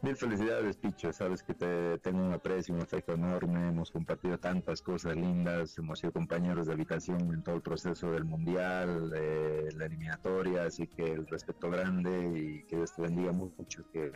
Mil 0.04 0.16
felicidades, 0.16 0.78
Picho. 0.78 1.12
Sabes 1.12 1.42
que 1.42 1.56
te 1.56 1.98
tengo 2.00 2.20
un 2.20 2.32
aprecio, 2.32 2.76
un 2.76 2.82
afecto 2.82 3.14
enorme. 3.14 3.70
Hemos 3.70 3.90
compartido 3.90 4.38
tantas 4.38 4.82
cosas 4.84 5.16
lindas. 5.16 5.76
Hemos 5.80 6.00
sido 6.00 6.14
compañeros 6.14 6.68
de 6.68 6.74
habitación 6.74 7.34
en 7.34 7.42
todo 7.42 7.56
el 7.56 7.62
proceso 7.62 8.12
del 8.12 8.24
mundial, 8.24 9.10
la 9.10 9.86
eliminatoria. 9.86 10.66
Así 10.66 10.88
que 10.88 11.14
el 11.14 11.26
respeto 11.26 11.72
grande 11.72 12.32
y 12.36 12.64
que 12.68 12.76
Dios 12.76 12.94
te 12.96 13.02
bendiga 13.02 13.32
mucho. 13.32 13.84
Que 13.92 14.12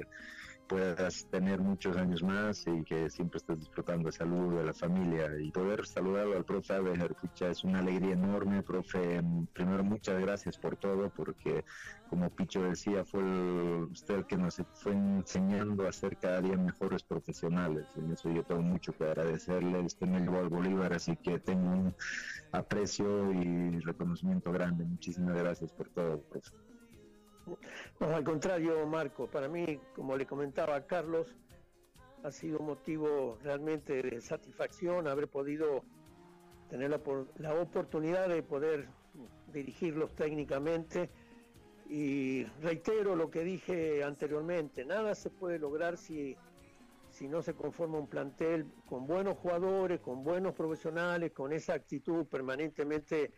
puedas 0.67 1.25
tener 1.29 1.59
muchos 1.59 1.97
años 1.97 2.23
más 2.23 2.65
y 2.67 2.83
que 2.83 3.09
siempre 3.09 3.37
estés 3.37 3.59
disfrutando 3.59 4.07
de 4.07 4.11
salud, 4.13 4.57
de 4.57 4.63
la 4.63 4.73
familia 4.73 5.29
y 5.39 5.51
poder 5.51 5.85
saludarlo 5.85 6.37
al 6.37 6.45
profe 6.45 6.73
Abejer, 6.73 7.15
es 7.49 7.63
una 7.63 7.79
alegría 7.79 8.13
enorme, 8.13 8.63
profe. 8.63 9.21
Primero, 9.53 9.83
muchas 9.83 10.19
gracias 10.21 10.57
por 10.57 10.77
todo, 10.77 11.09
porque 11.09 11.63
como 12.09 12.29
Picho 12.29 12.61
decía, 12.63 13.03
fue 13.05 13.23
usted 13.83 14.15
el 14.15 14.25
que 14.25 14.37
nos 14.37 14.61
fue 14.73 14.93
enseñando 14.93 15.87
a 15.87 15.91
ser 15.91 16.17
cada 16.17 16.41
día 16.41 16.57
mejores 16.57 17.03
profesionales. 17.03 17.87
En 17.95 18.11
eso 18.11 18.29
yo 18.29 18.43
tengo 18.43 18.61
mucho 18.61 18.93
que 18.93 19.05
agradecerle. 19.05 19.79
Usted 19.79 20.07
me 20.07 20.17
al 20.17 20.49
Bolívar, 20.49 20.93
así 20.93 21.15
que 21.17 21.39
tengo 21.39 21.69
un 21.69 21.95
aprecio 22.51 23.31
y 23.33 23.79
reconocimiento 23.79 24.51
grande. 24.51 24.85
Muchísimas 24.85 25.35
gracias 25.35 25.71
por 25.73 25.89
todo. 25.89 26.23
No, 27.99 28.07
al 28.07 28.23
contrario, 28.23 28.85
Marco, 28.87 29.27
para 29.27 29.47
mí, 29.47 29.79
como 29.95 30.15
le 30.15 30.25
comentaba 30.25 30.75
a 30.75 30.85
Carlos, 30.85 31.35
ha 32.23 32.31
sido 32.31 32.59
motivo 32.59 33.37
realmente 33.43 34.01
de 34.01 34.21
satisfacción 34.21 35.07
haber 35.07 35.27
podido 35.27 35.83
tener 36.69 36.89
la, 36.89 37.01
la 37.37 37.55
oportunidad 37.55 38.29
de 38.29 38.43
poder 38.43 38.87
dirigirlos 39.51 40.15
técnicamente. 40.15 41.09
Y 41.89 42.45
reitero 42.61 43.15
lo 43.15 43.29
que 43.29 43.43
dije 43.43 44.03
anteriormente, 44.03 44.85
nada 44.85 45.13
se 45.13 45.29
puede 45.29 45.59
lograr 45.59 45.97
si, 45.97 46.37
si 47.09 47.27
no 47.27 47.41
se 47.41 47.53
conforma 47.53 47.97
un 47.97 48.07
plantel 48.07 48.71
con 48.85 49.05
buenos 49.05 49.37
jugadores, 49.37 49.99
con 49.99 50.23
buenos 50.23 50.53
profesionales, 50.53 51.33
con 51.33 51.51
esa 51.51 51.73
actitud 51.73 52.25
permanentemente 52.27 53.31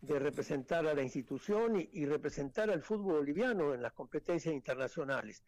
de 0.00 0.18
representar 0.18 0.86
a 0.86 0.94
la 0.94 1.02
institución 1.02 1.76
y, 1.92 2.06
representar 2.06 2.70
al 2.70 2.82
fútbol 2.82 3.14
boliviano 3.14 3.74
en 3.74 3.82
las 3.82 3.92
competencias 3.92 4.54
internacionales. 4.54 5.42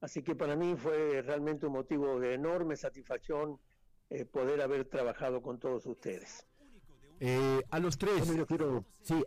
Así 0.00 0.22
que 0.22 0.34
para 0.34 0.56
mí 0.56 0.74
fue 0.76 1.22
realmente 1.22 1.66
un 1.66 1.74
motivo 1.74 2.18
de 2.18 2.34
enorme 2.34 2.76
satisfacción 2.76 3.58
eh, 4.10 4.24
poder 4.24 4.60
haber 4.60 4.84
trabajado 4.86 5.40
con 5.40 5.58
todos 5.58 5.86
ustedes. 5.86 6.46
Eh, 7.20 7.62
a 7.70 7.78
los 7.78 7.96
tres. 7.96 8.26
yo 8.26 8.46
quiero. 8.46 8.84
Sí. 9.02 9.22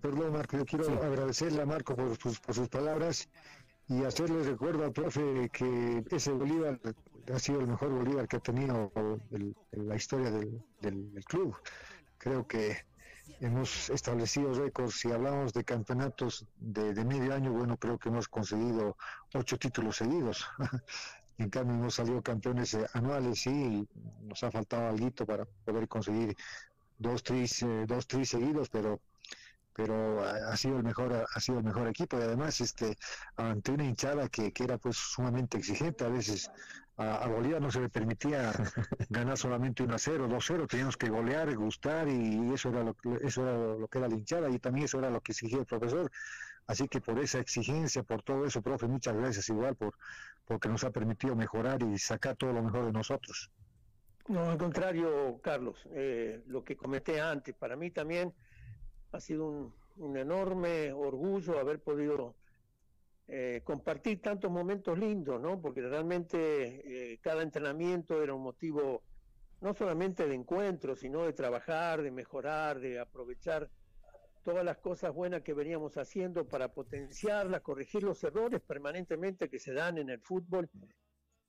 perdón, 0.00 0.32
Marco, 0.32 0.56
yo 0.56 0.64
quiero 0.64 0.88
agradecerle 1.02 1.62
a 1.62 1.66
Marco 1.66 1.96
por 1.96 2.16
sus, 2.16 2.38
por 2.40 2.54
sus 2.54 2.68
palabras 2.68 3.28
y 3.88 4.04
hacerle 4.04 4.42
recuerdo 4.42 4.84
al 4.84 4.92
profe 4.92 5.48
que 5.52 6.04
ese 6.10 6.32
Bolívar 6.32 6.80
ha 7.32 7.38
sido 7.38 7.60
el 7.60 7.68
mejor 7.68 7.90
Bolívar 7.90 8.28
que 8.28 8.36
ha 8.36 8.40
tenido 8.40 8.92
en 9.30 9.88
la 9.88 9.96
historia 9.96 10.30
del, 10.30 10.62
del, 10.80 11.24
club. 11.24 11.56
Creo 12.18 12.46
que 12.46 12.76
hemos 13.40 13.90
establecido 13.90 14.52
récords. 14.54 15.00
Si 15.00 15.10
hablamos 15.10 15.52
de 15.52 15.64
campeonatos 15.64 16.46
de, 16.56 16.94
de, 16.94 17.04
medio 17.04 17.34
año, 17.34 17.52
bueno, 17.52 17.76
creo 17.76 17.98
que 17.98 18.08
hemos 18.08 18.28
conseguido 18.28 18.96
ocho 19.34 19.58
títulos 19.58 19.96
seguidos. 19.96 20.46
en 21.38 21.50
cambio, 21.50 21.76
hemos 21.76 21.94
salido 21.94 22.22
campeones 22.22 22.74
eh, 22.74 22.86
anuales, 22.94 23.46
y 23.46 23.86
nos 24.22 24.42
ha 24.42 24.50
faltado 24.50 24.88
algo 24.88 25.10
para 25.26 25.44
poder 25.64 25.88
conseguir 25.88 26.36
dos, 26.98 27.22
tres, 27.22 27.62
eh, 27.62 27.84
dos, 27.86 28.06
tres 28.06 28.28
seguidos, 28.28 28.68
pero 28.70 29.00
pero 29.76 30.24
ha, 30.24 30.56
sido 30.56 30.78
el 30.78 30.84
mejor 30.84 31.26
ha 31.30 31.38
sido 31.40 31.58
el 31.58 31.64
mejor 31.64 31.86
equipo 31.86 32.18
y 32.18 32.22
además 32.22 32.62
este 32.62 32.96
ante 33.36 33.72
una 33.72 33.84
hinchada 33.84 34.26
que, 34.30 34.50
que 34.50 34.64
era 34.64 34.78
pues 34.78 34.96
sumamente 34.96 35.58
exigente 35.58 36.02
a 36.02 36.08
veces 36.08 36.50
a, 36.98 37.28
Bolívar 37.28 37.60
no 37.60 37.70
se 37.70 37.80
le 37.80 37.88
permitía 37.88 38.52
ganar 39.10 39.36
solamente 39.36 39.82
1 39.82 39.94
a 39.94 39.98
0, 39.98 40.28
2 40.28 40.36
a 40.36 40.46
0, 40.46 40.66
teníamos 40.66 40.96
que 40.96 41.08
golear, 41.08 41.54
gustar 41.54 42.08
y 42.08 42.52
eso 42.52 42.70
era 42.70 42.82
lo, 42.82 42.96
eso 43.20 43.42
era 43.42 43.76
lo 43.76 43.88
que 43.88 43.98
era 43.98 44.08
la 44.08 44.14
hinchada 44.14 44.48
y 44.48 44.58
también 44.58 44.86
eso 44.86 44.98
era 44.98 45.10
lo 45.10 45.20
que 45.20 45.32
exigía 45.32 45.58
el 45.58 45.66
profesor. 45.66 46.10
Así 46.66 46.88
que 46.88 47.00
por 47.00 47.18
esa 47.20 47.38
exigencia, 47.38 48.02
por 48.02 48.22
todo 48.22 48.44
eso, 48.44 48.60
profe, 48.62 48.86
muchas 48.86 49.14
gracias 49.14 49.48
igual 49.50 49.76
por 49.76 49.94
porque 50.46 50.68
nos 50.68 50.84
ha 50.84 50.90
permitido 50.90 51.34
mejorar 51.34 51.82
y 51.82 51.98
sacar 51.98 52.36
todo 52.36 52.52
lo 52.52 52.62
mejor 52.62 52.86
de 52.86 52.92
nosotros. 52.92 53.50
No, 54.28 54.50
al 54.50 54.58
contrario, 54.58 55.40
Carlos, 55.42 55.76
eh, 55.90 56.42
lo 56.46 56.64
que 56.64 56.76
comenté 56.76 57.20
antes, 57.20 57.54
para 57.54 57.76
mí 57.76 57.90
también 57.90 58.32
ha 59.12 59.20
sido 59.20 59.46
un, 59.46 59.74
un 59.96 60.16
enorme 60.16 60.92
orgullo 60.92 61.58
haber 61.58 61.80
podido 61.80 62.34
eh, 63.28 63.60
compartir 63.64 64.20
tantos 64.20 64.50
momentos 64.50 64.96
lindos, 64.98 65.40
¿no? 65.40 65.60
Porque 65.60 65.80
realmente 65.80 67.12
eh, 67.12 67.18
cada 67.20 67.42
entrenamiento 67.42 68.22
era 68.22 68.34
un 68.34 68.42
motivo 68.42 69.02
no 69.60 69.74
solamente 69.74 70.28
de 70.28 70.34
encuentro, 70.34 70.94
sino 70.94 71.24
de 71.24 71.32
trabajar, 71.32 72.02
de 72.02 72.10
mejorar, 72.10 72.78
de 72.78 73.00
aprovechar 73.00 73.68
todas 74.44 74.64
las 74.64 74.78
cosas 74.78 75.12
buenas 75.12 75.42
que 75.42 75.54
veníamos 75.54 75.96
haciendo 75.96 76.46
para 76.46 76.72
potenciarlas, 76.72 77.62
corregir 77.62 78.04
los 78.04 78.22
errores 78.22 78.60
permanentemente 78.60 79.48
que 79.48 79.58
se 79.58 79.72
dan 79.72 79.98
en 79.98 80.08
el 80.10 80.20
fútbol. 80.20 80.70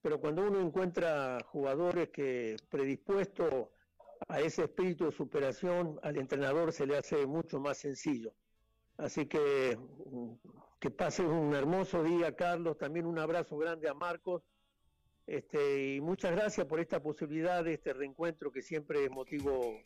Pero 0.02 0.20
cuando 0.20 0.48
uno 0.48 0.60
encuentra 0.60 1.38
jugadores 1.46 2.10
que 2.10 2.56
predispuestos 2.70 3.68
a 4.28 4.40
ese 4.40 4.64
espíritu 4.64 5.06
de 5.06 5.12
superación, 5.12 6.00
al 6.02 6.18
entrenador 6.18 6.74
se 6.74 6.88
le 6.88 6.98
hace 6.98 7.28
mucho 7.28 7.60
más 7.60 7.78
sencillo. 7.78 8.34
Así 8.98 9.28
que 9.28 9.78
que 10.80 10.92
pases 10.92 11.26
un 11.26 11.54
hermoso 11.56 12.04
día, 12.04 12.36
Carlos. 12.36 12.78
También 12.78 13.06
un 13.06 13.20
abrazo 13.20 13.58
grande 13.58 13.90
a 13.90 13.94
Marcos. 13.94 14.44
Este, 15.26 15.96
y 15.96 16.02
muchas 16.02 16.32
gracias 16.32 16.66
por 16.68 16.80
esta 16.80 17.02
posibilidad 17.02 17.64
de 17.64 17.74
este 17.74 17.92
reencuentro 17.94 18.50
que 18.50 18.62
siempre 18.62 19.04
es 19.04 19.12
motivo 19.12 19.82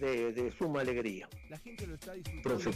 de, 0.00 0.52
suma 0.56 0.80
alegría. 0.80 1.28
La 1.50 1.58
gente 1.58 1.86
lo 1.86 1.94
está 1.94 2.14
disfrutando. 2.14 2.70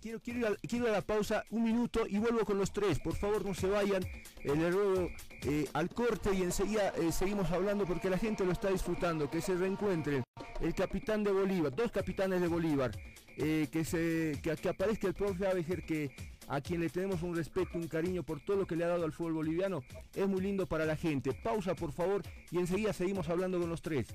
Quiero, 0.00 0.20
quiero, 0.20 0.38
ir 0.38 0.46
a, 0.46 0.56
quiero, 0.56 0.88
a, 0.88 0.90
la 0.90 1.00
pausa 1.00 1.44
un 1.50 1.64
minuto 1.64 2.06
y 2.06 2.18
vuelvo 2.18 2.44
con 2.44 2.58
los 2.58 2.72
tres. 2.72 2.98
Por 2.98 3.14
favor, 3.16 3.44
no 3.44 3.54
se 3.54 3.68
vayan. 3.68 4.04
El 4.42 4.60
error 4.60 5.10
eh, 5.46 5.66
al 5.72 5.88
corte 5.88 6.34
y 6.34 6.42
enseguida 6.42 6.90
eh, 6.90 7.12
seguimos 7.12 7.50
hablando 7.50 7.86
porque 7.86 8.10
la 8.10 8.18
gente 8.18 8.44
lo 8.44 8.52
está 8.52 8.70
disfrutando. 8.70 9.30
Que 9.30 9.40
se 9.40 9.54
reencuentren. 9.54 10.24
El 10.60 10.74
capitán 10.74 11.24
de 11.24 11.32
Bolívar, 11.32 11.74
dos 11.74 11.90
capitanes 11.90 12.40
de 12.40 12.48
Bolívar. 12.48 12.90
Eh, 13.36 13.68
que, 13.70 13.84
se, 13.84 14.40
que, 14.42 14.56
que, 14.56 14.68
aparezca 14.68 15.06
el 15.06 15.14
profe 15.14 15.46
Abeger 15.46 15.86
que 15.86 16.10
a 16.48 16.60
quien 16.60 16.80
le 16.80 16.88
tenemos 16.88 17.22
un 17.22 17.36
respeto, 17.36 17.70
un 17.74 17.88
cariño 17.88 18.22
por 18.22 18.40
todo 18.40 18.58
lo 18.58 18.66
que 18.66 18.76
le 18.76 18.84
ha 18.84 18.88
dado 18.88 19.04
al 19.04 19.12
fútbol 19.12 19.34
boliviano, 19.34 19.82
es 20.14 20.26
muy 20.26 20.40
lindo 20.40 20.66
para 20.66 20.84
la 20.84 20.96
gente. 20.96 21.32
Pausa 21.32 21.74
por 21.74 21.92
favor 21.92 22.22
y 22.50 22.58
enseguida 22.58 22.92
seguimos 22.92 23.28
hablando 23.28 23.60
con 23.60 23.68
los 23.68 23.82
tres. 23.82 24.08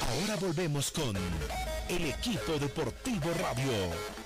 Ahora 0.00 0.36
volvemos 0.40 0.90
con 0.90 1.14
el 1.88 2.06
equipo 2.06 2.58
deportivo 2.58 3.30
radio. 3.38 4.25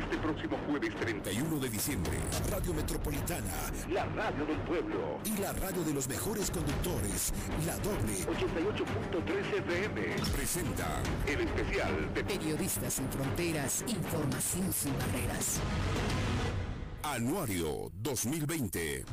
Este 0.00 0.16
próximo 0.16 0.56
jueves 0.66 0.94
31 0.96 1.58
de 1.58 1.68
diciembre, 1.68 2.12
Radio 2.50 2.72
Metropolitana, 2.72 3.52
la 3.90 4.06
radio 4.06 4.46
del 4.46 4.58
pueblo. 4.60 5.18
Y 5.24 5.40
la 5.40 5.52
radio 5.52 5.84
de 5.84 5.92
los 5.92 6.08
mejores 6.08 6.50
conductores, 6.50 7.32
la 7.66 7.76
doble. 7.78 8.14
88.3 8.26 9.58
FM, 9.58 10.00
presenta 10.32 11.02
el 11.26 11.40
especial 11.40 12.14
de 12.14 12.24
Periodistas 12.24 12.94
sin 12.94 13.08
Fronteras, 13.10 13.84
Información 13.88 14.72
sin 14.72 14.92
Barreras. 14.98 15.60
Anuario 17.02 17.90
2020 17.94 19.04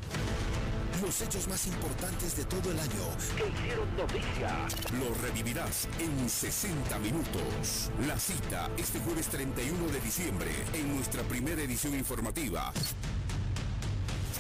los 1.01 1.21
hechos 1.21 1.47
más 1.47 1.65
importantes 1.67 2.35
de 2.37 2.45
todo 2.45 2.71
el 2.71 2.79
año 2.79 2.89
que 3.35 3.49
hicieron 3.49 3.93
noticia. 3.95 4.67
Lo 4.99 5.13
revivirás 5.21 5.87
en 5.99 6.27
60 6.29 6.97
minutos. 6.99 7.91
La 8.07 8.17
cita 8.17 8.69
este 8.77 8.99
jueves 8.99 9.27
31 9.27 9.87
de 9.87 9.99
diciembre 9.99 10.51
en 10.73 10.95
nuestra 10.95 11.23
primera 11.23 11.61
edición 11.61 11.93
informativa. 11.95 12.71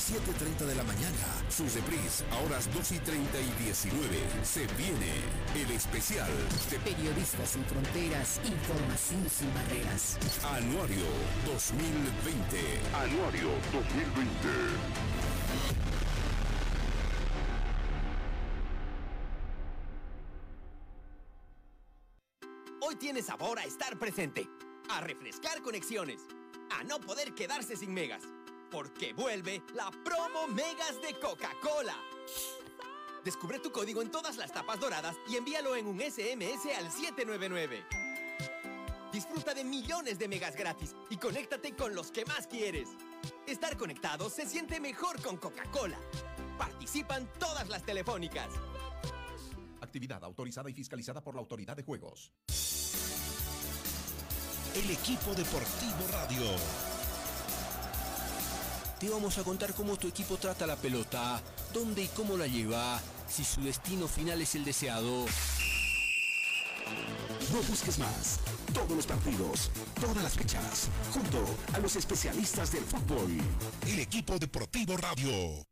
7.30 0.07 0.65
de 0.65 0.75
la 0.75 0.83
mañana. 0.83 1.43
Sus 1.49 1.73
reprise 1.73 2.23
a 2.31 2.37
horas 2.45 2.69
2 2.73 2.91
y 2.93 2.99
30 2.99 3.41
y 3.41 3.51
19. 3.65 4.07
Se 4.43 4.65
viene 4.77 5.19
el 5.53 5.69
especial 5.71 6.31
de 6.71 6.79
Periodistas 6.79 7.49
sin 7.49 7.65
Fronteras, 7.65 8.39
Información 8.45 9.27
sin 9.29 9.53
Barreras. 9.53 10.17
Anuario 10.45 11.03
2020. 11.45 12.79
Anuario 12.95 13.49
2020. 13.73 15.86
Tiene 22.97 23.21
sabor 23.21 23.59
a 23.59 23.63
estar 23.63 23.97
presente, 23.97 24.49
a 24.89 25.01
refrescar 25.01 25.61
conexiones, 25.61 26.21
a 26.71 26.83
no 26.83 26.99
poder 26.99 27.33
quedarse 27.33 27.75
sin 27.75 27.93
megas, 27.93 28.23
porque 28.71 29.13
vuelve 29.13 29.61
la 29.73 29.91
promo 30.03 30.47
Megas 30.47 31.01
de 31.01 31.17
Coca-Cola. 31.19 31.95
Descubre 33.23 33.59
tu 33.59 33.71
código 33.71 34.01
en 34.01 34.09
todas 34.09 34.37
las 34.37 34.51
tapas 34.51 34.79
doradas 34.79 35.15
y 35.29 35.35
envíalo 35.35 35.75
en 35.75 35.87
un 35.87 35.99
SMS 35.99 36.65
al 36.77 36.91
799. 36.91 37.85
Disfruta 39.11 39.53
de 39.53 39.63
millones 39.63 40.19
de 40.19 40.27
megas 40.27 40.55
gratis 40.55 40.95
y 41.09 41.17
conéctate 41.17 41.75
con 41.75 41.95
los 41.95 42.11
que 42.11 42.25
más 42.25 42.47
quieres. 42.47 42.89
Estar 43.45 43.77
conectado 43.77 44.29
se 44.29 44.45
siente 44.45 44.79
mejor 44.79 45.21
con 45.21 45.37
Coca-Cola. 45.37 45.99
Participan 46.57 47.31
todas 47.39 47.69
las 47.69 47.83
telefónicas. 47.83 48.49
Actividad 49.87 50.23
autorizada 50.23 50.69
y 50.69 50.73
fiscalizada 50.73 51.21
por 51.21 51.33
la 51.33 51.41
Autoridad 51.41 51.75
de 51.75 51.83
Juegos 51.83 52.31
el 54.77 54.91
equipo 54.91 55.33
deportivo 55.33 56.07
radio. 56.11 56.43
Te 58.99 59.09
vamos 59.09 59.37
a 59.39 59.43
contar 59.43 59.73
cómo 59.73 59.97
tu 59.97 60.07
equipo 60.07 60.37
trata 60.37 60.67
la 60.67 60.75
pelota, 60.75 61.41
dónde 61.73 62.03
y 62.03 62.07
cómo 62.09 62.37
la 62.37 62.45
lleva, 62.45 63.01
si 63.27 63.43
su 63.43 63.61
destino 63.61 64.07
final 64.07 64.39
es 64.41 64.53
el 64.53 64.65
deseado. 64.65 65.25
No 67.51 67.61
busques 67.67 67.97
más. 67.97 68.39
Todos 68.71 68.91
los 68.91 69.07
partidos, 69.07 69.71
todas 69.99 70.21
las 70.21 70.33
fechas, 70.33 70.89
junto 71.11 71.43
a 71.73 71.79
los 71.79 71.95
especialistas 71.95 72.71
del 72.71 72.83
fútbol. 72.83 73.31
El 73.87 73.99
equipo 73.99 74.37
deportivo 74.37 74.95
radio. 74.97 75.65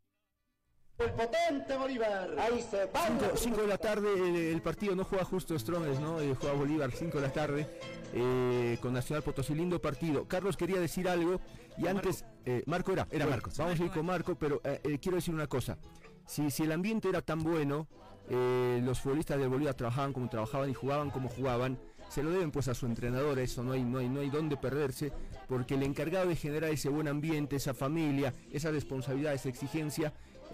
El 0.97 1.11
potente 1.11 1.75
Bolívar. 1.77 2.35
Ahí 2.39 2.61
se 2.61 2.85
va. 2.85 3.09
5 3.35 3.61
de 3.61 3.67
la 3.67 3.77
tarde, 3.77 4.51
el, 4.51 4.61
partido 4.61 4.95
no 4.95 5.03
juega 5.03 5.25
justo 5.25 5.57
Strongest, 5.59 5.99
¿no? 5.99 6.21
Eh, 6.21 6.33
juega 6.39 6.55
Bolívar 6.55 6.91
5 6.91 7.17
de 7.17 7.27
la 7.27 7.33
tarde 7.33 7.67
eh, 8.13 8.77
con 8.81 8.93
Nacional 8.93 9.21
Potosí. 9.21 9.53
Lindo 9.53 9.81
partido. 9.81 10.25
Carlos 10.25 10.55
quería 10.55 10.79
decir 10.79 11.09
algo 11.09 11.41
y 11.77 11.87
antes. 11.87 12.23
Eh, 12.45 12.63
Marco 12.65 12.93
era. 12.93 13.07
Era 13.11 13.27
Marco. 13.27 13.51
Vamos 13.57 13.77
a 13.77 13.83
ir 13.83 13.91
con 13.91 14.05
Marco, 14.05 14.35
pero 14.35 14.61
quiero 15.01 15.17
decir 15.17 15.33
una 15.33 15.47
cosa. 15.47 15.77
Si, 16.25 16.49
si 16.49 16.63
el 16.63 16.71
ambiente 16.71 17.09
era 17.09 17.21
tan 17.21 17.43
bueno, 17.43 17.87
los 18.29 19.01
futbolistas 19.01 19.37
de 19.37 19.47
Bolívar 19.47 19.73
trabajaban 19.73 20.13
como 20.13 20.29
trabajaban 20.29 20.69
y 20.69 20.73
jugaban 20.73 21.09
como 21.09 21.27
jugaban 21.27 21.77
se 22.09 22.23
lo 22.23 22.31
deben 22.31 22.51
pues 22.51 22.67
a 22.67 22.73
su 22.73 22.85
entrenador, 22.85 23.39
eso 23.39 23.63
no 23.63 23.73
hay, 23.73 23.83
no 23.83 23.99
hay, 23.99 24.09
no 24.09 24.21
hay 24.21 24.29
dónde 24.29 24.57
perderse, 24.57 25.11
porque 25.47 25.75
el 25.75 25.83
encargado 25.83 26.27
de 26.27 26.35
generar 26.35 26.69
ese 26.69 26.89
buen 26.89 27.07
ambiente, 27.07 27.55
esa 27.55 27.73
familia, 27.73 28.33
esa 28.51 28.71
responsabilidad, 28.71 29.33
esa 29.33 29.49
exigencia, 29.49 30.13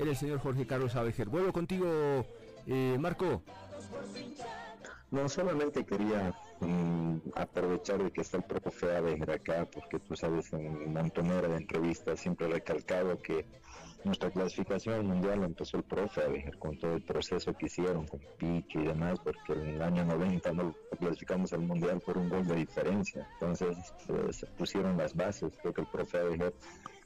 el 0.10 0.16
señor 0.16 0.40
Jorge 0.40 0.66
Carlos 0.66 0.96
Abejer. 0.96 1.30
Vuelvo 1.30 1.54
contigo, 1.54 2.26
eh, 2.68 2.98
Marco. 3.00 3.42
No, 5.12 5.28
solamente 5.28 5.86
quería 5.86 6.34
mm, 6.62 7.18
aprovechar 7.36 8.02
de 8.02 8.12
que 8.12 8.22
está 8.22 8.38
el 8.38 8.44
profe 8.44 8.96
Abejer 8.96 9.32
acá, 9.32 9.68
porque 9.72 10.00
tú 10.00 10.16
sabes, 10.16 10.52
en 10.54 10.94
montonera 10.94 11.50
de 11.50 11.58
entrevistas 11.58 12.20
siempre 12.20 12.48
he 12.48 12.50
recalcado 12.50 13.22
que 13.22 13.46
nuestra 14.04 14.32
clasificación 14.32 15.06
mundial 15.06 15.44
empezó 15.44 15.78
el 15.78 15.84
profe 15.84 16.22
a 16.22 16.58
con 16.58 16.78
todo 16.80 16.96
el 16.96 17.04
proceso 17.04 17.54
que 17.54 17.68
hicieron 17.68 18.08
con 18.08 18.20
Picho 18.38 18.80
y 18.80 18.88
demás, 18.88 19.20
porque 19.20 19.54
en 19.54 19.76
el 19.76 19.82
año 19.82 20.06
90 20.06 20.54
no 20.54 20.74
clasificamos 20.98 21.54
al 21.54 21.62
mundial 21.62 22.00
por 22.00 22.18
un 22.18 22.30
gol 22.30 22.48
de 22.48 22.56
diferencia. 22.56 23.28
Entonces 23.34 23.78
se 24.32 24.48
pusieron 24.58 24.98
las 24.98 25.14
bases. 25.14 25.54
Creo 25.62 25.74
que 25.74 25.82
el 25.82 25.88
profe 25.88 26.18
a 26.18 26.24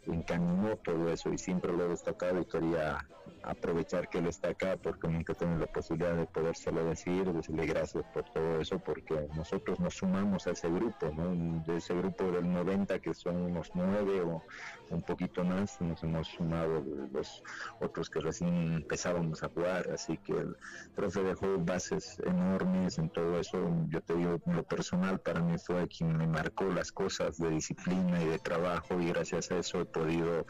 encaminó 0.08 0.76
todo 0.78 1.10
eso 1.12 1.32
y 1.34 1.38
siempre 1.38 1.72
lo 1.74 1.86
he 1.86 1.90
destacado 1.90 2.42
y 2.42 2.46
quería 2.46 3.08
aprovechar 3.46 4.10
que 4.10 4.18
él 4.20 4.28
está 4.28 4.50
acá 4.50 4.78
porque 4.82 5.08
nunca 5.08 5.34
tengo 5.34 5.58
la 5.58 5.68
posibilidad 5.68 6.16
de 6.16 6.26
podérselo 6.26 6.86
decir, 6.86 7.32
decirle 7.32 7.66
gracias 7.66 8.04
por 8.14 8.24
todo 8.32 8.60
eso 8.60 8.80
porque 8.80 9.28
nosotros 9.36 9.80
nos 9.80 9.96
sumamos 9.96 10.48
a 10.48 10.52
ese 10.52 10.70
grupo, 10.70 11.12
¿no? 11.16 11.64
de 11.66 11.78
ese 11.78 11.94
grupo 11.94 12.26
del 12.32 12.52
90 12.52 13.00
que 13.00 13.14
son 13.14 13.36
unos 13.38 13.72
nueve 13.74 14.22
o 14.22 14.44
un 14.90 15.02
poquito 15.02 15.44
más, 15.44 15.80
nos 15.82 16.04
hemos 16.04 16.28
sumado 16.28 16.84
los 17.12 17.44
otros 17.80 18.10
que 18.10 18.20
recién 18.20 18.74
empezábamos 18.74 19.44
a 19.44 19.50
jugar, 19.50 19.90
así 19.92 20.18
que 20.18 20.34
el 20.34 20.56
profe 20.96 21.24
dejó 21.24 21.58
bases 21.60 22.20
enormes 22.26 22.98
en 22.98 23.10
todo 23.10 23.40
eso, 23.40 23.58
yo 23.90 24.02
te 24.02 24.16
digo, 24.16 24.40
lo 24.46 24.64
personal 24.64 25.20
para 25.20 25.42
mí 25.42 25.58
fue 25.58 25.88
quien 25.88 26.18
me 26.18 26.28
marcó 26.28 26.66
las 26.66 26.92
cosas 26.92 27.38
de 27.38 27.50
disciplina 27.50 28.22
y 28.22 28.28
de 28.28 28.40
trabajo 28.40 29.00
y 29.00 29.08
gracias 29.08 29.52
a 29.52 29.58
eso 29.58 29.82
he 29.82 29.86
podido 29.86 30.46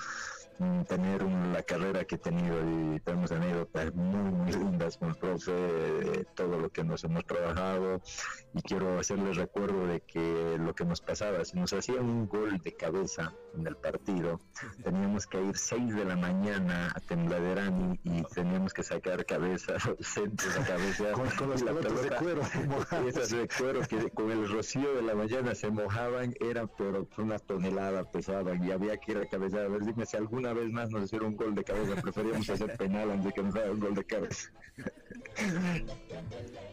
mm, 0.59 0.83
tener 0.83 1.23
la 1.23 1.63
carrera 1.63 2.05
que 2.05 2.15
he 2.15 2.17
tenido 2.17 2.57
y 2.61 2.99
tenemos 2.99 3.31
anécdotas 3.31 3.93
muy, 3.93 4.31
muy 4.31 4.51
lindas 4.51 4.97
con 4.97 5.09
el 5.09 5.15
profe, 5.15 6.25
todo 6.35 6.59
lo 6.59 6.69
que 6.69 6.83
nos 6.83 7.03
hemos 7.03 7.25
trabajado 7.25 8.01
y 8.53 8.61
quiero 8.61 8.99
hacerles 8.99 9.37
recuerdo 9.37 9.87
de 9.87 10.01
que 10.01 10.57
lo 10.59 10.73
que 10.73 10.85
nos 10.85 11.01
pasaba, 11.01 11.43
si 11.43 11.57
nos 11.57 11.73
hacían 11.73 12.05
un 12.05 12.27
gol 12.27 12.59
de 12.59 12.73
cabeza 12.73 13.33
en 13.57 13.67
el 13.67 13.75
partido, 13.75 14.39
teníamos 14.83 15.27
que 15.27 15.41
ir 15.41 15.57
6 15.57 15.95
de 15.95 16.05
la 16.05 16.15
mañana 16.15 16.91
a 16.95 16.99
Tembladerani 16.99 17.99
y 18.03 18.23
teníamos 18.33 18.73
que 18.73 18.83
sacar 18.83 19.25
cabeza, 19.25 19.73
centros 19.99 20.55
de 20.55 20.61
cabeza. 20.61 21.11
con, 21.11 21.49
los 21.49 21.63
pelotas 21.63 22.01
de 22.01 22.09
cuero. 22.09 22.41
Esas 23.07 23.29
de 23.29 23.47
cuero 23.47 23.81
que 23.81 24.09
con 24.11 24.31
el 24.31 24.49
rocío 24.49 24.93
de 24.95 25.01
la 25.01 25.15
mañana 25.15 25.55
se 25.55 25.69
mojaban, 25.69 26.33
era 26.39 26.67
pero 26.67 27.07
una 27.17 27.39
tonelada 27.39 28.09
pesada 28.11 28.55
y 28.55 28.71
había 28.71 28.97
que 28.97 29.13
ir 29.13 29.17
a 29.17 29.25
cabeza. 29.25 29.57
A 29.57 29.67
ver, 29.67 29.83
dime 29.83 30.05
si 30.05 30.17
alguna 30.17 30.44
vez 30.53 30.71
más 30.71 30.89
nos 30.89 31.03
hicieron 31.03 31.29
un 31.29 31.37
gol 31.37 31.55
de 31.55 31.63
cabeza, 31.63 32.01
preferíamos 32.01 32.49
hacer 32.49 32.77
penal 32.77 33.11
antes 33.11 33.25
de 33.25 33.33
que 33.33 33.43
nos 33.43 33.55
un 33.55 33.79
gol 33.79 33.95
de 33.95 34.03
cabeza. 34.03 34.51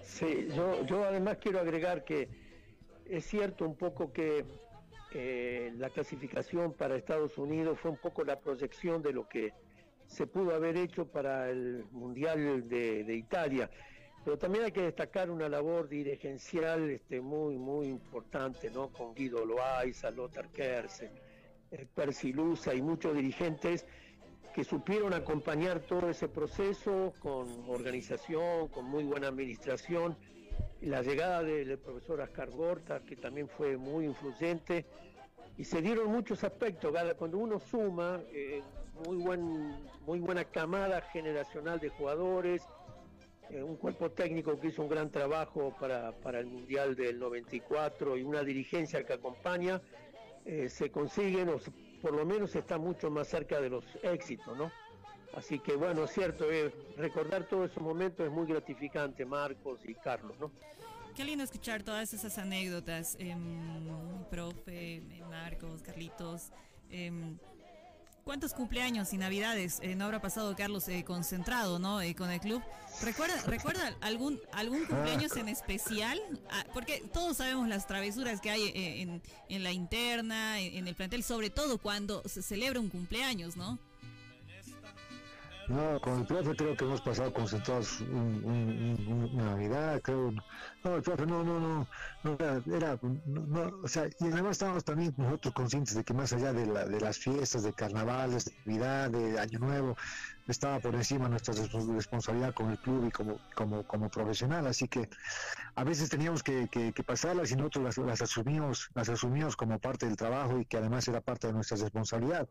Sí, 0.05 0.49
yo, 0.55 0.85
yo 0.87 1.05
además 1.05 1.39
quiero 1.41 1.61
agregar 1.61 2.05
que 2.05 2.29
es 3.09 3.25
cierto 3.27 3.64
un 3.64 3.77
poco 3.77 4.12
que 4.12 4.45
eh, 5.14 5.73
la 5.77 5.91
clasificación 5.91 6.73
para 6.73 6.97
Estados 6.97 7.37
Unidos 7.37 7.79
fue 7.79 7.91
un 7.91 7.99
poco 7.99 8.25
la 8.25 8.41
proyección 8.41 9.03
de 9.03 9.12
lo 9.12 9.29
que 9.29 9.53
se 10.07 10.27
pudo 10.27 10.55
haber 10.55 10.77
hecho 10.77 11.07
para 11.07 11.51
el 11.51 11.85
Mundial 11.91 12.68
de, 12.68 13.14
Italia. 13.14 13.70
Pero 14.25 14.39
también 14.39 14.64
hay 14.64 14.73
que 14.73 14.83
destacar 14.83 15.31
una 15.31 15.49
labor 15.49 15.89
dirigencial 15.89 16.91
este, 16.91 17.20
muy, 17.20 17.57
muy 17.57 17.89
importante, 17.89 18.70
¿no? 18.70 18.89
Con 18.89 19.14
Guido 19.14 19.45
Loaiza, 19.45 20.11
Lothar 20.11 20.49
Kersen, 20.49 21.11
eh, 21.73 21.87
Percy 21.95 22.33
Luza 22.33 22.75
y 22.75 22.83
muchos 22.83 23.14
dirigentes 23.14 23.87
que 24.55 24.62
supieron 24.64 25.14
acompañar 25.14 25.81
todo 25.81 26.11
ese 26.11 26.29
proceso 26.29 27.14
con 27.20 27.49
organización, 27.68 28.68
con 28.68 28.85
muy 28.85 29.05
buena 29.05 29.29
administración. 29.29 30.16
La 30.83 31.01
llegada 31.01 31.43
del 31.43 31.79
profesor 31.79 32.20
Ascar 32.20 32.51
Gorta, 32.51 33.01
que 33.01 33.16
también 33.16 33.49
fue 33.49 33.79
muy 33.79 34.05
influyente, 34.05 34.85
y 35.57 35.64
se 35.64 35.81
dieron 35.81 36.11
muchos 36.11 36.45
aspectos. 36.45 36.93
Cuando 37.16 37.39
uno 37.39 37.59
suma 37.59 38.20
eh, 38.33 38.61
muy, 39.07 39.16
buen, 39.16 39.75
muy 40.07 40.20
buena 40.20 40.45
camada 40.45 41.01
generacional 41.01 41.81
de 41.81 41.89
jugadores, 41.89 42.62
eh, 43.49 43.62
un 43.62 43.77
cuerpo 43.77 44.11
técnico 44.11 44.59
que 44.61 44.68
hizo 44.68 44.83
un 44.83 44.89
gran 44.89 45.11
trabajo 45.11 45.75
para, 45.81 46.12
para 46.12 46.41
el 46.41 46.47
Mundial 46.47 46.95
del 46.95 47.18
94 47.18 48.18
y 48.18 48.23
una 48.23 48.43
dirigencia 48.43 49.05
que 49.05 49.14
acompaña, 49.14 49.81
eh, 50.45 50.68
se 50.68 50.90
consiguen 50.90 51.49
o 51.49 51.59
por 52.01 52.12
lo 52.12 52.24
menos 52.24 52.55
está 52.57 52.78
mucho 52.78 53.11
más 53.11 53.28
cerca 53.28 53.61
de 53.61 53.70
los 53.70 53.84
éxitos, 54.03 54.57
¿no? 54.57 54.72
Así 55.34 55.59
que 55.59 55.76
bueno, 55.76 56.05
es 56.05 56.11
cierto, 56.11 56.51
eh, 56.51 56.74
recordar 56.97 57.49
todos 57.49 57.70
esos 57.70 57.82
momentos 57.82 58.26
es 58.26 58.32
muy 58.32 58.47
gratificante, 58.47 59.24
Marcos 59.24 59.80
y 59.84 59.95
Carlos, 59.95 60.36
¿no? 60.38 60.51
Qué 61.14 61.24
lindo 61.24 61.45
escuchar 61.45 61.82
todas 61.82 62.12
esas 62.12 62.38
anécdotas, 62.38 63.16
eh, 63.18 63.36
profe, 64.30 64.97
em, 64.97 65.20
Marcos, 65.28 65.82
Carlitos. 65.82 66.51
Em, 66.90 67.38
¿Cuántos 68.25 68.55
cumpleaños 68.55 69.12
y 69.12 69.18
navidades 69.18 69.81
eh, 69.83 69.97
no 69.97 70.05
habrá 70.05 70.20
pasado 70.20 70.55
Carlos 70.55 70.87
eh, 70.87 71.03
concentrado 71.05 71.81
¿no? 71.81 72.01
Eh, 72.01 72.14
con 72.14 72.31
el 72.31 72.39
club? 72.39 72.62
¿Recuerda, 73.03 73.37
¿recuerda 73.47 73.97
algún, 74.01 74.41
algún 74.53 74.85
cumpleaños 74.85 75.37
en 75.37 75.49
especial? 75.49 76.20
Ah, 76.51 76.64
porque 76.73 77.03
todos 77.12 77.39
sabemos 77.39 77.66
las 77.66 77.89
travesuras 77.89 78.41
que 78.41 78.51
hay 78.51 78.70
en, 78.75 79.20
en 79.49 79.62
la 79.64 79.73
interna, 79.73 80.61
en, 80.61 80.87
el 80.87 80.95
plantel, 80.95 81.25
sobre 81.25 81.51
todo 81.51 81.79
cuando 81.79 82.23
se 82.27 82.43
celebra 82.43 82.79
un 82.79 82.91
cumpleaños, 82.91 83.57
¿no? 83.57 83.79
No, 85.73 85.99
con 86.03 86.18
el 86.20 86.27
profe 86.27 86.55
creo 86.55 86.77
que 86.77 86.85
hemos 86.85 87.01
pasado 87.01 87.33
concentrados 87.33 88.03
una 88.03 89.45
Navidad, 89.45 90.03
creo. 90.03 90.31
No, 90.85 90.97
el 90.97 91.03
profe 91.03 91.25
no, 91.25 91.43
no, 91.43 91.59
no, 91.59 91.89
no 92.25 92.37
era, 92.77 92.99
no, 93.25 93.81
o 93.83 93.89
sea, 93.89 94.07
y 94.20 94.27
además 94.27 94.53
estábamos 94.53 94.85
también 94.85 95.14
nosotros 95.16 95.55
conscientes 95.55 95.95
de 95.95 96.05
que 96.05 96.12
más 96.12 96.31
allá 96.35 96.53
de, 96.53 96.66
la, 96.66 96.85
de 96.85 97.01
las 97.01 97.16
fiestas, 97.16 97.62
de 97.62 97.73
carnavales, 97.73 98.45
de 98.45 98.53
Navidad, 98.66 99.11
de 99.12 99.41
Año 99.41 99.61
Nuevo, 99.61 99.97
estaba 100.47 100.79
por 100.79 100.95
encima 100.95 101.29
nuestra 101.29 101.55
responsabilidad 101.55 102.53
con 102.53 102.70
el 102.70 102.79
club 102.79 103.07
y 103.07 103.11
como, 103.11 103.39
como, 103.55 103.87
como 103.87 104.11
profesional, 104.11 104.66
así 104.66 104.89
que 104.89 105.09
a 105.75 105.85
veces 105.85 106.11
teníamos 106.11 106.43
que, 106.43 106.68
que, 106.68 106.93
pasarlas 107.03 107.51
y 107.51 107.57
nosotros 107.57 107.85
las, 107.85 107.99
las, 107.99 108.23
asumimos, 108.23 108.91
las 108.95 109.09
asumimos 109.09 109.57
como 109.57 109.79
parte 109.79 110.07
del 110.07 110.16
trabajo 110.16 110.59
y 110.59 110.66
que 110.66 110.77
además 110.77 111.09
era 111.09 111.20
parte 111.20 111.47
de 111.47 111.55
nuestra 111.55 111.79
responsabilidad. 111.79 112.47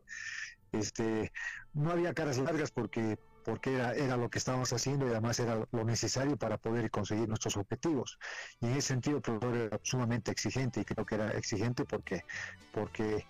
Este, 0.72 1.32
no 1.74 1.90
había 1.90 2.14
caras 2.14 2.38
largas 2.38 2.70
porque 2.70 3.18
porque 3.44 3.74
era, 3.74 3.92
era 3.94 4.16
lo 4.16 4.30
que 4.30 4.38
estábamos 4.38 4.72
haciendo 4.72 5.06
y 5.06 5.10
además 5.10 5.38
era 5.40 5.66
lo 5.70 5.84
necesario 5.84 6.36
para 6.36 6.58
poder 6.58 6.90
conseguir 6.90 7.28
nuestros 7.28 7.56
objetivos. 7.56 8.18
Y 8.60 8.66
en 8.66 8.72
ese 8.72 8.88
sentido, 8.88 9.16
el 9.16 9.22
profesor 9.22 9.56
era 9.56 9.80
sumamente 9.82 10.30
exigente 10.30 10.80
y 10.80 10.84
creo 10.84 11.04
que 11.04 11.16
era 11.16 11.30
exigente 11.32 11.84
porque, 11.84 12.24
porque 12.72 13.26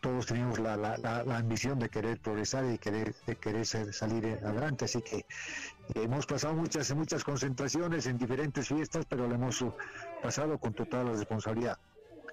todos 0.00 0.26
teníamos 0.26 0.58
la, 0.58 0.76
la, 0.76 0.96
la, 0.96 1.36
ambición 1.36 1.78
de 1.78 1.88
querer 1.88 2.20
progresar 2.20 2.64
y 2.72 2.78
querer, 2.78 3.14
de 3.26 3.36
querer 3.36 3.66
salir 3.66 4.38
adelante. 4.44 4.84
Así 4.84 5.02
que 5.02 5.26
hemos 5.94 6.26
pasado 6.26 6.54
muchas, 6.54 6.94
muchas 6.94 7.24
concentraciones 7.24 8.06
en 8.06 8.16
diferentes 8.16 8.68
fiestas, 8.68 9.06
pero 9.08 9.26
lo 9.26 9.34
hemos 9.34 9.64
pasado 10.22 10.58
con 10.58 10.72
total 10.72 11.08
responsabilidad. 11.08 11.78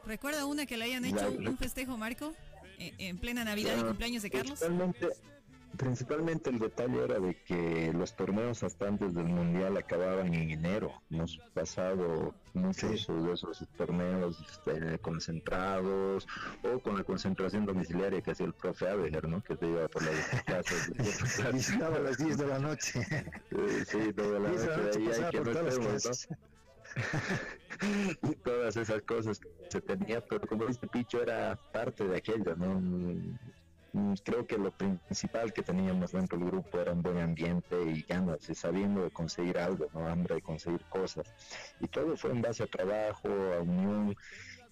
¿Recuerda 0.06 0.46
una 0.46 0.68
que 0.68 0.78
le 0.78 0.86
hayan 0.86 1.06
hecho 1.06 1.28
un 1.30 1.58
festejo, 1.58 1.98
Marco? 1.98 2.34
En 2.80 3.18
plena 3.18 3.44
Navidad 3.44 3.78
y 3.78 3.84
cumpleaños 3.84 4.24
de 4.24 4.30
Carlos. 4.30 4.64
Principalmente 5.78 6.50
el 6.50 6.60
detalle 6.60 7.04
era 7.04 7.20
de 7.20 7.36
que 7.44 7.92
los 7.94 8.16
torneos 8.16 8.64
hasta 8.64 8.88
antes 8.88 9.14
del 9.14 9.26
Mundial 9.26 9.76
acababan 9.78 10.34
en 10.34 10.52
enero. 10.52 11.02
Hemos 11.10 11.38
pasado 11.54 12.34
muchos 12.54 13.08
de 13.08 13.34
esos 13.34 13.68
torneos 13.76 14.40
este, 14.50 15.00
concentrados 15.00 16.28
o 16.64 16.80
con 16.80 16.96
la 16.96 17.04
concentración 17.04 17.66
domiciliaria 17.66 18.22
que 18.22 18.32
hacía 18.32 18.46
el 18.46 18.54
profe 18.54 18.88
Abeger, 18.88 19.28
¿no? 19.28 19.44
Que 19.44 19.56
te 19.56 19.68
iba 19.68 19.88
por 19.90 20.04
las 20.04 20.16
a 21.82 22.00
las 22.00 22.18
10 22.18 22.38
de 22.38 22.48
la 22.48 22.60
noche. 22.60 23.02
Sí, 23.86 24.14
toda 24.14 24.40
la 24.40 24.50
noche. 24.50 24.70
Ahí 24.96 25.24
hay 25.24 25.32
que 25.32 25.42
meternos, 25.42 26.28
y 28.24 28.36
todas 28.36 28.78
esas 28.78 29.02
cosas 29.04 29.40
que 29.40 29.50
se 29.70 29.82
tenía, 29.82 30.22
pero 30.22 30.48
como 30.48 30.68
este 30.68 30.88
Picho 30.88 31.22
era 31.22 31.60
parte 31.72 32.08
de 32.08 32.18
aquello, 32.18 32.56
¿no? 32.56 32.80
mm, 33.94 34.14
creo 34.24 34.46
que 34.46 34.58
lo 34.58 34.72
principal 34.72 35.54
que 35.54 35.62
teníamos 35.62 36.12
dentro 36.12 36.38
del 36.38 36.50
grupo 36.50 36.80
era 36.80 36.92
un 36.92 37.02
buen 37.02 37.18
ambiente 37.20 37.82
y 37.84 38.02
ganas, 38.04 38.50
y 38.50 38.56
sabiendo 38.56 39.04
de 39.04 39.12
conseguir 39.12 39.58
algo, 39.58 39.88
¿no? 39.94 40.08
hambre 40.08 40.36
de 40.36 40.42
conseguir 40.42 40.82
cosas. 40.90 41.34
Y 41.80 41.88
todo 41.88 42.16
fue 42.16 42.32
en 42.32 42.42
base 42.42 42.64
a 42.64 42.68
trabajo, 42.68 43.28
a 43.28 43.62
unión 43.62 44.16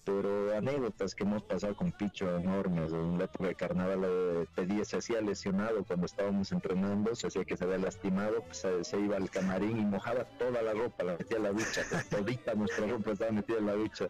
pero 0.04 0.54
anécdotas 0.56 1.14
que 1.14 1.24
hemos 1.24 1.42
pasado 1.42 1.74
con 1.74 1.92
Picho 1.92 2.36
enormes. 2.36 2.92
En 2.92 3.18
la 3.18 3.24
época 3.24 3.48
de 3.48 3.54
carnaval 3.54 4.48
pedía, 4.54 4.84
se 4.84 4.98
hacía 4.98 5.20
lesionado 5.20 5.84
cuando 5.84 6.06
estábamos 6.06 6.52
entrenando, 6.52 7.14
se 7.14 7.26
hacía 7.26 7.44
que 7.44 7.56
se 7.56 7.64
había 7.64 7.78
lastimado, 7.78 8.42
pues 8.42 8.66
se, 8.82 9.00
iba 9.00 9.16
al 9.16 9.30
camarín 9.30 9.78
y 9.78 9.84
mojaba 9.84 10.24
toda 10.38 10.62
la 10.62 10.72
ropa, 10.72 11.04
la 11.04 11.16
metía 11.16 11.36
en 11.38 11.42
la 11.44 11.52
ducha, 11.52 11.82
todita 12.10 12.54
nuestra 12.54 12.86
ropa 12.86 13.12
estaba 13.12 13.32
metida 13.32 13.58
en 13.58 13.66
la 13.66 13.74
ducha. 13.74 14.08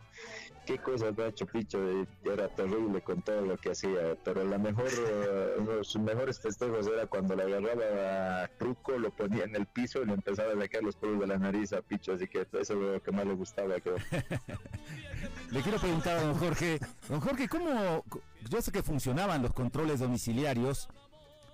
Qué 0.66 0.78
cosa 0.78 1.12
ha 1.16 1.26
hecho 1.26 1.44
Picho, 1.46 1.78
era 2.24 2.48
terrible 2.48 3.02
con 3.02 3.20
todo 3.20 3.42
lo 3.42 3.58
que 3.58 3.72
hacía, 3.72 4.16
pero 4.24 4.44
la 4.44 4.56
mejor, 4.56 4.90
de 4.90 5.84
sus 5.84 6.00
mejores 6.00 6.40
festejos 6.40 6.86
era 6.86 7.06
cuando 7.06 7.36
le 7.36 7.42
agarraba 7.42 8.44
a 8.44 8.48
Truco, 8.48 8.98
lo 8.98 9.10
ponía 9.10 9.44
en 9.44 9.54
el 9.56 9.66
piso 9.66 10.02
y 10.02 10.06
le 10.06 10.14
empezaba 10.14 10.52
a 10.52 10.56
sacar 10.56 10.82
los 10.82 10.96
pelos 10.96 11.20
de 11.20 11.26
la 11.26 11.38
nariz 11.38 11.74
a 11.74 11.82
Picho, 11.82 12.14
así 12.14 12.26
que 12.26 12.40
eso 12.40 12.58
es 12.60 12.70
lo 12.70 13.02
que 13.02 13.12
más 13.12 13.26
le 13.26 13.34
gustaba. 13.34 13.78
Creo. 13.80 13.96
Le 15.50 15.60
quiero 15.62 15.78
preguntar 15.78 16.18
a 16.18 16.22
don 16.22 16.34
Jorge, 16.34 16.78
don 17.08 17.20
Jorge, 17.20 17.48
¿cómo, 17.48 18.04
yo 18.48 18.62
sé 18.62 18.72
que 18.72 18.82
funcionaban 18.82 19.42
los 19.42 19.52
controles 19.52 20.00
domiciliarios, 20.00 20.88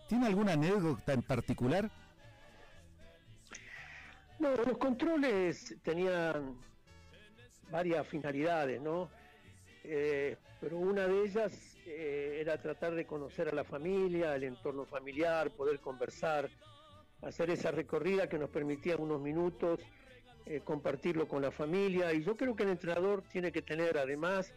¿tiene 0.09 0.27
alguna 0.27 0.53
anécdota 0.53 1.13
en 1.13 1.23
particular? 1.23 1.91
No, 4.39 4.55
los 4.57 4.79
controles 4.79 5.77
tenían 5.83 6.57
varias 7.71 8.07
finalidades, 8.09 8.81
¿no? 8.81 9.11
Eh, 9.85 10.37
pero 10.61 10.79
una 10.79 11.07
de 11.07 11.25
ellas 11.25 11.77
eh, 11.87 12.39
era 12.41 12.57
tratar 12.61 12.95
de 12.95 13.07
conocer 13.07 13.49
a 13.49 13.53
la 13.53 13.65
familia, 13.65 14.35
el 14.35 14.45
entorno 14.45 14.85
familiar, 14.87 15.51
poder 15.51 15.81
conversar, 15.81 16.49
hacer 17.23 17.51
esa 17.51 17.71
recorrida 17.71 18.29
que 18.29 18.39
nos 18.39 18.51
permitía 18.51 18.97
unos 18.97 19.21
minutos 19.21 19.81
eh, 20.51 20.63
compartirlo 20.65 21.29
con 21.29 21.43
la 21.43 21.53
familia. 21.53 22.13
Y 22.13 22.25
yo 22.25 22.37
creo 22.37 22.57
que 22.57 22.65
el 22.65 22.71
entrenador 22.71 23.23
tiene 23.23 23.53
que 23.53 23.63
tener 23.63 23.97
además 23.97 24.53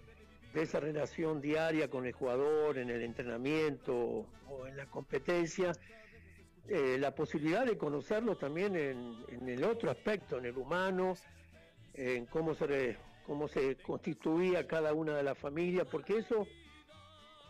de 0.52 0.64
esa 0.64 0.80
relación 0.80 1.40
diaria 1.40 1.88
con 1.88 2.08
el 2.08 2.14
jugador 2.14 2.80
en 2.80 2.90
el 2.90 3.04
entrenamiento 3.04 4.26
o 4.50 4.66
en 4.66 4.76
la 4.76 4.88
competencia, 4.88 5.72
eh, 6.68 6.98
la 7.00 7.14
posibilidad 7.14 7.64
de 7.64 7.78
conocerlo 7.78 8.36
también 8.36 8.76
en, 8.76 9.48
el 9.48 9.64
otro 9.64 9.92
aspecto, 9.92 10.40
en 10.40 10.46
el 10.46 10.58
humano, 10.58 11.14
en 11.94 12.26
cómo 12.26 12.56
se, 12.56 12.98
cómo 13.28 13.48
se 13.48 13.76
constituía 13.76 14.66
cada 14.66 14.94
una 14.94 15.16
de 15.16 15.22
las 15.22 15.38
familias, 15.38 15.86
porque 15.92 16.18
eso 16.18 16.48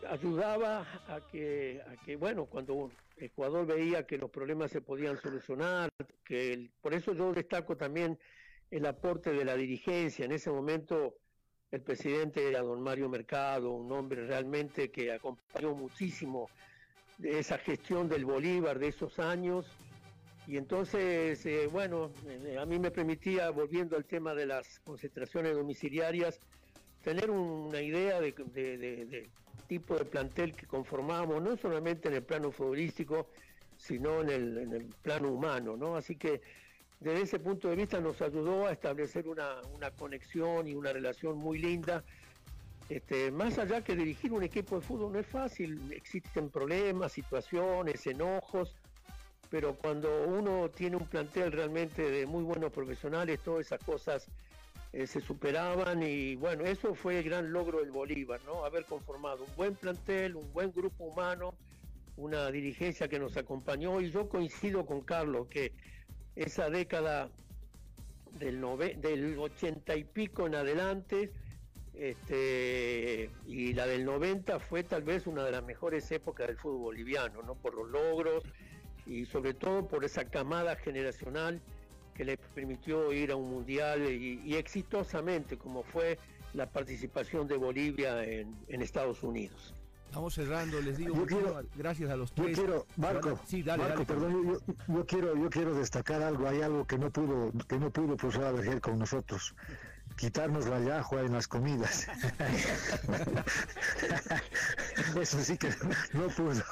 ayudaba 0.08 0.80
a 1.08 1.20
que, 1.30 1.82
a 1.86 2.04
que, 2.04 2.16
bueno, 2.16 2.46
cuando 2.46 2.90
el 3.16 3.28
jugador 3.30 3.66
veía 3.66 4.06
que 4.06 4.18
los 4.18 4.30
problemas 4.30 4.70
se 4.70 4.80
podían 4.80 5.16
solucionar, 5.16 5.88
que 6.24 6.70
por 6.80 6.94
eso 6.94 7.14
yo 7.14 7.32
destaco 7.32 7.76
también 7.76 8.18
el 8.70 8.86
aporte 8.86 9.32
de 9.32 9.44
la 9.44 9.54
dirigencia. 9.54 10.24
En 10.24 10.32
ese 10.32 10.50
momento 10.50 11.14
el 11.70 11.80
presidente 11.80 12.48
era 12.48 12.60
don 12.60 12.80
Mario 12.80 13.08
Mercado, 13.08 13.70
un 13.72 13.90
hombre 13.92 14.26
realmente 14.26 14.90
que 14.90 15.12
acompañó 15.12 15.74
muchísimo 15.74 16.48
de 17.18 17.38
esa 17.38 17.58
gestión 17.58 18.08
del 18.08 18.24
Bolívar 18.24 18.78
de 18.78 18.88
esos 18.88 19.18
años. 19.18 19.66
Y 20.46 20.56
entonces, 20.56 21.44
eh, 21.46 21.66
bueno, 21.66 22.12
eh, 22.28 22.58
a 22.58 22.66
mí 22.66 22.78
me 22.78 22.90
permitía, 22.90 23.50
volviendo 23.50 23.96
al 23.96 24.04
tema 24.04 24.34
de 24.34 24.46
las 24.46 24.78
concentraciones 24.80 25.54
domiciliarias, 25.54 26.38
tener 27.02 27.30
una 27.30 27.80
idea 27.80 28.20
de, 28.20 29.28
tipo 29.66 29.96
de 29.96 30.04
plantel 30.04 30.54
que 30.54 30.66
conformamos, 30.66 31.42
no 31.42 31.56
solamente 31.56 32.08
en 32.08 32.14
el 32.14 32.22
plano 32.22 32.50
futbolístico, 32.50 33.28
sino 33.76 34.20
en 34.20 34.30
el, 34.30 34.58
en 34.58 34.72
el 34.72 34.84
plano 35.02 35.30
humano, 35.32 35.76
¿no? 35.76 35.96
Así 35.96 36.16
que 36.16 36.40
desde 37.00 37.22
ese 37.22 37.38
punto 37.38 37.68
de 37.68 37.76
vista 37.76 38.00
nos 38.00 38.22
ayudó 38.22 38.66
a 38.66 38.72
establecer 38.72 39.28
una, 39.28 39.60
conexión 39.98 40.66
y 40.66 40.74
una 40.74 40.92
relación 40.92 41.36
muy 41.36 41.58
linda. 41.58 42.02
Este, 42.88 43.30
más 43.30 43.58
allá 43.58 43.82
que 43.82 43.94
dirigir 43.94 44.32
un 44.32 44.42
equipo 44.42 44.76
de 44.76 44.86
fútbol 44.86 45.12
no 45.12 45.18
es 45.18 45.26
fácil, 45.26 45.92
existen 45.92 46.50
problemas, 46.50 47.12
situaciones, 47.12 48.06
enojos, 48.06 48.74
pero 49.50 49.74
cuando 49.74 50.26
uno 50.26 50.70
tiene 50.70 50.96
un 50.96 51.06
plantel 51.06 51.52
realmente 51.52 52.10
de 52.10 52.26
muy 52.26 52.42
buenos 52.42 52.72
profesionales, 52.72 53.40
todas 53.44 53.66
esas 53.66 53.80
cosas 53.84 54.26
eh, 54.96 55.08
se 55.08 55.20
superaban 55.20 56.04
y 56.04 56.36
bueno, 56.36 56.64
eso 56.64 56.94
fue 56.94 57.18
el 57.18 57.24
gran 57.24 57.52
logro 57.52 57.80
del 57.80 57.90
Bolívar, 57.90 58.40
¿no? 58.46 58.64
Haber 58.64 58.84
conformado 58.84 59.42
un 59.42 59.56
buen 59.56 59.74
plantel, 59.74 60.36
un 60.36 60.52
buen 60.52 60.70
grupo 60.70 61.02
humano, 61.02 61.52
una 62.16 62.48
dirigencia 62.52 63.08
que 63.08 63.18
nos 63.18 63.36
acompañó 63.36 64.00
y 64.00 64.12
yo 64.12 64.28
coincido 64.28 64.86
con 64.86 65.00
Carlos 65.00 65.48
que 65.48 65.72
esa 66.36 66.70
década 66.70 67.28
del, 68.38 68.60
del 69.00 69.36
80 69.36 69.96
y 69.96 70.04
pico 70.04 70.46
en 70.46 70.54
adelante, 70.54 71.32
este, 71.94 73.30
y 73.48 73.72
la 73.72 73.88
del 73.88 74.04
90 74.04 74.60
fue 74.60 74.84
tal 74.84 75.02
vez 75.02 75.26
una 75.26 75.44
de 75.44 75.50
las 75.50 75.64
mejores 75.64 76.08
épocas 76.12 76.46
del 76.46 76.56
fútbol 76.56 76.82
boliviano, 76.82 77.42
¿no? 77.42 77.56
por 77.56 77.74
los 77.74 77.90
logros 77.90 78.44
y 79.06 79.26
sobre 79.26 79.54
todo 79.54 79.88
por 79.88 80.04
esa 80.04 80.28
camada 80.28 80.76
generacional 80.76 81.60
que 82.14 82.24
le 82.24 82.36
permitió 82.36 83.12
ir 83.12 83.32
a 83.32 83.36
un 83.36 83.50
mundial 83.50 84.10
y, 84.10 84.54
exitosamente 84.54 85.58
como 85.58 85.82
fue 85.82 86.18
la 86.52 86.70
participación 86.70 87.48
de 87.48 87.56
Bolivia 87.56 88.22
en 88.24 88.82
Estados 88.82 89.22
Unidos. 89.22 89.74
Estamos 90.14 90.34
cerrando, 90.34 90.80
les 90.80 90.96
digo, 90.96 91.26
gracias 91.74 92.08
a 92.08 92.14
los 92.14 92.32
tres. 92.32 92.50
Yo 92.50 92.54
quiero, 92.54 92.86
Marco, 92.98 93.40
sí, 93.48 93.64
dale, 93.64 93.82
Marco, 93.82 94.04
perdón, 94.04 94.60
yo, 94.86 95.06
quiero, 95.06 95.36
yo 95.36 95.50
quiero 95.50 95.74
destacar 95.74 96.22
algo, 96.22 96.46
hay 96.46 96.62
algo 96.62 96.86
que 96.86 96.98
no 96.98 97.10
pudo, 97.10 97.50
que 97.66 97.80
no 97.80 97.90
pudo 97.90 98.16
profesor 98.16 98.44
Avergel 98.44 98.80
con 98.80 99.00
nosotros 99.00 99.56
quitarnos 100.16 100.68
la 100.68 100.78
yahua 100.78 101.22
en 101.22 101.32
las 101.32 101.48
comidas. 101.48 102.06
Eso 105.20 105.42
sí 105.42 105.58
que 105.58 105.70
no 106.12 106.28
pudo. 106.28 106.62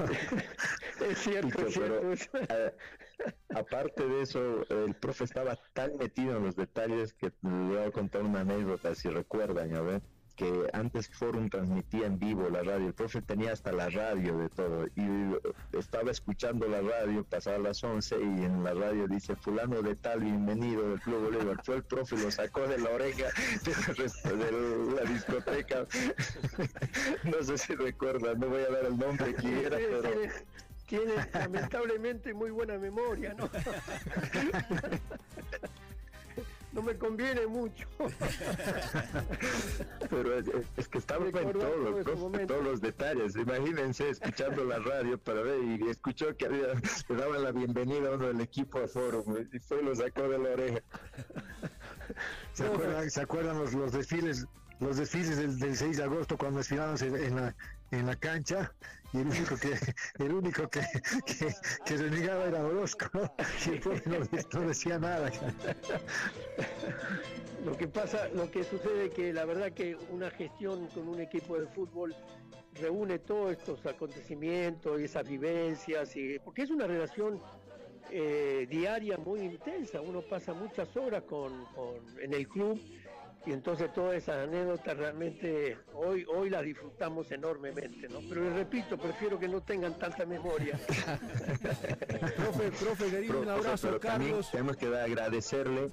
Es 1.01 1.18
cierto, 1.18 1.66
pero, 1.74 2.12
eh, 2.12 2.74
aparte 3.54 4.06
de 4.06 4.22
eso, 4.22 4.66
el 4.68 4.94
profe 4.94 5.24
estaba 5.24 5.56
tan 5.72 5.96
metido 5.96 6.36
en 6.36 6.44
los 6.44 6.56
detalles 6.56 7.12
que 7.14 7.32
le 7.42 7.50
voy 7.50 7.78
a 7.78 7.90
contar 7.90 8.22
una 8.22 8.40
anécdota, 8.40 8.94
si 8.94 9.08
recuerdan, 9.08 9.70
ya 9.70 9.80
ven 9.80 10.02
que 10.36 10.68
antes 10.72 11.08
Forum 11.08 11.48
transmitía 11.48 12.06
en 12.06 12.18
vivo 12.18 12.48
la 12.48 12.62
radio, 12.62 12.88
el 12.88 12.94
profe 12.94 13.20
tenía 13.22 13.52
hasta 13.52 13.72
la 13.72 13.88
radio 13.90 14.38
de 14.38 14.48
todo 14.48 14.86
y 14.96 15.76
estaba 15.76 16.10
escuchando 16.10 16.66
la 16.68 16.80
radio, 16.80 17.24
pasaba 17.24 17.58
las 17.58 17.82
11 17.82 18.16
y 18.16 18.44
en 18.44 18.64
la 18.64 18.74
radio 18.74 19.06
dice 19.08 19.36
fulano 19.36 19.82
de 19.82 19.94
tal, 19.96 20.20
bienvenido 20.20 20.88
del 20.88 21.00
Club 21.00 21.24
Bolívar, 21.24 21.60
fue 21.64 21.76
el 21.76 21.84
profe, 21.84 22.16
lo 22.16 22.30
sacó 22.30 22.66
de 22.66 22.78
la 22.78 22.90
oreja 22.90 23.26
de, 23.64 24.94
la 24.94 25.10
discoteca, 25.10 25.86
no 27.24 27.42
sé 27.42 27.58
si 27.58 27.74
recuerdan, 27.74 28.40
no 28.40 28.48
voy 28.48 28.62
a 28.62 28.70
dar 28.70 28.86
el 28.86 28.96
nombre 28.96 29.34
quién 29.34 29.58
era, 29.58 29.76
pero... 29.76 30.10
Tiene 30.86 31.14
lamentablemente 31.34 32.34
muy 32.34 32.50
buena 32.50 32.78
memoria, 32.78 33.34
¿no? 33.34 33.48
no 36.72 36.82
me 36.82 36.96
conviene 36.96 37.46
mucho. 37.46 37.86
Pero 40.08 40.38
es, 40.38 40.88
que 40.88 40.98
estaba 40.98 41.26
en 41.26 41.52
todo, 41.52 42.46
todos 42.46 42.64
los 42.64 42.80
detalles. 42.80 43.36
Imagínense 43.36 44.08
escuchando 44.10 44.64
la 44.64 44.78
radio 44.78 45.18
para 45.18 45.42
ver 45.42 45.62
y 45.62 45.88
escuchó 45.88 46.36
que 46.36 46.46
había, 46.46 46.68
le 47.08 47.16
daba 47.16 47.38
la 47.38 47.52
bienvenida 47.52 48.08
a 48.08 48.14
uno 48.14 48.28
del 48.28 48.40
equipo 48.40 48.78
a 48.78 48.88
Foro 48.88 49.24
y 49.52 49.58
fue 49.58 49.82
y 49.82 49.84
lo 49.84 49.94
sacó 49.94 50.28
de 50.28 50.38
la 50.38 50.50
oreja. 50.50 50.80
¿Se 52.52 52.66
acuerdan, 52.66 53.10
¿se 53.10 53.20
acuerdan 53.20 53.58
los, 53.58 53.74
los 53.74 53.92
desfiles 53.92 54.46
los 54.80 54.96
desfiles 54.96 55.36
del, 55.36 55.58
del 55.58 55.76
6 55.76 55.96
de 55.96 56.02
agosto 56.02 56.36
cuando 56.36 56.58
desfilábamos 56.58 57.00
en, 57.02 57.36
la, 57.36 57.54
en 57.93 58.07
la 58.07 58.16
cancha 58.16 58.74
y 59.12 59.18
el 59.18 59.26
único 59.26 59.57
que 59.57 59.74
el 60.24 60.32
único 60.32 60.68
que, 60.68 60.80
que, 61.84 61.97
renegaba 61.97 62.47
era 62.47 62.64
Orozco 62.64 63.07
el 63.66 64.03
no, 64.53 64.61
decía 64.66 64.99
nada. 64.99 65.30
Lo 67.64 67.76
que 67.76 67.86
pasa 67.86 68.28
lo 68.34 68.51
que 68.51 68.64
sucede 68.64 69.11
que 69.11 69.32
la 69.32 69.45
verdad 69.45 69.72
que 69.72 69.97
una 70.11 70.30
gestión 70.30 70.88
con 70.88 71.09
un 71.09 71.20
equipo 71.20 71.59
de 71.61 71.66
fútbol 71.68 72.14
reúne 72.80 73.18
todos 73.18 73.53
estos 73.53 73.84
acontecimientos 73.84 74.99
y 75.01 75.05
esas 75.05 75.28
vivencias 75.28 76.16
y 76.16 76.38
porque 76.38 76.62
es 76.62 76.70
una 76.70 76.86
relación 76.86 77.40
eh, 78.11 78.66
diaria 78.68 79.18
muy 79.18 79.40
intensa. 79.40 80.01
Uno 80.01 80.22
pasa 80.22 80.55
muchas 80.55 80.97
horas 80.97 81.22
con 81.24 81.66
en 82.20 82.32
el 82.32 82.49
club 82.49 82.80
y 83.45 83.53
entonces 83.53 83.93
todas 83.93 84.16
esas 84.16 84.49
anécdotas 84.49 84.97
realmente 84.97 85.76
hoy 85.95 86.24
hoy 86.32 86.51
las 86.51 86.62
disfrutamos 86.62 87.30
enormemente, 87.32 88.09
¿no? 88.09 88.20
Pero 88.28 88.45
les 88.45 88.53
repito, 88.55 88.97
prefiero 88.97 89.38
que 89.38 89.49
no 89.49 89.61
tengan 89.62 89.99
tanta 89.99 90.24
memoria. 90.24 90.78
profe, 92.36 92.70
profe, 92.70 93.11
querido, 93.11 93.40
un 93.40 93.49
abrazo, 93.49 93.99
Carlos. 93.99 94.51
tenemos 94.51 94.76
que 94.76 94.86
agradecerle 94.86 95.90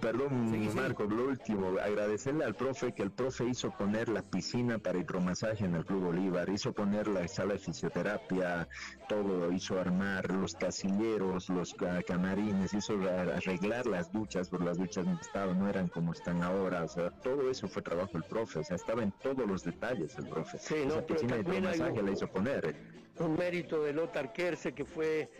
Perdón, 0.00 0.74
Marco, 0.74 1.04
lo 1.04 1.28
último, 1.28 1.78
agradecerle 1.80 2.44
al 2.44 2.54
profe 2.54 2.92
que 2.92 3.02
el 3.02 3.10
profe 3.10 3.46
hizo 3.46 3.70
poner 3.70 4.08
la 4.08 4.22
piscina 4.22 4.78
para 4.78 4.98
hidromasaje 4.98 5.64
en 5.64 5.74
el 5.74 5.84
Club 5.84 6.04
Bolívar, 6.04 6.48
hizo 6.50 6.72
poner 6.72 7.08
la 7.08 7.26
sala 7.26 7.54
de 7.54 7.58
fisioterapia, 7.58 8.68
todo, 9.08 9.50
hizo 9.50 9.80
armar 9.80 10.30
los 10.30 10.54
casilleros, 10.54 11.48
los 11.48 11.74
camarines, 12.06 12.74
hizo 12.74 12.94
arreglar 13.08 13.86
las 13.86 14.12
duchas, 14.12 14.50
porque 14.50 14.66
las 14.66 14.78
duchas 14.78 15.06
no 15.06 15.18
estaban, 15.18 15.58
no 15.58 15.68
eran 15.68 15.88
como 15.88 16.12
están 16.12 16.42
ahora, 16.42 16.84
o 16.84 16.88
sea, 16.88 17.10
todo 17.10 17.50
eso 17.50 17.66
fue 17.66 17.82
trabajo 17.82 18.12
del 18.12 18.24
profe, 18.24 18.58
o 18.58 18.64
sea, 18.64 18.76
estaba 18.76 19.02
en 19.02 19.12
todos 19.12 19.46
los 19.46 19.64
detalles 19.64 20.16
el 20.18 20.28
profe. 20.28 20.58
Sí, 20.58 20.74
no, 20.86 20.94
Esa 20.94 21.06
piscina 21.06 21.36
de 21.36 21.40
hidromasaje 21.40 22.02
la 22.02 22.10
hizo 22.10 22.28
poner. 22.28 22.76
Un 23.18 23.34
mérito 23.34 23.82
de 23.82 23.94
Lothar 23.94 24.32
Kerse 24.32 24.72
que 24.72 24.84
fue, 24.84 25.30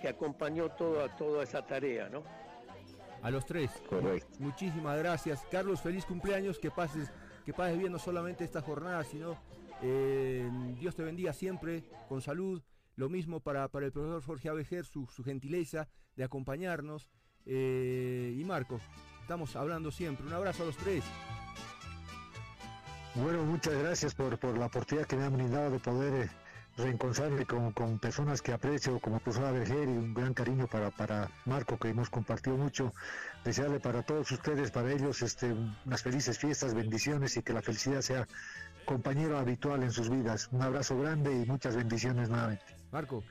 que 0.00 0.08
acompañó 0.08 0.70
toda, 0.70 1.14
toda 1.16 1.42
esa 1.42 1.66
tarea, 1.66 2.08
¿no? 2.08 2.45
A 3.26 3.30
los 3.32 3.44
tres. 3.44 3.72
Correcto. 3.90 4.28
Muchísimas 4.38 4.96
gracias. 4.98 5.44
Carlos, 5.50 5.80
feliz 5.80 6.04
cumpleaños. 6.04 6.60
Que 6.60 6.70
pases, 6.70 7.10
que 7.44 7.52
pases 7.52 7.76
bien 7.76 7.90
no 7.90 7.98
solamente 7.98 8.44
esta 8.44 8.62
jornada, 8.62 9.02
sino 9.02 9.36
eh, 9.82 10.48
Dios 10.78 10.94
te 10.94 11.02
bendiga 11.02 11.32
siempre 11.32 11.82
con 12.08 12.22
salud. 12.22 12.62
Lo 12.94 13.08
mismo 13.08 13.40
para, 13.40 13.66
para 13.66 13.86
el 13.86 13.90
profesor 13.90 14.22
Jorge 14.22 14.48
Abejer, 14.48 14.84
su, 14.84 15.08
gentileza 15.24 15.88
de 16.14 16.22
acompañarnos. 16.22 17.08
Eh, 17.46 18.32
y 18.38 18.44
Marco, 18.44 18.78
estamos 19.22 19.56
hablando 19.56 19.90
siempre. 19.90 20.24
Un 20.24 20.32
abrazo 20.32 20.62
a 20.62 20.66
los 20.66 20.76
tres. 20.76 21.02
Bueno, 23.16 23.42
muchas 23.42 23.74
gracias 23.74 24.14
por, 24.14 24.38
por 24.38 24.56
la 24.56 24.66
oportunidad 24.66 25.04
que 25.08 25.16
me 25.16 25.24
han 25.24 25.34
brindado 25.34 25.72
de 25.72 25.80
poder 25.80 26.26
eh, 26.26 26.30
reencontrarme 26.76 27.46
con, 27.46 27.72
con, 27.72 27.98
personas 27.98 28.42
que 28.42 28.52
aprecio, 28.52 29.00
como 29.00 29.18
profesor 29.18 29.52
Berger 29.52 29.88
y 29.88 29.92
un 29.92 30.14
gran 30.14 30.34
cariño 30.34 30.66
para, 30.66 30.90
para 30.90 31.30
Marco, 31.44 31.78
que 31.78 31.88
hemos 31.88 32.10
compartido 32.10 32.56
mucho. 32.56 32.92
Desearle 33.44 33.80
para 33.80 34.02
todos 34.02 34.30
ustedes, 34.30 34.70
para 34.70 34.92
ellos, 34.92 35.22
este, 35.22 35.54
unas 35.84 36.02
felices 36.02 36.38
fiestas, 36.38 36.74
bendiciones 36.74 37.36
y 37.36 37.42
que 37.42 37.52
la 37.52 37.62
felicidad 37.62 38.02
sea 38.02 38.26
compañero 38.84 39.38
habitual 39.38 39.82
en 39.82 39.90
sus 39.90 40.10
vidas. 40.10 40.48
Un 40.52 40.62
abrazo 40.62 40.98
grande 40.98 41.32
y 41.32 41.46
muchas 41.46 41.76
bendiciones 41.76 42.28
nuevamente. 42.28 42.64
Marco. 42.92 43.22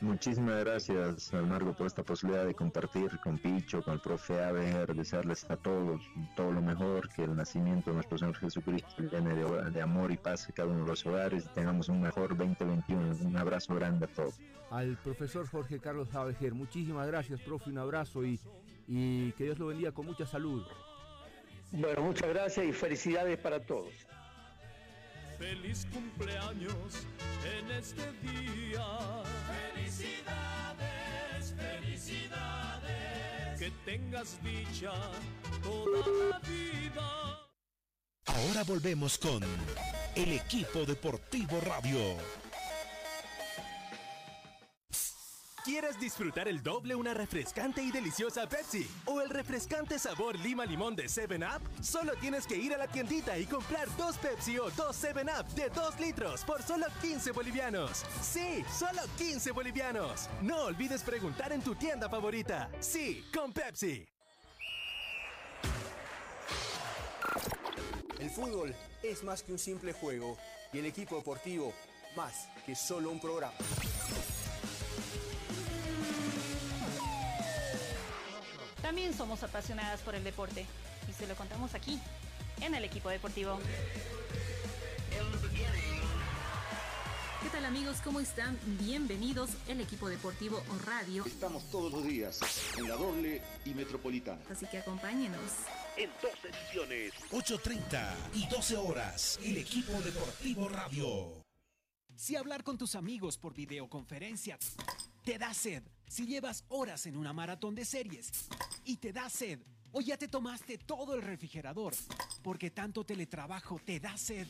Muchísimas 0.00 0.62
gracias, 0.62 1.32
Marco, 1.32 1.72
por 1.74 1.86
esta 1.86 2.02
posibilidad 2.02 2.44
de 2.44 2.54
compartir 2.54 3.18
con 3.24 3.38
Picho, 3.38 3.82
con 3.82 3.94
el 3.94 4.00
profe 4.00 4.42
Aver, 4.42 4.94
desearles 4.94 5.50
a 5.50 5.56
todos 5.56 6.02
todo 6.36 6.52
lo 6.52 6.60
mejor, 6.60 7.08
que 7.08 7.24
el 7.24 7.34
nacimiento 7.34 7.90
de 7.90 7.96
nuestro 7.96 8.18
Señor 8.18 8.36
Jesucristo 8.36 9.02
llene 9.10 9.34
de, 9.34 9.80
amor 9.80 10.12
y 10.12 10.18
paz 10.18 10.48
en 10.48 10.54
cada 10.54 10.68
uno 10.68 10.82
de 10.84 10.90
los 10.90 11.06
hogares 11.06 11.46
y 11.46 11.48
tengamos 11.54 11.88
un 11.88 12.02
mejor 12.02 12.36
2021. 12.36 13.16
Un 13.24 13.36
abrazo 13.38 13.74
grande 13.74 14.04
a 14.04 14.08
todos. 14.08 14.38
Al 14.70 14.98
profesor 14.98 15.48
Jorge 15.48 15.80
Carlos 15.80 16.14
Abejer, 16.14 16.52
muchísimas 16.52 17.06
gracias, 17.06 17.40
profe, 17.40 17.70
un 17.70 17.78
abrazo 17.78 18.22
y, 18.22 18.38
y 18.86 19.32
que 19.32 19.44
Dios 19.44 19.58
lo 19.58 19.68
bendiga 19.68 19.92
con 19.92 20.04
mucha 20.04 20.26
salud. 20.26 20.62
Bueno, 21.72 22.02
muchas 22.02 22.28
gracias 22.28 22.66
y 22.66 22.72
felicidades 22.72 23.38
para 23.38 23.60
todos. 23.60 24.05
Feliz 25.38 25.86
cumpleaños 25.92 27.06
en 27.44 27.70
este 27.70 28.10
día. 28.22 28.86
Felicidades, 29.74 31.54
felicidades. 31.54 33.58
Que 33.58 33.70
tengas 33.84 34.38
dicha 34.42 34.94
toda 35.62 36.06
la 36.30 36.38
vida. 36.38 37.46
Ahora 38.26 38.64
volvemos 38.64 39.18
con 39.18 39.42
el 40.14 40.32
equipo 40.32 40.86
deportivo 40.86 41.60
radio. 41.60 42.16
¿Quieres 45.66 45.98
disfrutar 45.98 46.46
el 46.46 46.62
doble 46.62 46.94
una 46.94 47.12
refrescante 47.12 47.82
y 47.82 47.90
deliciosa 47.90 48.48
Pepsi? 48.48 48.88
¿O 49.06 49.20
el 49.20 49.28
refrescante 49.28 49.98
sabor 49.98 50.38
lima 50.38 50.64
limón 50.64 50.94
de 50.94 51.06
7-Up? 51.06 51.60
Solo 51.82 52.12
tienes 52.20 52.46
que 52.46 52.54
ir 52.54 52.72
a 52.72 52.78
la 52.78 52.86
tiendita 52.86 53.36
y 53.36 53.46
comprar 53.46 53.88
dos 53.96 54.16
Pepsi 54.18 54.60
o 54.60 54.70
dos 54.70 55.02
7-Up 55.02 55.44
de 55.56 55.68
2 55.68 55.98
litros 55.98 56.44
por 56.44 56.62
solo 56.62 56.86
15 57.02 57.32
bolivianos. 57.32 58.04
Sí, 58.22 58.64
solo 58.72 59.02
15 59.18 59.50
bolivianos. 59.50 60.28
No 60.40 60.66
olvides 60.66 61.02
preguntar 61.02 61.52
en 61.52 61.62
tu 61.62 61.74
tienda 61.74 62.08
favorita. 62.08 62.70
Sí, 62.78 63.24
con 63.34 63.52
Pepsi. 63.52 64.06
El 68.20 68.30
fútbol 68.30 68.72
es 69.02 69.24
más 69.24 69.42
que 69.42 69.50
un 69.50 69.58
simple 69.58 69.92
juego 69.92 70.38
y 70.72 70.78
el 70.78 70.86
equipo 70.86 71.16
deportivo 71.16 71.74
más 72.16 72.48
que 72.64 72.76
solo 72.76 73.10
un 73.10 73.18
programa. 73.18 73.56
También 78.82 79.14
somos 79.14 79.42
apasionadas 79.42 80.00
por 80.00 80.14
el 80.14 80.24
deporte 80.24 80.66
y 81.08 81.12
se 81.12 81.26
lo 81.26 81.34
contamos 81.34 81.74
aquí, 81.74 81.98
en 82.60 82.74
el 82.74 82.84
equipo 82.84 83.08
deportivo. 83.08 83.58
¿Qué 87.42 87.48
tal 87.50 87.64
amigos? 87.64 87.98
¿Cómo 88.02 88.18
están? 88.18 88.58
Bienvenidos 88.80 89.50
el 89.68 89.80
equipo 89.80 90.08
deportivo 90.08 90.62
radio. 90.84 91.24
Estamos 91.24 91.62
todos 91.70 91.92
los 91.92 92.04
días 92.04 92.40
en 92.76 92.88
la 92.88 92.96
doble 92.96 93.40
y 93.64 93.70
metropolitana. 93.70 94.42
Así 94.50 94.66
que 94.66 94.78
acompáñenos. 94.78 95.52
En 95.96 96.10
dos 96.20 96.32
ediciones, 96.44 97.12
8.30 97.30 98.14
y 98.34 98.46
12 98.48 98.76
horas, 98.76 99.38
el 99.42 99.58
equipo 99.58 99.92
deportivo 100.02 100.68
radio. 100.68 101.44
Si 102.16 102.34
hablar 102.34 102.64
con 102.64 102.78
tus 102.78 102.94
amigos 102.94 103.38
por 103.38 103.54
videoconferencia 103.54 104.58
te 105.22 105.38
da 105.38 105.54
sed, 105.54 105.82
si 106.08 106.26
llevas 106.26 106.64
horas 106.68 107.06
en 107.06 107.16
una 107.16 107.32
maratón 107.32 107.74
de 107.74 107.84
series 107.84 108.30
y 108.84 108.96
te 108.96 109.12
da 109.12 109.28
sed, 109.28 109.60
o 109.92 110.00
ya 110.00 110.16
te 110.16 110.28
tomaste 110.28 110.78
todo 110.78 111.14
el 111.14 111.22
refrigerador, 111.22 111.94
porque 112.42 112.70
tanto 112.70 113.04
teletrabajo 113.04 113.80
te 113.84 113.98
da 113.98 114.16
sed. 114.16 114.46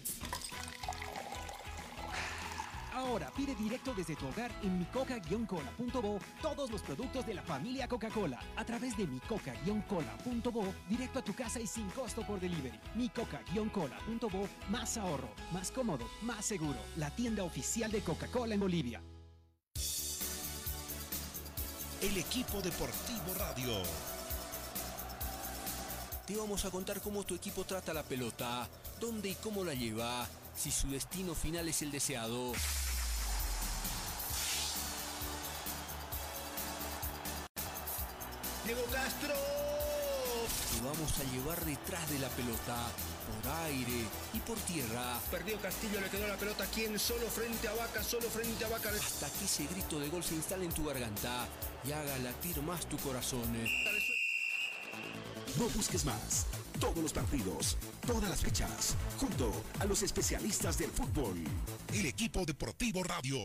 Ahora 2.96 3.30
pide 3.36 3.54
directo 3.54 3.92
desde 3.94 4.16
tu 4.16 4.26
hogar 4.26 4.50
en 4.62 4.78
micoca-cola.bo 4.78 6.18
todos 6.40 6.70
los 6.70 6.80
productos 6.80 7.26
de 7.26 7.34
la 7.34 7.42
familia 7.42 7.86
Coca-Cola 7.86 8.40
a 8.56 8.64
través 8.64 8.96
de 8.96 9.06
micoca-cola.bo 9.06 10.64
directo 10.88 11.18
a 11.18 11.22
tu 11.22 11.34
casa 11.34 11.60
y 11.60 11.66
sin 11.66 11.90
costo 11.90 12.26
por 12.26 12.40
delivery. 12.40 12.80
micoca-cola.bo 12.94 14.48
más 14.70 14.96
ahorro, 14.96 15.28
más 15.52 15.70
cómodo, 15.70 16.06
más 16.22 16.46
seguro. 16.46 16.78
La 16.96 17.14
tienda 17.14 17.44
oficial 17.44 17.92
de 17.92 18.00
Coca-Cola 18.00 18.54
en 18.54 18.60
Bolivia. 18.60 19.02
El 22.02 22.18
equipo 22.18 22.60
deportivo 22.60 23.34
radio. 23.38 23.72
Te 26.26 26.36
vamos 26.36 26.62
a 26.66 26.70
contar 26.70 27.00
cómo 27.00 27.24
tu 27.24 27.34
equipo 27.34 27.64
trata 27.64 27.94
la 27.94 28.02
pelota, 28.02 28.68
dónde 29.00 29.30
y 29.30 29.34
cómo 29.36 29.64
la 29.64 29.72
lleva, 29.72 30.28
si 30.54 30.70
su 30.70 30.88
destino 30.90 31.34
final 31.34 31.66
es 31.68 31.80
el 31.80 31.90
deseado. 31.90 32.52
Diego 38.66 38.82
Castro. 38.92 39.34
Te 40.74 40.84
vamos 40.84 41.18
a 41.18 41.32
llevar 41.32 41.64
detrás 41.64 42.10
de 42.10 42.18
la 42.18 42.28
pelota, 42.28 42.76
por 43.42 43.52
aire 43.64 44.04
y 44.34 44.38
por 44.40 44.58
tierra. 44.58 45.18
Perdió 45.30 45.58
Castillo, 45.62 45.98
le 46.02 46.10
quedó 46.10 46.28
la 46.28 46.36
pelota 46.36 46.64
a 46.64 46.66
quien, 46.66 46.98
solo 46.98 47.26
frente 47.28 47.68
a 47.68 47.72
Vaca, 47.72 48.02
solo 48.02 48.28
frente 48.28 48.66
a 48.66 48.68
Vaca. 48.68 48.90
Hasta 48.90 49.30
que 49.30 49.46
ese 49.46 49.66
grito 49.66 49.98
de 49.98 50.10
gol 50.10 50.22
se 50.22 50.34
instale 50.34 50.66
en 50.66 50.72
tu 50.72 50.84
garganta 50.84 51.48
y 51.86 51.92
haga 51.92 52.18
latir 52.18 52.60
más 52.62 52.86
tu 52.86 52.96
corazón. 52.98 53.42
No 55.58 55.68
busques 55.68 56.04
más. 56.04 56.46
Todos 56.80 56.98
los 56.98 57.12
partidos, 57.12 57.78
todas 58.06 58.28
las 58.28 58.40
fechas, 58.40 58.96
junto 59.18 59.50
a 59.78 59.86
los 59.86 60.02
especialistas 60.02 60.78
del 60.78 60.90
fútbol. 60.90 61.36
El 61.94 62.06
equipo 62.06 62.44
deportivo 62.44 63.02
radio. 63.02 63.38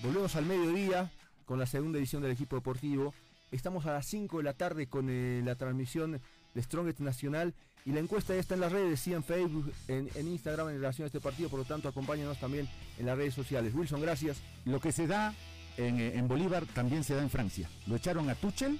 Volvemos 0.00 0.36
al 0.36 0.46
mediodía 0.46 1.10
con 1.44 1.58
la 1.58 1.66
segunda 1.66 1.98
edición 1.98 2.22
del 2.22 2.32
equipo 2.32 2.56
deportivo. 2.56 3.12
Estamos 3.50 3.86
a 3.86 3.92
las 3.92 4.06
5 4.06 4.38
de 4.38 4.42
la 4.42 4.54
tarde 4.54 4.88
con 4.88 5.08
eh, 5.10 5.42
la 5.44 5.54
transmisión 5.54 6.20
de 6.54 6.62
Strongest 6.62 7.00
Nacional 7.00 7.54
y 7.84 7.92
la 7.92 8.00
encuesta 8.00 8.34
ya 8.34 8.40
está 8.40 8.54
en 8.54 8.60
las 8.60 8.72
redes, 8.72 8.98
sí, 8.98 9.14
en 9.14 9.22
Facebook, 9.22 9.72
en, 9.86 10.08
Instagram 10.16 10.70
en 10.70 10.80
relación 10.80 11.04
a 11.04 11.06
este 11.06 11.20
partido, 11.20 11.48
por 11.48 11.60
lo 11.60 11.64
tanto 11.64 11.88
acompáñanos 11.88 12.38
también 12.40 12.68
en 12.98 13.06
las 13.06 13.16
redes 13.16 13.34
sociales. 13.34 13.74
Wilson, 13.74 14.00
gracias. 14.00 14.38
Lo 14.64 14.80
que 14.80 14.90
se 14.90 15.06
da 15.06 15.34
en, 15.76 16.00
eh, 16.00 16.22
Bolívar 16.22 16.64
también 16.66 17.04
se 17.04 17.14
da 17.14 17.22
en 17.22 17.30
Francia. 17.30 17.68
Lo 17.86 17.96
echaron 17.96 18.28
a 18.30 18.34
Tuchel 18.34 18.78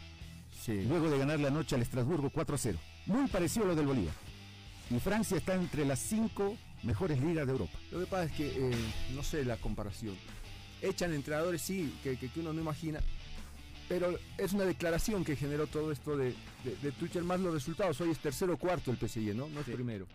luego 0.67 1.09
de 1.09 1.19
ganar 1.19 1.39
la 1.39 1.51
noche 1.51 1.77
al 1.77 1.83
Estrasburgo 1.83 2.31
4-0. 2.31 2.77
Muy 3.07 3.29
parecido 3.29 3.67
a 3.67 3.69
lo 3.69 3.77
del 3.77 3.87
Bolívar. 3.87 4.15
Y 4.91 4.99
Francia 4.99 5.37
está 5.37 5.55
entre 5.55 5.85
las 5.85 5.99
cinco 5.99 6.57
mejores 6.83 7.21
ligas 7.21 7.47
de 7.47 7.53
Europa. 7.53 7.79
Lo 7.93 8.01
que 8.01 8.07
pasa 8.07 8.25
es 8.25 8.33
que, 8.33 8.47
eh, 8.49 8.77
no 9.15 9.23
sé 9.23 9.45
la 9.45 9.57
comparación. 9.57 10.17
Echan 10.83 11.13
entrenadores, 11.13 11.63
sí, 11.63 11.95
que, 12.03 12.17
que 12.17 12.31
uno 12.41 12.53
no 12.53 12.61
imagina, 12.61 13.01
pero 13.89 14.19
es 14.39 14.53
una 14.53 14.65
declaración 14.65 15.25
que 15.25 15.37
generó 15.37 15.67
todo 15.67 15.93
esto 15.93 16.17
de, 16.17 16.35
de, 16.65 16.93
Tuchel 16.93 17.25
más 17.25 17.41
los 17.41 17.55
resultados. 17.55 18.01
Hoy 18.01 18.11
es 18.11 18.19
tercero 18.19 18.55
o 18.55 18.57
cuarto 18.57 18.91
el 18.91 18.97
PSG, 18.97 19.35
¿no? 19.35 19.49
No 19.49 19.61
es 19.61 19.67
primero. 19.67 20.07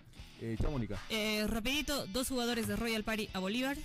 Eh, 0.41 0.57
Mónica. 0.69 0.99
Eh, 1.09 1.45
rapidito, 1.47 2.07
dos 2.07 2.27
jugadores 2.27 2.67
de 2.67 2.75
Royal 2.75 3.03
Party 3.03 3.29
a 3.34 3.39
Bolívar. 3.39 3.77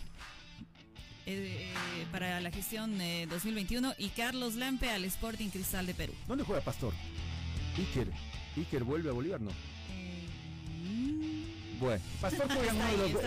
Eh, 1.29 1.67
para 2.13 2.41
la 2.41 2.53
gestión 2.53 2.97
2021 3.29 3.95
y 3.99 4.11
Carlos 4.11 4.55
Lampe 4.55 4.91
al 4.91 5.05
Sporting 5.05 5.49
Cristal 5.49 5.85
de 5.85 5.95
Perú. 5.95 6.13
¿Dónde 6.29 6.45
juega 6.45 6.63
Pastor? 6.63 6.93
Iker. 7.77 8.13
Iker 8.57 8.85
vuelve 8.85 9.11
a 9.11 9.13
Bolívar, 9.13 9.41
¿no? 9.41 9.51
Mm. 9.51 9.51
Bueno, 11.81 12.01
Pastor 12.21 12.47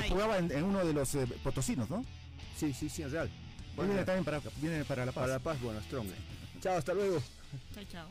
jugaba 0.07 0.37
en, 0.37 0.63
uno 0.63 0.85
de 0.85 0.93
los 0.93 1.13
eh, 1.15 1.27
potosinos, 1.43 1.89
¿no? 1.89 2.05
Sí, 2.57 2.73
sí, 2.73 2.87
sí, 2.87 3.01
en 3.01 3.11
Real. 3.11 3.29
Bueno, 3.75 3.91
viene 3.91 4.05
también 4.05 4.23
para, 4.25 4.41
viene 4.61 4.85
para 4.85 5.05
La 5.05 5.11
Paz. 5.11 5.21
Para 5.21 5.33
La 5.33 5.39
Paz, 5.39 5.61
bueno, 5.61 5.81
Strong. 5.81 6.07
Chao, 6.61 6.77
hasta 6.77 6.93
luego. 6.93 7.21
Chao, 7.73 7.83
chao. 7.91 8.07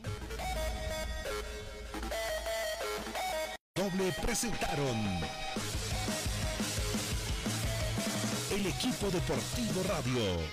Doble 3.75 4.13
presentaron 4.21 5.19
el 8.51 8.65
equipo 8.65 9.11
deportivo 9.11 9.83
radio. 9.83 10.49